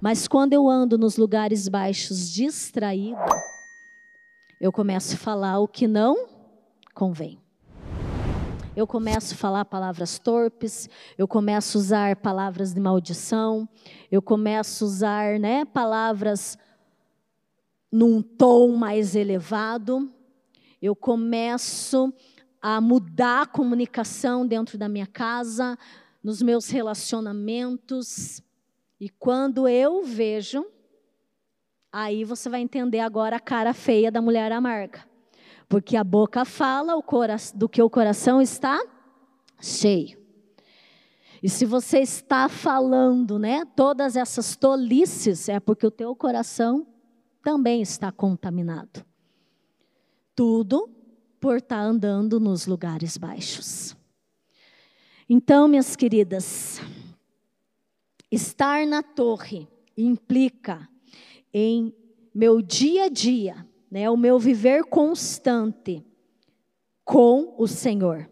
Mas 0.00 0.26
quando 0.26 0.52
eu 0.52 0.68
ando 0.68 0.96
nos 0.96 1.16
lugares 1.16 1.68
baixos 1.68 2.32
distraída, 2.32 3.24
eu 4.60 4.72
começo 4.72 5.14
a 5.14 5.18
falar 5.18 5.58
o 5.58 5.68
que 5.68 5.86
não 5.86 6.26
convém. 6.94 7.38
Eu 8.74 8.86
começo 8.86 9.34
a 9.34 9.36
falar 9.36 9.64
palavras 9.66 10.18
torpes, 10.18 10.88
eu 11.18 11.28
começo 11.28 11.76
a 11.76 11.80
usar 11.80 12.16
palavras 12.16 12.72
de 12.72 12.80
maldição, 12.80 13.68
eu 14.10 14.22
começo 14.22 14.84
a 14.84 14.86
usar 14.86 15.38
né, 15.38 15.64
palavras 15.66 16.56
num 17.92 18.22
tom 18.22 18.74
mais 18.74 19.14
elevado, 19.14 20.10
eu 20.80 20.96
começo 20.96 22.10
a 22.60 22.80
mudar 22.80 23.42
a 23.42 23.46
comunicação 23.46 24.46
dentro 24.46 24.78
da 24.78 24.88
minha 24.88 25.06
casa, 25.06 25.78
nos 26.22 26.40
meus 26.40 26.70
relacionamentos. 26.70 28.42
E 28.98 29.10
quando 29.10 29.68
eu 29.68 30.02
vejo, 30.02 30.64
aí 31.92 32.24
você 32.24 32.48
vai 32.48 32.62
entender 32.62 33.00
agora 33.00 33.36
a 33.36 33.40
cara 33.40 33.74
feia 33.74 34.10
da 34.10 34.22
mulher 34.22 34.50
amarga. 34.52 35.04
Porque 35.68 35.96
a 35.96 36.04
boca 36.04 36.44
fala 36.44 36.94
do 37.54 37.68
que 37.68 37.82
o 37.82 37.90
coração 37.90 38.40
está 38.40 38.80
cheio. 39.60 40.18
E 41.42 41.48
se 41.48 41.66
você 41.66 41.98
está 41.98 42.48
falando, 42.48 43.38
né, 43.38 43.64
todas 43.74 44.16
essas 44.16 44.54
tolices, 44.54 45.48
é 45.48 45.58
porque 45.58 45.86
o 45.86 45.90
teu 45.90 46.14
coração 46.14 46.86
também 47.42 47.82
está 47.82 48.10
contaminado. 48.10 49.04
Tudo 50.34 50.88
por 51.40 51.58
estar 51.58 51.80
andando 51.80 52.38
nos 52.38 52.66
lugares 52.66 53.16
baixos. 53.16 53.96
Então, 55.28 55.66
minhas 55.66 55.96
queridas, 55.96 56.80
Estar 58.32 58.86
na 58.86 59.02
torre 59.02 59.68
implica 59.94 60.88
em 61.52 61.94
meu 62.34 62.62
dia 62.62 63.04
a 63.04 63.08
dia, 63.10 63.66
né, 63.90 64.08
o 64.08 64.16
meu 64.16 64.38
viver 64.38 64.84
constante 64.84 66.02
com 67.04 67.54
o 67.58 67.68
Senhor, 67.68 68.26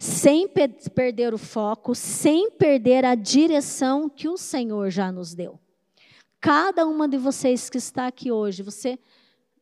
sem 0.00 0.48
perder 0.48 1.34
o 1.34 1.38
foco, 1.38 1.94
sem 1.94 2.50
perder 2.52 3.04
a 3.04 3.14
direção 3.14 4.08
que 4.08 4.26
o 4.26 4.38
Senhor 4.38 4.88
já 4.88 5.12
nos 5.12 5.34
deu. 5.34 5.60
Cada 6.42 6.84
uma 6.84 7.06
de 7.06 7.16
vocês 7.16 7.70
que 7.70 7.78
está 7.78 8.08
aqui 8.08 8.32
hoje, 8.32 8.64
você 8.64 8.98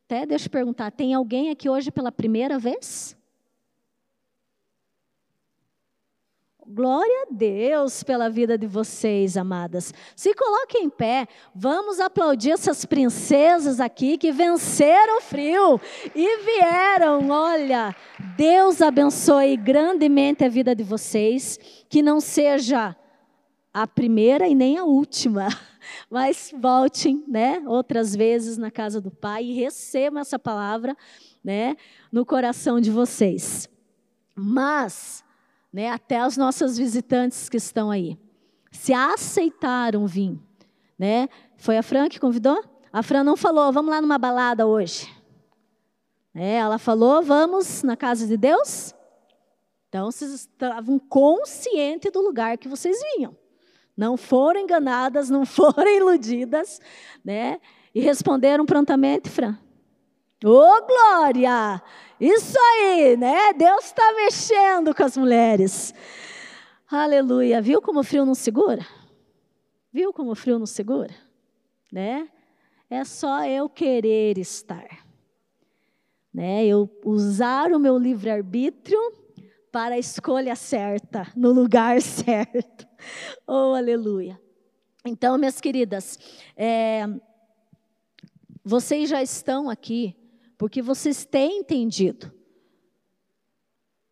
até 0.03 0.25
deixa 0.25 0.47
eu 0.47 0.51
perguntar, 0.51 0.89
tem 0.89 1.13
alguém 1.13 1.51
aqui 1.51 1.69
hoje 1.69 1.91
pela 1.91 2.11
primeira 2.11 2.57
vez? 2.57 3.15
Glória 6.65 7.27
a 7.29 7.33
Deus 7.33 8.01
pela 8.01 8.31
vida 8.31 8.57
de 8.57 8.65
vocês, 8.65 9.37
amadas. 9.37 9.93
Se 10.15 10.33
coloquem 10.33 10.85
em 10.85 10.89
pé, 10.89 11.27
vamos 11.53 11.99
aplaudir 11.99 12.49
essas 12.49 12.83
princesas 12.83 13.79
aqui 13.79 14.17
que 14.17 14.31
venceram 14.31 15.19
o 15.19 15.21
frio 15.21 15.79
e 16.15 16.37
vieram. 16.43 17.29
Olha, 17.29 17.95
Deus 18.35 18.81
abençoe 18.81 19.55
grandemente 19.55 20.43
a 20.43 20.49
vida 20.49 20.73
de 20.73 20.83
vocês, 20.83 21.59
que 21.87 22.01
não 22.01 22.19
seja 22.19 22.95
a 23.71 23.85
primeira 23.85 24.47
e 24.47 24.55
nem 24.55 24.79
a 24.79 24.83
última, 24.83 25.47
mas 26.09 26.53
voltem, 26.57 27.23
né, 27.27 27.63
outras 27.65 28.15
vezes 28.15 28.57
na 28.57 28.71
casa 28.71 28.99
do 29.01 29.11
Pai 29.11 29.45
e 29.45 29.53
recebam 29.53 30.19
essa 30.19 30.37
palavra, 30.37 30.95
né, 31.43 31.75
no 32.11 32.25
coração 32.25 32.79
de 32.79 32.91
vocês. 32.91 33.69
Mas 34.35 35.23
né, 35.71 35.89
até 35.89 36.19
as 36.19 36.35
nossas 36.35 36.77
visitantes 36.77 37.47
que 37.47 37.57
estão 37.57 37.89
aí, 37.89 38.17
se 38.71 38.93
aceitaram 38.93 40.05
vir, 40.05 40.37
né? 40.97 41.29
Foi 41.57 41.77
a 41.77 41.83
Fran 41.83 42.09
que 42.09 42.19
convidou? 42.19 42.63
A 42.91 43.01
Fran 43.01 43.23
não 43.23 43.37
falou, 43.37 43.71
vamos 43.71 43.91
lá 43.91 44.01
numa 44.01 44.17
balada 44.17 44.67
hoje. 44.67 45.09
É, 46.33 46.55
ela 46.55 46.77
falou, 46.77 47.21
vamos 47.21 47.83
na 47.83 47.95
casa 47.95 48.25
de 48.27 48.37
Deus? 48.37 48.93
Então, 49.89 50.09
vocês 50.09 50.31
estavam 50.31 50.97
conscientes 50.97 52.11
do 52.11 52.21
lugar 52.21 52.57
que 52.57 52.67
vocês 52.67 52.97
vinham. 53.13 53.35
Não 53.95 54.17
foram 54.17 54.61
enganadas, 54.61 55.29
não 55.29 55.45
foram 55.47 55.87
iludidas, 55.87 56.79
né? 57.23 57.59
E 57.93 57.99
responderam 57.99 58.65
prontamente, 58.65 59.29
Fran. 59.29 59.57
Ô, 60.43 60.49
oh, 60.49 60.87
glória! 60.87 61.81
Isso 62.19 62.57
aí, 62.57 63.17
né? 63.17 63.53
Deus 63.53 63.85
está 63.85 64.13
mexendo 64.13 64.93
com 64.95 65.03
as 65.03 65.17
mulheres. 65.17 65.93
Aleluia. 66.89 67.61
Viu 67.61 67.81
como 67.81 67.99
o 67.99 68.03
frio 68.03 68.25
não 68.25 68.35
segura? 68.35 68.85
Viu 69.93 70.11
como 70.13 70.31
o 70.31 70.35
frio 70.35 70.59
não 70.59 70.65
segura? 70.65 71.13
Né? 71.91 72.27
É 72.89 73.03
só 73.03 73.45
eu 73.45 73.69
querer 73.69 74.37
estar. 74.37 75.05
Né? 76.33 76.65
Eu 76.65 76.89
usar 77.05 77.71
o 77.71 77.79
meu 77.79 77.97
livre-arbítrio 77.97 78.99
para 79.71 79.95
a 79.95 79.99
escolha 79.99 80.55
certa, 80.55 81.27
no 81.35 81.51
lugar 81.51 82.01
certo. 82.03 82.85
Oh, 83.47 83.73
aleluia. 83.73 84.39
Então, 85.05 85.37
minhas 85.37 85.59
queridas, 85.59 86.19
é, 86.55 87.05
vocês 88.63 89.09
já 89.09 89.21
estão 89.21 89.69
aqui 89.69 90.15
porque 90.57 90.81
vocês 90.81 91.25
têm 91.25 91.59
entendido. 91.59 92.31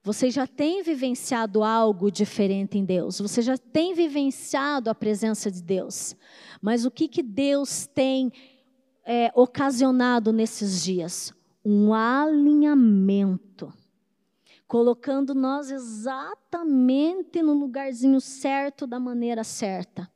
Você 0.01 0.31
já 0.31 0.47
tem 0.47 0.81
vivenciado 0.81 1.63
algo 1.63 2.09
diferente 2.09 2.77
em 2.77 2.85
Deus. 2.85 3.19
Você 3.19 3.41
já 3.41 3.57
tem 3.57 3.93
vivenciado 3.93 4.89
a 4.89 4.95
presença 4.95 5.51
de 5.51 5.61
Deus. 5.61 6.15
Mas 6.61 6.85
o 6.85 6.91
que, 6.91 7.07
que 7.07 7.21
Deus 7.21 7.85
tem 7.85 8.31
é, 9.05 9.31
ocasionado 9.35 10.33
nesses 10.33 10.83
dias? 10.83 11.31
Um 11.63 11.93
alinhamento. 11.93 13.71
Colocando 14.70 15.34
nós 15.34 15.72
exatamente 15.72 17.41
no 17.41 17.53
lugarzinho 17.53 18.22
certo, 18.22 18.86
da 18.86 18.99
maneira 18.99 19.43
certa. 19.43 20.07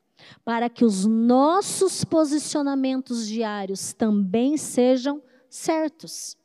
Para 0.46 0.70
que 0.70 0.86
os 0.86 1.08
nossos 1.08 2.06
posicionamentos 2.06 3.28
diários 3.28 3.94
também 3.94 4.56
sejam 4.56 5.24
certos. 5.50 6.38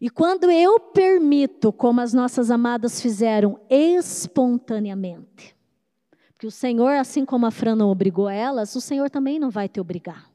E 0.00 0.10
quando 0.10 0.50
eu 0.50 0.80
permito, 0.80 1.72
como 1.72 2.00
as 2.00 2.12
nossas 2.12 2.50
amadas 2.50 3.00
fizeram, 3.00 3.60
espontaneamente, 3.70 5.56
porque 6.32 6.48
o 6.48 6.50
Senhor, 6.50 6.94
assim 6.94 7.24
como 7.24 7.46
a 7.46 7.52
Fran 7.52 7.76
não 7.76 7.88
obrigou 7.88 8.28
elas, 8.28 8.74
o 8.74 8.80
Senhor 8.80 9.08
também 9.08 9.38
não 9.38 9.48
vai 9.48 9.68
te 9.68 9.78
obrigar. 9.80 10.28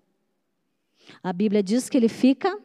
A 1.21 1.33
Bíblia 1.33 1.61
diz 1.61 1.89
que 1.89 1.97
ele 1.97 2.07
fica 2.07 2.57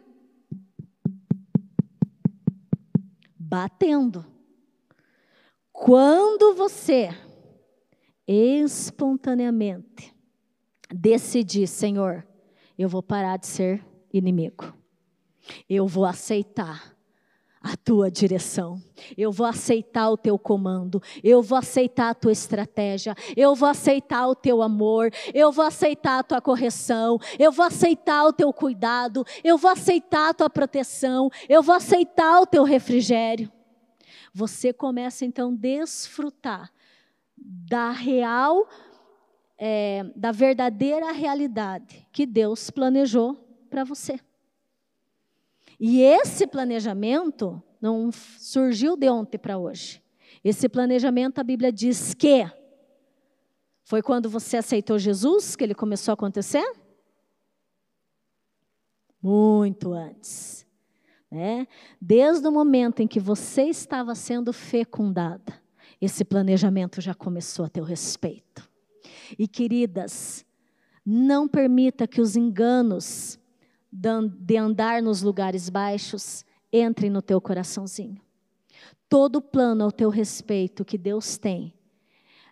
batendo. 3.49 4.27
Quando 5.73 6.55
você 6.55 7.09
espontaneamente 8.27 10.15
decidir, 10.93 11.67
Senhor, 11.67 12.27
eu 12.77 12.89
vou 12.89 13.03
parar 13.03 13.39
de 13.39 13.47
ser 13.47 13.85
inimigo. 14.13 14.77
Eu 15.69 15.87
vou 15.87 16.05
aceitar 16.05 16.95
a 17.63 17.77
tua 17.77 18.11
direção. 18.11 18.81
Eu 19.17 19.33
vou 19.33 19.47
aceitar 19.47 20.11
o 20.11 20.17
teu 20.17 20.39
comando, 20.39 21.03
eu 21.23 21.43
vou 21.43 21.59
aceitar 21.59 22.11
a 22.11 22.15
tua 22.15 22.33
estratégia, 22.33 23.15
eu 23.37 23.55
vou 23.55 23.69
aceitar 23.69 24.29
o 24.29 24.35
teu 24.35 24.63
amor, 24.63 25.11
eu 25.35 25.51
vou 25.51 25.65
aceitar 25.65 26.19
a 26.19 26.23
tua 26.23 26.41
correção, 26.41 27.19
eu 27.39 27.51
vou 27.51 27.65
aceitar 27.65 28.25
o 28.27 28.33
teu 28.33 28.53
cuidado, 28.53 29.25
eu 29.43 29.59
vou 29.59 29.71
aceitar 29.71 30.31
a 30.31 30.35
tua 30.35 30.51
proteção, 30.51 31.31
eu 31.49 31.63
vou 31.63 31.75
aceitar 31.75 32.41
o 32.41 32.47
teu 32.47 32.65
refrigério. 32.65 33.51
Você 34.33 34.73
começa 34.73 35.25
então 35.25 35.51
a 35.51 35.55
desfrutar 35.55 36.73
da 37.37 37.91
real, 37.91 38.69
é, 39.57 40.05
da 40.15 40.33
verdadeira 40.33 41.13
realidade 41.13 42.07
que 42.13 42.27
Deus 42.27 42.71
planejou 42.71 43.35
para 43.69 43.85
você. 43.85 44.21
E 45.79 46.01
esse 46.01 46.47
planejamento 46.47 47.63
não 47.81 48.11
surgiu 48.13 48.97
de 48.97 49.09
ontem 49.09 49.39
para 49.39 49.59
hoje. 49.59 50.03
Esse 50.43 50.69
planejamento, 50.69 51.39
a 51.39 51.45
Bíblia 51.45 51.73
diz 51.73 52.15
que 52.15 52.45
foi 53.85 54.03
quando 54.03 54.29
você 54.29 54.59
aceitou 54.59 54.99
Jesus 54.99 55.57
que 55.57 55.65
ele 55.65 55.75
começou 55.75 56.13
a 56.13 56.15
acontecer? 56.15 56.65
Muito 59.23 59.93
antes. 59.93 60.67
Né? 61.31 61.67
Desde 62.01 62.47
o 62.47 62.53
momento 62.53 63.01
em 63.01 63.07
que 63.07 63.21
você 63.21 63.63
estava 63.63 64.15
sendo 64.15 64.53
fecundada, 64.53 65.61
esse 66.01 66.25
planejamento 66.25 67.01
já 67.01 67.15
começou 67.15 67.65
a 67.65 67.69
teu 67.69 67.85
respeito. 67.85 68.69
E 69.39 69.49
queridas, 69.49 70.45
não 71.05 71.49
permita 71.49 72.07
que 72.07 72.21
os 72.21 72.37
enganos 72.37 73.39
de 73.91 74.57
andar 74.57 75.03
nos 75.03 75.23
lugares 75.23 75.69
baixos 75.69 76.45
entrem 76.73 77.11
no 77.11 77.23
teu 77.23 77.41
coraçãozinho. 77.41 78.21
Todo 79.09 79.41
plano 79.41 79.85
ao 79.85 79.93
teu 79.93 80.11
respeito 80.11 80.85
que 80.85 80.99
Deus 80.99 81.39
tem, 81.39 81.73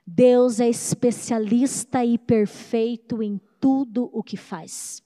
Deus 0.06 0.60
é 0.60 0.68
especialista 0.68 2.04
e 2.04 2.16
perfeito 2.16 3.22
em 3.22 3.40
tudo 3.60 4.08
o 4.12 4.22
que 4.22 4.36
faz. 4.36 5.02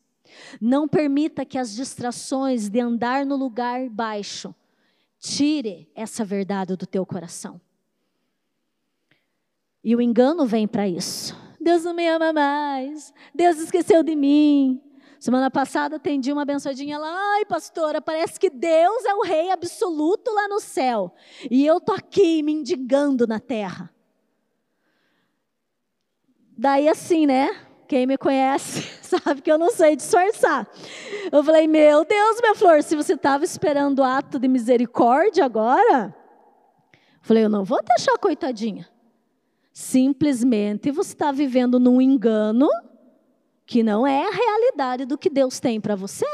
Não 0.60 0.86
permita 0.86 1.44
que 1.44 1.58
as 1.58 1.74
distrações 1.74 2.68
de 2.68 2.80
andar 2.80 3.26
no 3.26 3.34
lugar 3.34 3.88
baixo 3.88 4.54
tire 5.18 5.90
essa 5.94 6.24
verdade 6.24 6.76
do 6.76 6.86
teu 6.86 7.04
coração. 7.04 7.60
E 9.82 9.96
o 9.96 10.00
engano 10.00 10.46
vem 10.46 10.68
para 10.68 10.86
isso. 10.86 11.36
Deus 11.60 11.84
não 11.84 11.94
me 11.94 12.06
ama 12.06 12.32
mais. 12.32 13.12
Deus 13.34 13.58
esqueceu 13.58 14.02
de 14.02 14.14
mim. 14.14 14.80
Semana 15.20 15.50
passada 15.50 15.96
atendi 15.96 16.32
uma 16.32 16.42
abençoadinha 16.42 16.96
lá, 16.96 17.14
ai 17.34 17.44
pastora, 17.44 18.00
parece 18.00 18.40
que 18.40 18.48
Deus 18.48 19.04
é 19.04 19.14
o 19.14 19.20
rei 19.20 19.50
absoluto 19.50 20.30
lá 20.32 20.48
no 20.48 20.58
céu. 20.58 21.14
E 21.50 21.66
eu 21.66 21.78
tô 21.78 21.92
aqui 21.92 22.42
mendigando 22.42 23.26
na 23.26 23.38
terra. 23.38 23.92
Daí 26.56 26.88
assim, 26.88 27.26
né? 27.26 27.54
Quem 27.86 28.06
me 28.06 28.16
conhece 28.16 28.80
sabe 29.06 29.42
que 29.42 29.52
eu 29.52 29.58
não 29.58 29.70
sei 29.70 29.94
disfarçar. 29.94 30.66
Eu 31.30 31.44
falei, 31.44 31.68
meu 31.68 32.02
Deus, 32.02 32.40
minha 32.40 32.54
flor, 32.54 32.82
se 32.82 32.96
você 32.96 33.12
estava 33.12 33.44
esperando 33.44 33.98
o 33.98 34.04
ato 34.04 34.38
de 34.38 34.48
misericórdia 34.48 35.44
agora, 35.44 36.16
eu 36.94 37.20
falei, 37.20 37.44
eu 37.44 37.50
não 37.50 37.62
vou 37.62 37.82
deixar 37.84 38.16
coitadinha. 38.16 38.88
Simplesmente 39.70 40.90
você 40.90 41.12
está 41.12 41.30
vivendo 41.30 41.78
num 41.78 42.00
engano 42.00 42.70
que 43.70 43.84
não 43.84 44.04
é 44.04 44.26
a 44.26 44.30
realidade 44.32 45.04
do 45.04 45.16
que 45.16 45.30
Deus 45.30 45.60
tem 45.60 45.80
para 45.80 45.94
você. 45.94 46.26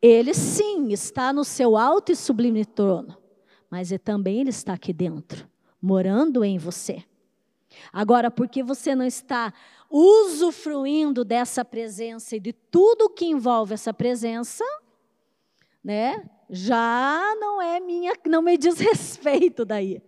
Ele 0.00 0.32
sim 0.32 0.92
está 0.92 1.32
no 1.32 1.42
seu 1.42 1.76
alto 1.76 2.12
e 2.12 2.16
sublime 2.16 2.64
trono, 2.64 3.18
mas 3.68 3.90
é 3.90 3.98
também 3.98 4.38
ele 4.42 4.50
está 4.50 4.74
aqui 4.74 4.92
dentro, 4.92 5.50
morando 5.82 6.44
em 6.44 6.56
você. 6.56 7.02
Agora, 7.92 8.30
porque 8.30 8.62
você 8.62 8.94
não 8.94 9.04
está 9.04 9.52
usufruindo 9.90 11.24
dessa 11.24 11.64
presença 11.64 12.36
e 12.36 12.40
de 12.40 12.52
tudo 12.52 13.10
que 13.10 13.26
envolve 13.26 13.74
essa 13.74 13.92
presença, 13.92 14.64
né? 15.82 16.30
Já 16.48 17.34
não 17.40 17.60
é 17.60 17.80
minha, 17.80 18.12
não 18.24 18.40
me 18.40 18.56
diz 18.56 18.78
respeito 18.78 19.64
daí. 19.64 20.00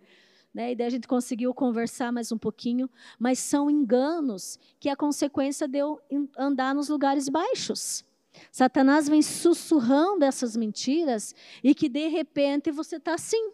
Né? 0.54 0.72
E 0.72 0.76
daí 0.76 0.86
a 0.86 0.90
gente 0.90 1.08
conseguiu 1.08 1.54
conversar 1.54 2.12
mais 2.12 2.30
um 2.30 2.36
pouquinho, 2.38 2.88
mas 3.18 3.38
são 3.38 3.70
enganos 3.70 4.58
que 4.78 4.88
é 4.88 4.92
a 4.92 4.96
consequência 4.96 5.66
de 5.66 5.78
eu 5.78 6.00
andar 6.36 6.74
nos 6.74 6.88
lugares 6.88 7.28
baixos. 7.28 8.04
Satanás 8.50 9.08
vem 9.08 9.22
sussurrando 9.22 10.24
essas 10.24 10.56
mentiras 10.56 11.34
e 11.62 11.74
que 11.74 11.88
de 11.88 12.08
repente 12.08 12.70
você 12.70 12.96
está 12.96 13.14
assim, 13.14 13.52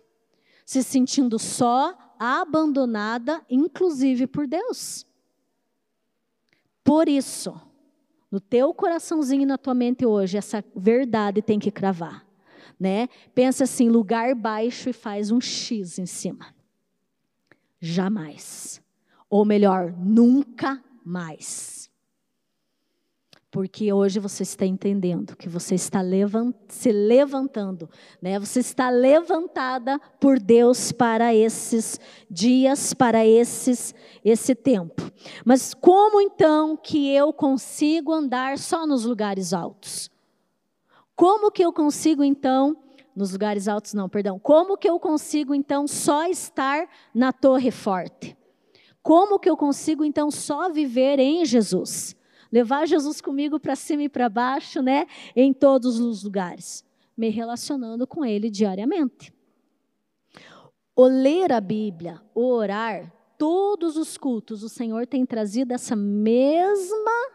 se 0.64 0.82
sentindo 0.82 1.38
só, 1.38 1.96
abandonada, 2.18 3.44
inclusive 3.48 4.26
por 4.26 4.46
Deus. 4.46 5.06
Por 6.82 7.08
isso, 7.08 7.60
no 8.30 8.40
teu 8.40 8.74
coraçãozinho 8.74 9.42
e 9.42 9.46
na 9.46 9.58
tua 9.58 9.74
mente 9.74 10.04
hoje, 10.04 10.36
essa 10.36 10.64
verdade 10.74 11.42
tem 11.42 11.58
que 11.58 11.70
cravar. 11.70 12.26
Né? 12.78 13.08
Pensa 13.34 13.64
assim, 13.64 13.88
lugar 13.88 14.34
baixo 14.34 14.88
e 14.90 14.92
faz 14.92 15.30
um 15.30 15.40
X 15.40 15.98
em 15.98 16.06
cima. 16.06 16.57
Jamais. 17.80 18.80
Ou 19.30 19.44
melhor, 19.44 19.92
nunca 19.96 20.82
mais. 21.04 21.88
Porque 23.50 23.90
hoje 23.92 24.20
você 24.20 24.42
está 24.42 24.66
entendendo 24.66 25.34
que 25.34 25.48
você 25.48 25.74
está 25.74 26.02
levant 26.02 26.54
se 26.68 26.92
levantando, 26.92 27.88
né? 28.20 28.38
Você 28.38 28.60
está 28.60 28.90
levantada 28.90 29.98
por 30.20 30.38
Deus 30.38 30.92
para 30.92 31.34
esses 31.34 31.98
dias, 32.30 32.92
para 32.92 33.26
esses 33.26 33.94
esse 34.22 34.54
tempo. 34.54 35.10
Mas 35.46 35.72
como 35.72 36.20
então 36.20 36.76
que 36.76 37.10
eu 37.10 37.32
consigo 37.32 38.12
andar 38.12 38.58
só 38.58 38.86
nos 38.86 39.06
lugares 39.06 39.54
altos? 39.54 40.10
Como 41.16 41.50
que 41.50 41.64
eu 41.64 41.72
consigo 41.72 42.22
então 42.22 42.76
nos 43.18 43.32
lugares 43.32 43.66
altos, 43.66 43.94
não, 43.94 44.08
perdão. 44.08 44.38
Como 44.38 44.78
que 44.78 44.88
eu 44.88 45.00
consigo, 45.00 45.52
então, 45.52 45.88
só 45.88 46.26
estar 46.26 46.88
na 47.12 47.32
torre 47.32 47.72
forte? 47.72 48.36
Como 49.02 49.40
que 49.40 49.50
eu 49.50 49.56
consigo, 49.56 50.04
então, 50.04 50.30
só 50.30 50.70
viver 50.70 51.18
em 51.18 51.44
Jesus? 51.44 52.14
Levar 52.52 52.86
Jesus 52.86 53.20
comigo 53.20 53.58
para 53.58 53.74
cima 53.74 54.04
e 54.04 54.08
para 54.08 54.28
baixo, 54.28 54.80
né? 54.80 55.06
Em 55.34 55.52
todos 55.52 55.98
os 55.98 56.22
lugares. 56.22 56.84
Me 57.16 57.28
relacionando 57.28 58.06
com 58.06 58.24
Ele 58.24 58.48
diariamente. 58.48 59.34
O 60.94 61.04
ler 61.04 61.52
a 61.52 61.60
Bíblia, 61.60 62.22
o 62.32 62.44
orar, 62.46 63.12
todos 63.36 63.96
os 63.96 64.16
cultos, 64.16 64.62
o 64.62 64.68
Senhor 64.68 65.08
tem 65.08 65.26
trazido 65.26 65.74
essa 65.74 65.96
mesma, 65.96 67.32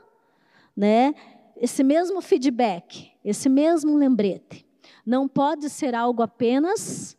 né? 0.76 1.14
Esse 1.58 1.84
mesmo 1.84 2.22
feedback, 2.22 3.12
esse 3.24 3.50
mesmo 3.50 3.98
lembrete. 3.98 4.66
Não 5.06 5.28
pode 5.28 5.70
ser 5.70 5.94
algo 5.94 6.22
apenas 6.22 7.18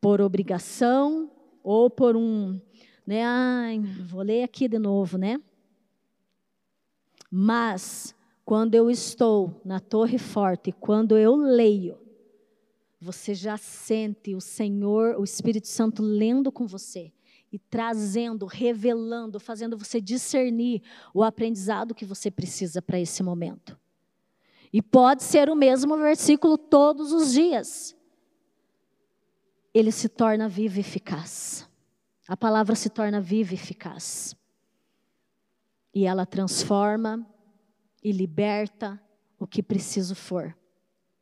por 0.00 0.20
obrigação 0.20 1.30
ou 1.62 1.88
por 1.90 2.16
um, 2.16 2.60
né, 3.06 3.24
ai, 3.24 3.80
vou 4.06 4.22
ler 4.22 4.42
aqui 4.42 4.68
de 4.68 4.78
novo, 4.78 5.16
né? 5.16 5.40
Mas 7.30 8.14
quando 8.44 8.74
eu 8.74 8.90
estou 8.90 9.60
na 9.64 9.80
torre 9.80 10.18
forte, 10.18 10.70
quando 10.72 11.18
eu 11.18 11.34
leio, 11.34 11.98
você 13.00 13.34
já 13.34 13.56
sente 13.56 14.34
o 14.34 14.40
Senhor, 14.40 15.16
o 15.18 15.24
Espírito 15.24 15.68
Santo 15.68 16.02
lendo 16.02 16.50
com 16.50 16.66
você 16.66 17.12
e 17.52 17.58
trazendo, 17.58 18.46
revelando, 18.46 19.38
fazendo 19.38 19.76
você 19.76 20.00
discernir 20.00 20.82
o 21.14 21.22
aprendizado 21.22 21.94
que 21.94 22.04
você 22.04 22.30
precisa 22.30 22.82
para 22.82 22.98
esse 22.98 23.22
momento. 23.22 23.78
E 24.76 24.82
pode 24.82 25.22
ser 25.22 25.48
o 25.48 25.56
mesmo 25.56 25.96
versículo 25.96 26.58
todos 26.58 27.10
os 27.10 27.32
dias. 27.32 27.96
Ele 29.72 29.90
se 29.90 30.06
torna 30.06 30.50
vivo 30.50 30.76
e 30.76 30.80
eficaz. 30.80 31.66
A 32.28 32.36
palavra 32.36 32.74
se 32.74 32.90
torna 32.90 33.18
viva 33.18 33.52
e 33.52 33.54
eficaz. 33.54 34.36
E 35.94 36.04
ela 36.04 36.26
transforma 36.26 37.26
e 38.04 38.12
liberta 38.12 39.02
o 39.38 39.46
que 39.46 39.62
preciso 39.62 40.14
for, 40.14 40.54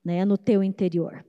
né, 0.04 0.24
no 0.24 0.36
teu 0.36 0.60
interior. 0.60 1.24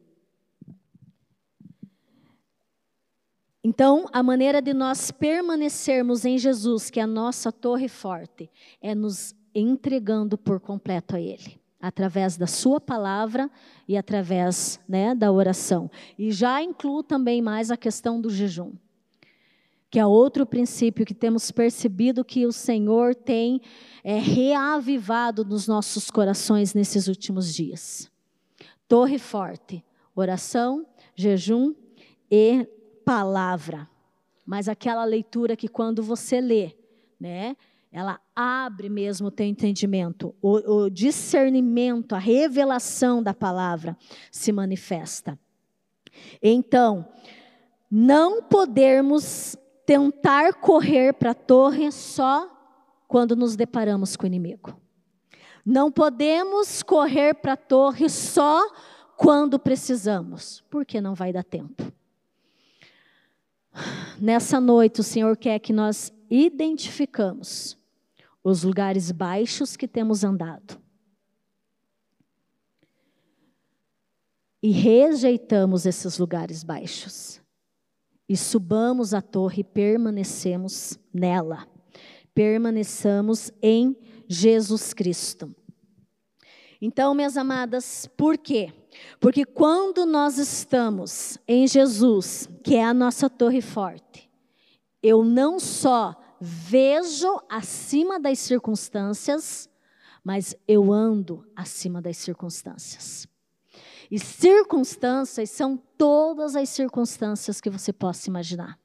Então, 3.64 4.10
a 4.12 4.24
maneira 4.24 4.64
de 4.64 4.74
nós 4.74 5.12
permanecermos 5.12 6.26
em 6.26 6.40
Jesus, 6.40 6.90
que 6.90 7.00
é 7.00 7.04
a 7.04 7.08
nossa 7.08 7.52
torre 7.52 7.88
forte, 7.88 8.50
é 8.82 8.96
nos 8.96 9.36
entregando 9.54 10.40
por 10.40 10.60
completo 10.60 11.16
a 11.16 11.22
Ele 11.22 11.64
através 11.88 12.36
da 12.36 12.48
sua 12.48 12.82
palavra 12.82 13.48
e 13.88 13.96
através 13.96 14.80
né, 14.90 15.14
da 15.14 15.32
oração. 15.32 15.90
E 16.18 16.32
já 16.32 16.60
incluo 16.60 17.04
também 17.04 17.44
mais 17.44 17.70
a 17.70 17.78
questão 17.78 18.20
do 18.20 18.28
jejum, 18.28 18.74
que 19.92 20.00
é 20.00 20.06
outro 20.06 20.48
princípio 20.48 21.06
que 21.06 21.14
temos 21.14 21.52
percebido 21.52 22.26
que 22.26 22.44
o 22.48 22.52
Senhor 22.52 23.14
tem 23.14 23.62
é, 24.04 24.18
reavivado 24.18 25.46
nos 25.46 25.68
nossos 25.68 26.10
corações 26.10 26.74
nesses 26.74 27.08
últimos 27.08 27.54
dias. 27.54 28.10
Torre 28.88 29.20
forte, 29.20 29.86
oração, 30.16 30.88
jejum 31.16 31.76
e 32.32 32.68
palavra. 33.06 33.88
Mas 34.44 34.68
aquela 34.68 35.06
leitura 35.06 35.56
que 35.56 35.68
quando 35.68 36.02
você 36.02 36.42
lê, 36.42 36.76
né, 37.20 37.56
ela 37.96 38.20
abre 38.36 38.89
mesmo 38.89 39.30
o 39.30 39.32
teu 39.32 39.46
entendimento, 39.46 40.36
o, 40.41 40.84
o 40.84 40.89
discernimento, 40.89 42.14
a 42.14 42.18
revelação 42.18 43.24
da 43.24 43.34
palavra 43.34 43.98
se 44.30 44.52
manifesta. 44.52 45.39
Então, 46.43 47.08
não 47.89 48.43
podemos 48.43 49.56
tentar 49.86 50.56
correr 50.56 51.14
para 51.14 51.32
a 51.32 51.34
torre 51.34 51.89
só 51.89 52.52
quando 53.08 53.34
nos 53.34 53.56
deparamos 53.56 54.18
com 54.18 54.26
o 54.26 54.28
inimigo. 54.28 54.78
Não 55.66 55.89
podemos 55.89 56.84
correr 56.84 57.36
para 57.36 57.54
a 57.54 57.58
torre 57.58 58.10
só 58.10 58.62
quando 59.16 59.58
precisamos, 59.58 60.62
porque 60.70 61.00
não 61.00 61.16
vai 61.16 61.32
dar 61.32 61.46
tempo. 61.46 61.82
Nessa 64.20 64.60
noite, 64.60 65.00
o 65.00 65.04
Senhor 65.04 65.38
quer 65.38 65.60
que 65.60 65.72
nós 65.72 66.12
identificamos 66.30 67.78
os 68.46 68.62
lugares 68.62 69.12
baixos 69.12 69.76
que 69.76 69.88
temos 69.88 70.24
andado. 70.24 70.80
E 74.62 74.70
rejeitamos 74.70 75.88
esses 75.88 76.20
lugares 76.20 76.64
baixos. 76.64 77.41
E 78.30 78.38
subamos 78.38 79.16
a 79.16 79.22
torre 79.22 79.62
e 79.62 79.64
permanecemos 79.64 81.00
nela. 81.12 81.68
Permaneçamos 82.36 83.52
em 83.64 83.98
Jesus 84.28 84.93
Cristo. 84.93 85.54
Então, 86.80 87.16
minhas 87.16 87.38
amadas, 87.38 88.08
por 88.16 88.38
quê? 88.38 88.72
Porque 89.20 89.43
quando 89.43 90.06
nós 90.06 90.38
estamos 90.38 91.39
em 91.48 91.68
Jesus, 91.68 92.48
que 92.64 92.76
é 92.76 92.84
a 92.84 92.93
nossa 92.93 93.28
torre 93.28 93.62
forte, 93.62 94.30
eu 95.02 95.24
não 95.24 95.60
só 95.60 96.16
vejo 96.40 97.42
acima 97.50 98.20
das 98.20 98.40
circunstâncias, 98.40 99.70
mas 100.24 100.56
eu 100.68 100.92
ando 100.92 101.46
acima 101.56 102.02
das 102.02 102.18
circunstâncias. 102.18 103.28
E 104.10 104.20
circunstâncias 104.20 105.50
são 105.50 105.78
todas 105.98 106.56
as 106.56 106.70
circunstâncias 106.70 107.60
que 107.60 107.70
você 107.70 107.92
possa 107.92 108.30
imaginar. 108.30 108.80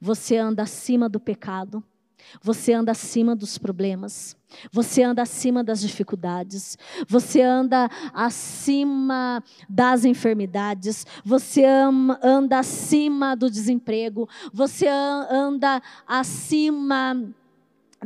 Você 0.00 0.36
anda 0.36 0.62
acima 0.62 1.08
do 1.08 1.18
pecado, 1.18 1.82
você 2.42 2.72
anda 2.72 2.92
acima 2.92 3.34
dos 3.34 3.58
problemas, 3.58 4.36
você 4.72 5.02
anda 5.02 5.22
acima 5.22 5.62
das 5.62 5.80
dificuldades, 5.80 6.78
você 7.06 7.42
anda 7.42 7.88
acima 8.12 9.42
das 9.68 10.04
enfermidades, 10.04 11.06
você 11.24 11.64
anda 11.64 12.58
acima 12.58 13.34
do 13.34 13.50
desemprego, 13.50 14.28
você 14.52 14.86
anda 14.88 15.82
acima 16.06 17.34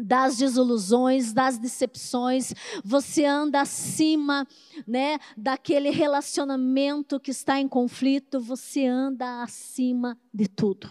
das 0.01 0.39
desilusões, 0.39 1.33
das 1.33 1.59
decepções, 1.59 2.55
você 2.83 3.25
anda 3.25 3.61
acima, 3.61 4.47
né, 4.87 5.19
daquele 5.37 5.91
relacionamento 5.91 7.21
que 7.21 7.31
está 7.31 7.61
em 7.61 7.69
conflito, 7.69 8.41
você 8.41 8.87
anda 8.87 9.43
acima 9.43 10.19
de 10.33 10.49
tudo. 10.49 10.91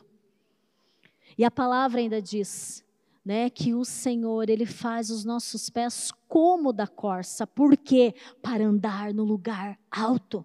E 1.37 1.43
a 1.43 1.49
palavra 1.49 1.99
ainda 1.99 2.21
diz: 2.21 2.83
né, 3.23 3.49
que 3.49 3.73
o 3.73 3.85
Senhor, 3.85 4.49
ele 4.49 4.65
faz 4.65 5.09
os 5.09 5.23
nossos 5.23 5.69
pés 5.69 6.11
como 6.27 6.73
da 6.73 6.87
corça. 6.87 7.45
Por 7.45 7.77
quê? 7.77 8.15
Para 8.41 8.65
andar 8.65 9.13
no 9.13 9.23
lugar 9.23 9.77
alto. 9.89 10.43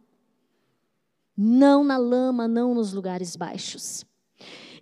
Não 1.36 1.82
na 1.82 1.96
lama, 1.96 2.46
não 2.46 2.74
nos 2.74 2.92
lugares 2.92 3.36
baixos. 3.36 4.04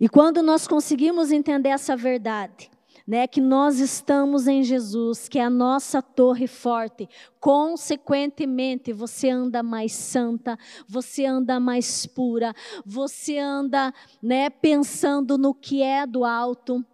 E 0.00 0.08
quando 0.08 0.42
nós 0.42 0.66
conseguimos 0.66 1.30
entender 1.30 1.68
essa 1.68 1.96
verdade, 1.96 2.70
né, 3.06 3.26
que 3.26 3.40
nós 3.40 3.80
estamos 3.80 4.48
em 4.48 4.62
Jesus, 4.62 5.28
que 5.28 5.38
é 5.38 5.44
a 5.44 5.50
nossa 5.50 6.00
torre 6.00 6.46
forte, 6.46 7.08
consequentemente 7.38 8.92
você 8.92 9.28
anda 9.28 9.62
mais 9.62 9.92
santa, 9.92 10.58
você 10.88 11.26
anda 11.26 11.60
mais 11.60 12.06
pura, 12.06 12.54
você 12.84 13.38
anda, 13.38 13.92
né, 14.22 14.48
pensando 14.48 15.36
no 15.36 15.54
que 15.54 15.82
é 15.82 16.06
do 16.06 16.24
alto, 16.24 16.84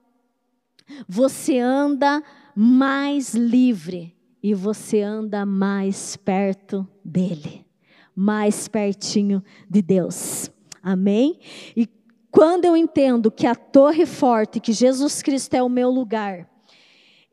você 1.09 1.59
anda 1.59 2.23
mais 2.55 3.35
livre 3.35 4.17
e 4.43 4.55
você 4.55 5.03
anda 5.03 5.45
mais 5.45 6.17
perto 6.17 6.87
dele, 7.05 7.67
mais 8.15 8.69
pertinho 8.69 9.43
de 9.69 9.83
Deus. 9.83 10.51
Amém? 10.83 11.39
E 11.77 11.89
quando 12.31 12.65
eu 12.65 12.77
entendo 12.77 13.31
que 13.31 13.47
a 13.47 13.55
torre 13.55 14.07
forte, 14.07 14.61
que 14.61 14.73
Jesus 14.73 15.23
Cristo 15.23 15.55
é 15.55 15.63
o 15.63 15.69
meu 15.69 15.91
lugar, 15.91 16.49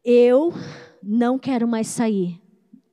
eu 0.04 0.54
não 1.02 1.38
quero 1.38 1.68
mais 1.68 1.88
sair, 1.88 2.42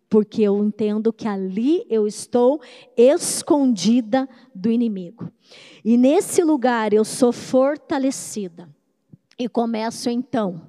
porque 0.09 0.43
eu 0.43 0.63
entendo 0.65 1.13
que 1.13 1.27
ali 1.27 1.85
eu 1.89 2.07
estou 2.07 2.61
escondida 2.97 4.29
do 4.55 4.71
inimigo. 4.71 5.31
E 5.85 5.97
nesse 5.97 6.43
lugar 6.43 6.93
eu 6.93 7.05
sou 7.05 7.33
fortalecida. 7.33 8.69
E 9.39 9.49
começo 9.49 10.09
então 10.09 10.63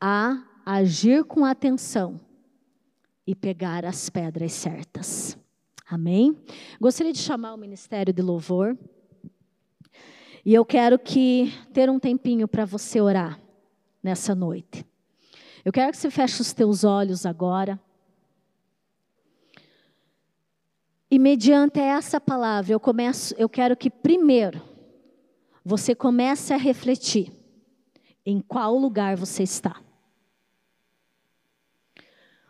a 0.00 0.44
agir 0.64 1.24
com 1.24 1.44
atenção 1.44 2.20
e 3.26 3.34
pegar 3.34 3.84
as 3.86 4.10
pedras 4.10 4.52
certas. 4.52 5.36
Amém? 5.88 6.36
Gostaria 6.78 7.12
de 7.12 7.18
chamar 7.18 7.54
o 7.54 7.58
ministério 7.58 8.12
de 8.12 8.20
louvor. 8.20 8.76
E 10.44 10.52
eu 10.52 10.64
quero 10.64 10.98
que 10.98 11.52
ter 11.72 11.88
um 11.88 11.98
tempinho 11.98 12.46
para 12.46 12.66
você 12.66 13.00
orar 13.00 13.40
nessa 14.02 14.34
noite. 14.34 14.84
Eu 15.64 15.72
quero 15.72 15.90
que 15.90 15.96
você 15.96 16.10
feche 16.10 16.42
os 16.42 16.52
teus 16.52 16.84
olhos 16.84 17.24
agora. 17.24 17.80
E 21.10 21.18
mediante 21.18 21.80
essa 21.80 22.20
palavra, 22.20 22.74
eu 22.74 22.80
começo, 22.80 23.34
eu 23.38 23.48
quero 23.48 23.74
que 23.74 23.88
primeiro 23.88 24.62
você 25.64 25.94
comece 25.94 26.52
a 26.52 26.58
refletir 26.58 27.37
em 28.24 28.40
qual 28.40 28.76
lugar 28.76 29.16
você 29.16 29.42
está. 29.42 29.82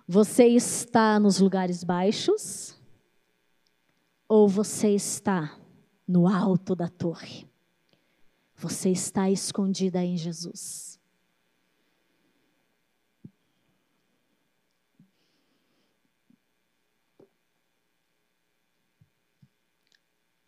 Você 0.06 0.46
está 0.46 1.20
nos 1.20 1.38
lugares 1.38 1.84
baixos 1.84 2.74
ou 4.26 4.48
você 4.48 4.94
está 4.94 5.58
no 6.06 6.26
alto 6.26 6.74
da 6.74 6.88
torre? 6.88 7.46
Você 8.56 8.90
está 8.90 9.30
escondida 9.30 10.02
em 10.02 10.16
Jesus. 10.16 10.98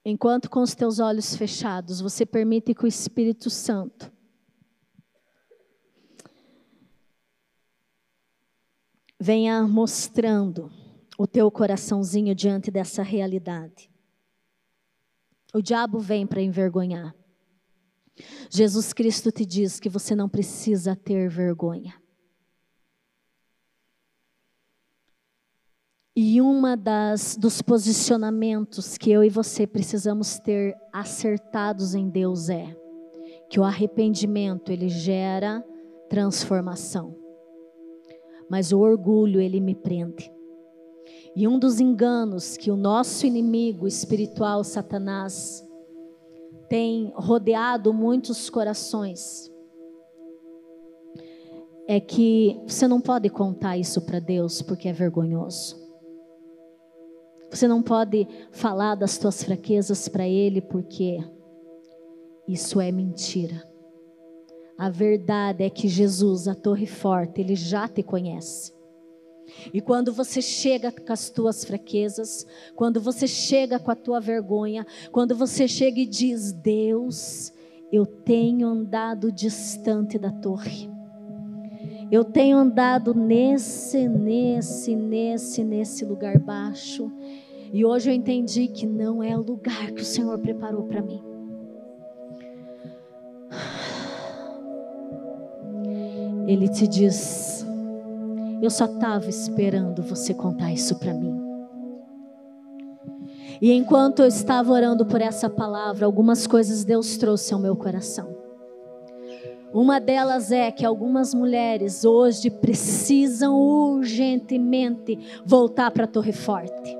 Enquanto 0.03 0.49
com 0.49 0.63
os 0.63 0.75
teus 0.75 0.99
olhos 0.99 1.37
fechados, 1.37 2.01
você 2.01 2.25
permite 2.25 2.75
que 2.75 2.85
o 2.85 2.89
Espírito 2.89 3.51
Santo 3.51 4.11
venha 9.21 9.63
mostrando 9.69 10.73
o 11.19 11.27
teu 11.27 11.51
coraçãozinho 11.51 12.35
diante 12.35 12.71
dessa 12.71 13.03
realidade. 13.03 13.91
O 15.53 15.61
diabo 15.61 15.99
vem 15.99 16.27
para 16.27 16.41
envergonhar. 16.41 17.15
Jesus 18.49 18.95
Cristo 18.95 19.31
te 19.31 19.45
diz 19.45 19.79
que 19.79 19.91
você 19.91 20.15
não 20.15 20.29
precisa 20.29 20.97
ter 20.97 21.29
vergonha. 21.29 22.01
E 26.17 26.41
uma 26.41 26.77
das 26.77 27.37
dos 27.37 27.61
posicionamentos 27.61 28.97
que 28.97 29.11
eu 29.11 29.23
e 29.23 29.29
você 29.29 29.67
precisamos 29.67 30.39
ter 30.39 30.75
acertados 30.93 31.95
em 31.95 32.09
Deus 32.09 32.49
é 32.49 32.75
que 33.51 33.61
o 33.61 33.65
arrependimento 33.65 34.73
ele 34.73 34.89
gera 34.89 35.65
transformação 36.09 37.20
mas 38.51 38.73
o 38.73 38.81
orgulho 38.81 39.41
ele 39.41 39.61
me 39.61 39.75
prende. 39.75 40.31
E 41.37 41.47
um 41.47 41.59
dos 41.59 41.79
enganos 41.79 42.57
que 42.57 42.71
o 42.71 42.77
nosso 42.77 43.25
inimigo 43.25 43.87
espiritual, 43.87 44.65
Satanás, 44.65 45.65
tem 46.69 47.13
rodeado 47.15 47.95
muitos 47.95 48.51
corações 48.51 49.51
é 51.93 51.99
que 51.99 52.57
você 52.69 52.87
não 52.87 53.01
pode 53.01 53.29
contar 53.29 53.77
isso 53.77 54.01
para 54.03 54.21
Deus 54.21 54.63
porque 54.63 54.89
é 54.89 54.93
vergonhoso. 54.93 55.77
Você 57.51 57.67
não 57.67 57.83
pode 57.83 58.29
falar 58.53 58.95
das 58.95 59.19
tuas 59.19 59.43
fraquezas 59.43 60.07
para 60.07 60.25
Ele 60.25 60.61
porque 60.61 61.19
isso 62.47 62.81
é 62.81 62.93
mentira. 62.93 63.69
A 64.81 64.89
verdade 64.89 65.63
é 65.63 65.69
que 65.69 65.87
Jesus, 65.87 66.49
a 66.49 66.55
torre 66.55 66.87
forte, 66.87 67.39
ele 67.43 67.55
já 67.55 67.87
te 67.87 68.03
conhece. 68.03 68.73
E 69.75 69.79
quando 69.83 70.11
você 70.11 70.41
chega 70.41 70.91
com 70.91 71.13
as 71.13 71.29
tuas 71.29 71.63
fraquezas, 71.67 72.47
quando 72.75 72.99
você 72.99 73.27
chega 73.27 73.79
com 73.79 73.91
a 73.91 73.95
tua 73.95 74.21
vergonha, 74.21 74.87
quando 75.13 75.37
você 75.37 75.69
chega 75.69 76.01
e 76.01 76.07
diz: 76.07 76.55
Deus, 76.55 77.53
eu 77.93 78.07
tenho 78.07 78.67
andado 78.67 79.31
distante 79.31 80.19
da 80.19 80.33
torre. 80.33 80.91
Eu 82.11 82.25
tenho 82.25 82.57
andado 82.57 83.13
nesse, 83.13 84.09
nesse, 84.09 84.97
nesse, 84.97 85.63
nesse 85.63 86.07
lugar 86.07 86.39
baixo. 86.39 87.13
E 87.71 87.85
hoje 87.85 88.09
eu 88.09 88.15
entendi 88.15 88.67
que 88.67 88.87
não 88.87 89.23
é 89.23 89.37
o 89.37 89.43
lugar 89.43 89.93
que 89.93 90.01
o 90.01 90.07
Senhor 90.07 90.39
preparou 90.39 90.85
para 90.85 91.03
mim. 91.03 91.30
Ele 96.51 96.69
te 96.69 96.89
diz: 96.89 97.65
Eu 98.61 98.69
só 98.71 98.87
estava 98.87 99.29
esperando 99.29 100.03
você 100.03 100.35
contar 100.35 100.73
isso 100.73 100.99
para 100.99 101.15
mim. 101.15 101.33
E 103.63 103.73
enquanto 103.73 104.23
eu 104.23 104.27
estava 104.27 104.73
orando 104.73 105.07
por 105.07 105.21
essa 105.21 105.49
palavra, 105.49 106.07
algumas 106.07 106.49
coisas 106.49 106.83
Deus 106.83 107.17
trouxe 107.17 107.55
ao 107.55 107.61
meu 107.61 107.77
coração. 107.77 108.37
Uma 109.73 110.01
delas 110.01 110.51
é 110.51 110.73
que 110.73 110.85
algumas 110.85 111.33
mulheres 111.33 112.05
hoje 112.05 112.51
precisam 112.51 113.55
urgentemente 113.55 115.21
voltar 115.47 115.93
para 115.93 116.03
a 116.03 116.09
Torre 116.09 116.33
Forte. 116.33 117.00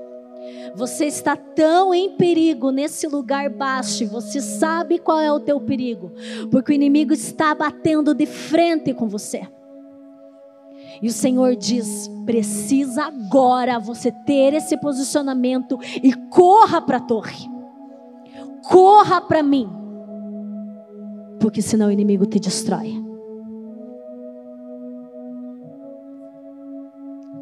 Você 0.75 1.05
está 1.05 1.35
tão 1.35 1.93
em 1.93 2.15
perigo 2.15 2.71
nesse 2.71 3.07
lugar 3.07 3.49
baixo, 3.49 4.07
você 4.07 4.39
sabe 4.39 4.99
qual 4.99 5.19
é 5.19 5.31
o 5.31 5.39
teu 5.39 5.59
perigo, 5.59 6.11
porque 6.49 6.71
o 6.71 6.75
inimigo 6.75 7.13
está 7.13 7.53
batendo 7.53 8.13
de 8.13 8.25
frente 8.25 8.93
com 8.93 9.07
você. 9.07 9.41
E 11.01 11.07
o 11.07 11.11
Senhor 11.11 11.55
diz: 11.55 12.09
precisa 12.25 13.05
agora 13.05 13.79
você 13.79 14.11
ter 14.11 14.53
esse 14.53 14.77
posicionamento 14.77 15.77
e 16.01 16.13
corra 16.29 16.81
para 16.81 16.97
a 16.97 17.01
torre. 17.01 17.49
Corra 18.63 19.19
para 19.19 19.41
mim. 19.41 19.67
Porque 21.39 21.61
senão 21.61 21.87
o 21.87 21.91
inimigo 21.91 22.25
te 22.25 22.39
destrói. 22.39 22.93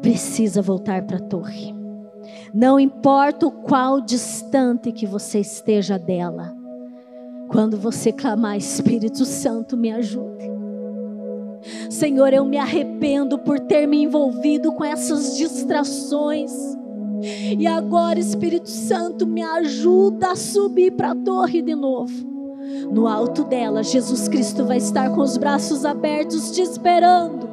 Precisa 0.00 0.62
voltar 0.62 1.04
para 1.04 1.18
a 1.18 1.20
torre. 1.20 1.79
Não 2.52 2.78
importa 2.78 3.46
o 3.46 3.50
qual 3.50 4.00
distante 4.00 4.92
que 4.92 5.06
você 5.06 5.40
esteja 5.40 5.98
dela. 5.98 6.54
Quando 7.48 7.76
você 7.76 8.12
clamar, 8.12 8.56
Espírito 8.56 9.24
Santo, 9.24 9.76
me 9.76 9.90
ajude. 9.90 10.48
Senhor, 11.90 12.32
eu 12.32 12.44
me 12.44 12.56
arrependo 12.56 13.38
por 13.38 13.58
ter 13.60 13.86
me 13.86 14.02
envolvido 14.02 14.72
com 14.72 14.84
essas 14.84 15.36
distrações. 15.36 16.52
E 17.58 17.66
agora, 17.66 18.18
Espírito 18.18 18.70
Santo, 18.70 19.26
me 19.26 19.42
ajuda 19.42 20.30
a 20.30 20.36
subir 20.36 20.92
para 20.92 21.10
a 21.10 21.16
torre 21.16 21.60
de 21.60 21.74
novo. 21.74 22.30
No 22.90 23.06
alto 23.06 23.44
dela, 23.44 23.82
Jesus 23.82 24.28
Cristo 24.28 24.64
vai 24.64 24.78
estar 24.78 25.10
com 25.10 25.20
os 25.20 25.36
braços 25.36 25.84
abertos 25.84 26.52
te 26.52 26.62
esperando 26.62 27.50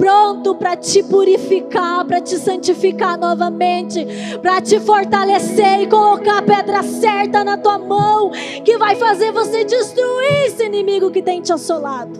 pronto 0.00 0.54
para 0.54 0.76
te 0.76 1.02
purificar, 1.02 2.06
para 2.06 2.22
te 2.22 2.38
santificar 2.38 3.18
novamente, 3.18 4.06
para 4.40 4.58
te 4.62 4.80
fortalecer 4.80 5.82
e 5.82 5.86
colocar 5.86 6.38
a 6.38 6.42
pedra 6.42 6.82
certa 6.82 7.44
na 7.44 7.58
tua 7.58 7.78
mão, 7.78 8.30
que 8.64 8.78
vai 8.78 8.96
fazer 8.96 9.30
você 9.30 9.62
destruir 9.62 10.46
esse 10.46 10.64
inimigo 10.64 11.10
que 11.10 11.20
tem 11.20 11.42
te 11.42 11.52
assolado. 11.52 12.18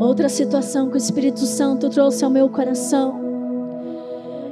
Outra 0.00 0.28
situação 0.28 0.88
que 0.88 0.96
o 0.96 0.98
Espírito 0.98 1.46
Santo 1.46 1.88
trouxe 1.88 2.24
ao 2.24 2.30
meu 2.30 2.48
coração 2.48 3.20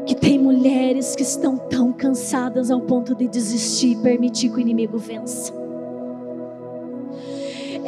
que 0.07 0.15
tem 0.15 0.39
mulheres 0.39 1.17
que 1.17 1.23
estão 1.23 1.59
tão 1.59 1.93
cansadas 1.93 2.71
ao 2.71 2.81
ponto 2.81 3.17
de 3.17 3.27
desistir 3.27 3.93
e 3.93 3.97
permitir 3.97 4.49
que 4.49 4.57
o 4.57 4.61
inimigo 4.61 4.97
vença. 4.97 5.58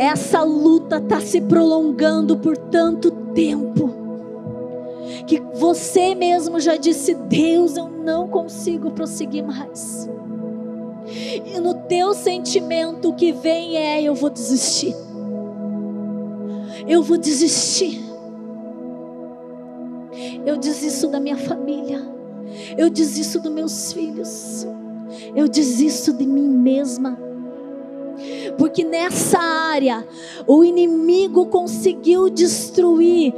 Essa 0.01 0.43
luta 0.43 0.97
está 0.97 1.21
se 1.21 1.43
prolongando 1.43 2.39
por 2.39 2.57
tanto 2.57 3.11
tempo. 3.35 3.91
Que 5.27 5.39
você 5.41 6.15
mesmo 6.15 6.59
já 6.59 6.75
disse: 6.75 7.15
Deus, 7.15 7.77
eu 7.77 7.87
não 7.87 8.27
consigo 8.27 8.93
prosseguir 8.93 9.45
mais. 9.45 10.09
E 11.45 11.61
no 11.61 11.75
teu 11.75 12.15
sentimento 12.15 13.11
o 13.11 13.15
que 13.15 13.31
vem 13.31 13.77
é: 13.77 14.03
eu 14.03 14.15
vou 14.15 14.31
desistir. 14.31 14.97
Eu 16.89 17.03
vou 17.03 17.19
desistir. 17.19 18.03
Eu 20.47 20.57
desisto 20.57 21.09
da 21.09 21.21
minha 21.21 21.37
família. 21.37 22.01
Eu 22.79 22.89
desisto 22.89 23.39
dos 23.39 23.53
meus 23.53 23.93
filhos. 23.93 24.67
Eu 25.37 25.47
desisto 25.47 26.15
de 26.15 26.27
mim 26.27 26.49
mesma 26.49 27.30
porque 28.59 28.85
nessa 28.85 29.39
área 29.39 30.07
o 30.47 30.65
inimigo 30.65 31.47
conseguiu 31.47 32.29
destruir 32.29 33.33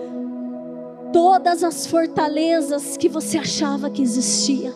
todas 1.12 1.62
as 1.62 1.86
fortalezas 1.86 2.96
que 2.96 3.08
você 3.08 3.38
achava 3.38 3.90
que 3.90 4.02
existia. 4.02 4.72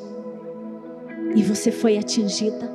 E 1.34 1.42
você 1.42 1.70
foi 1.70 1.98
atingida. 1.98 2.70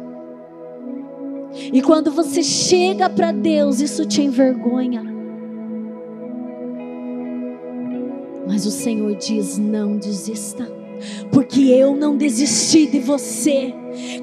E 1.74 1.82
quando 1.82 2.12
você 2.12 2.44
chega 2.44 3.10
para 3.10 3.32
Deus, 3.32 3.80
isso 3.80 4.06
te 4.06 4.22
envergonha. 4.22 5.04
Mas 8.48 8.66
o 8.66 8.72
Senhor 8.72 9.16
diz: 9.16 9.58
não 9.58 9.98
desista, 9.98 10.68
porque 11.32 11.62
eu 11.62 11.96
não 11.96 12.16
desisti 12.18 12.86
de 12.86 13.00
você. 13.00 13.74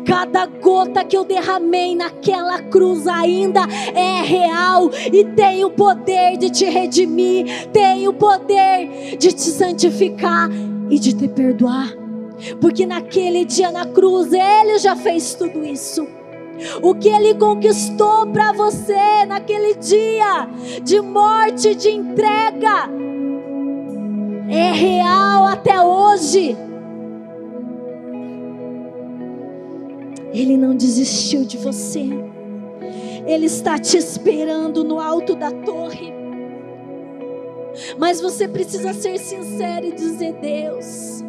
Cada 0.05 0.47
gota 0.47 1.05
que 1.05 1.17
eu 1.17 1.25
derramei 1.25 1.95
naquela 1.95 2.61
cruz 2.63 3.07
ainda 3.07 3.61
é 3.95 4.23
real 4.23 4.91
e 5.13 5.25
tem 5.25 5.65
o 5.65 5.71
poder 5.71 6.37
de 6.37 6.51
te 6.51 6.65
redimir, 6.65 7.69
tem 7.73 8.09
o 8.09 8.13
poder 8.13 9.17
de 9.19 9.33
te 9.33 9.51
santificar 9.51 10.49
e 10.91 10.99
de 10.99 11.13
te 11.13 11.29
perdoar. 11.29 11.93
Porque 12.61 12.87
naquele 12.87 13.45
dia 13.45 13.71
na 13.71 13.87
cruz 13.87 14.33
ele 14.33 14.79
já 14.79 14.95
fez 14.95 15.35
tudo 15.35 15.65
isso. 15.65 16.07
O 16.83 16.95
que 16.95 17.09
ele 17.09 17.35
conquistou 17.35 18.27
para 18.29 18.53
você 18.53 19.25
naquele 19.27 19.75
dia 19.75 20.49
de 20.83 21.01
morte, 21.01 21.75
de 21.75 21.91
entrega, 21.91 22.91
é 24.49 24.73
real 24.73 25.47
até 25.47 25.81
hoje. 25.81 26.57
Ele 30.39 30.57
não 30.57 30.77
desistiu 30.77 31.45
de 31.45 31.57
você. 31.57 32.05
Ele 33.27 33.47
está 33.47 33.77
te 33.77 33.97
esperando 33.97 34.85
no 34.85 35.01
alto 35.01 35.35
da 35.35 35.51
torre. 35.51 36.13
Mas 37.99 38.21
você 38.21 38.47
precisa 38.47 38.93
ser 38.93 39.19
sincero 39.19 39.87
e 39.87 39.93
dizer: 39.93 40.35
Deus, 40.35 41.25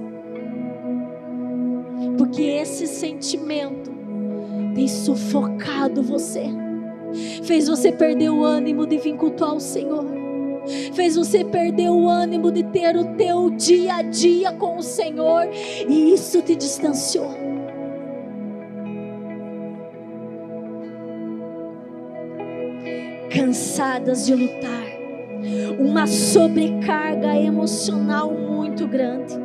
porque 2.19 2.43
esse 2.43 2.85
sentimento 2.85 3.91
tem 4.75 4.87
sufocado 4.87 6.03
você, 6.03 6.43
fez 7.43 7.67
você 7.67 7.91
perder 7.91 8.29
o 8.29 8.43
ânimo 8.43 8.85
de 8.85 8.99
vir 8.99 9.15
cultuar 9.15 9.55
o 9.55 9.59
Senhor, 9.59 10.05
fez 10.93 11.15
você 11.15 11.43
perder 11.43 11.89
o 11.89 12.07
ânimo 12.07 12.51
de 12.51 12.63
ter 12.63 12.95
o 12.95 13.15
teu 13.15 13.49
dia 13.49 13.95
a 13.95 14.01
dia 14.03 14.51
com 14.51 14.77
o 14.77 14.83
Senhor, 14.83 15.49
e 15.87 16.13
isso 16.13 16.43
te 16.43 16.55
distanciou. 16.55 17.38
Cansadas 23.29 24.25
de 24.25 24.33
lutar, 24.33 24.85
uma 25.79 26.07
sobrecarga 26.07 27.35
emocional 27.35 28.31
muito 28.31 28.87
grande. 28.87 29.35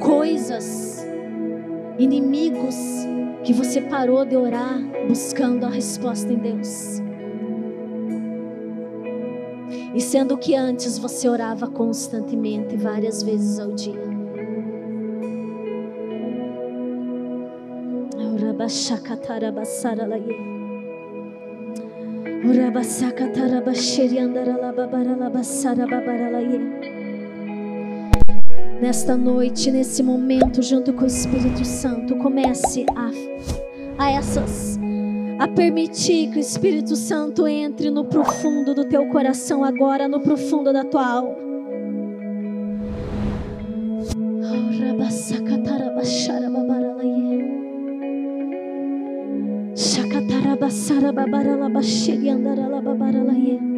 Coisas, 0.00 1.06
inimigos 1.98 2.76
que 3.42 3.52
você 3.52 3.80
parou 3.80 4.24
de 4.24 4.36
orar 4.36 4.78
buscando 5.08 5.64
a 5.64 5.70
resposta 5.70 6.32
em 6.32 6.36
Deus. 6.36 7.02
E 9.94 10.00
sendo 10.00 10.36
que 10.36 10.54
antes 10.54 10.98
você 10.98 11.28
orava 11.28 11.68
constantemente, 11.68 12.76
várias 12.76 13.22
vezes 13.22 13.58
ao 13.58 13.72
dia. 13.72 14.23
Nesta 28.80 29.16
noite, 29.16 29.70
nesse 29.70 30.02
momento, 30.02 30.62
junto 30.62 30.92
com 30.92 31.04
o 31.04 31.06
Espírito 31.06 31.64
Santo, 31.64 32.16
comece 32.16 32.84
a, 32.94 33.10
a 33.98 34.10
essas 34.10 34.78
a 35.38 35.48
permitir 35.48 36.30
que 36.30 36.36
o 36.36 36.40
Espírito 36.40 36.94
Santo 36.94 37.46
entre 37.46 37.90
no 37.90 38.04
profundo 38.04 38.74
do 38.74 38.84
teu 38.84 39.06
coração 39.08 39.64
agora, 39.64 40.06
no 40.06 40.20
profundo 40.20 40.72
da 40.72 40.84
tua 40.84 41.06
alma. 41.06 41.44
Shakatarabasara 45.10 46.53
Shakatarabasara 49.74 51.10
babara 51.12 51.56
la 51.56 51.68
bashiri 51.68 52.30
andara 52.30 52.68
la 52.70 52.80
babara 52.80 53.24
la 53.26 53.34
ye. 53.34 53.73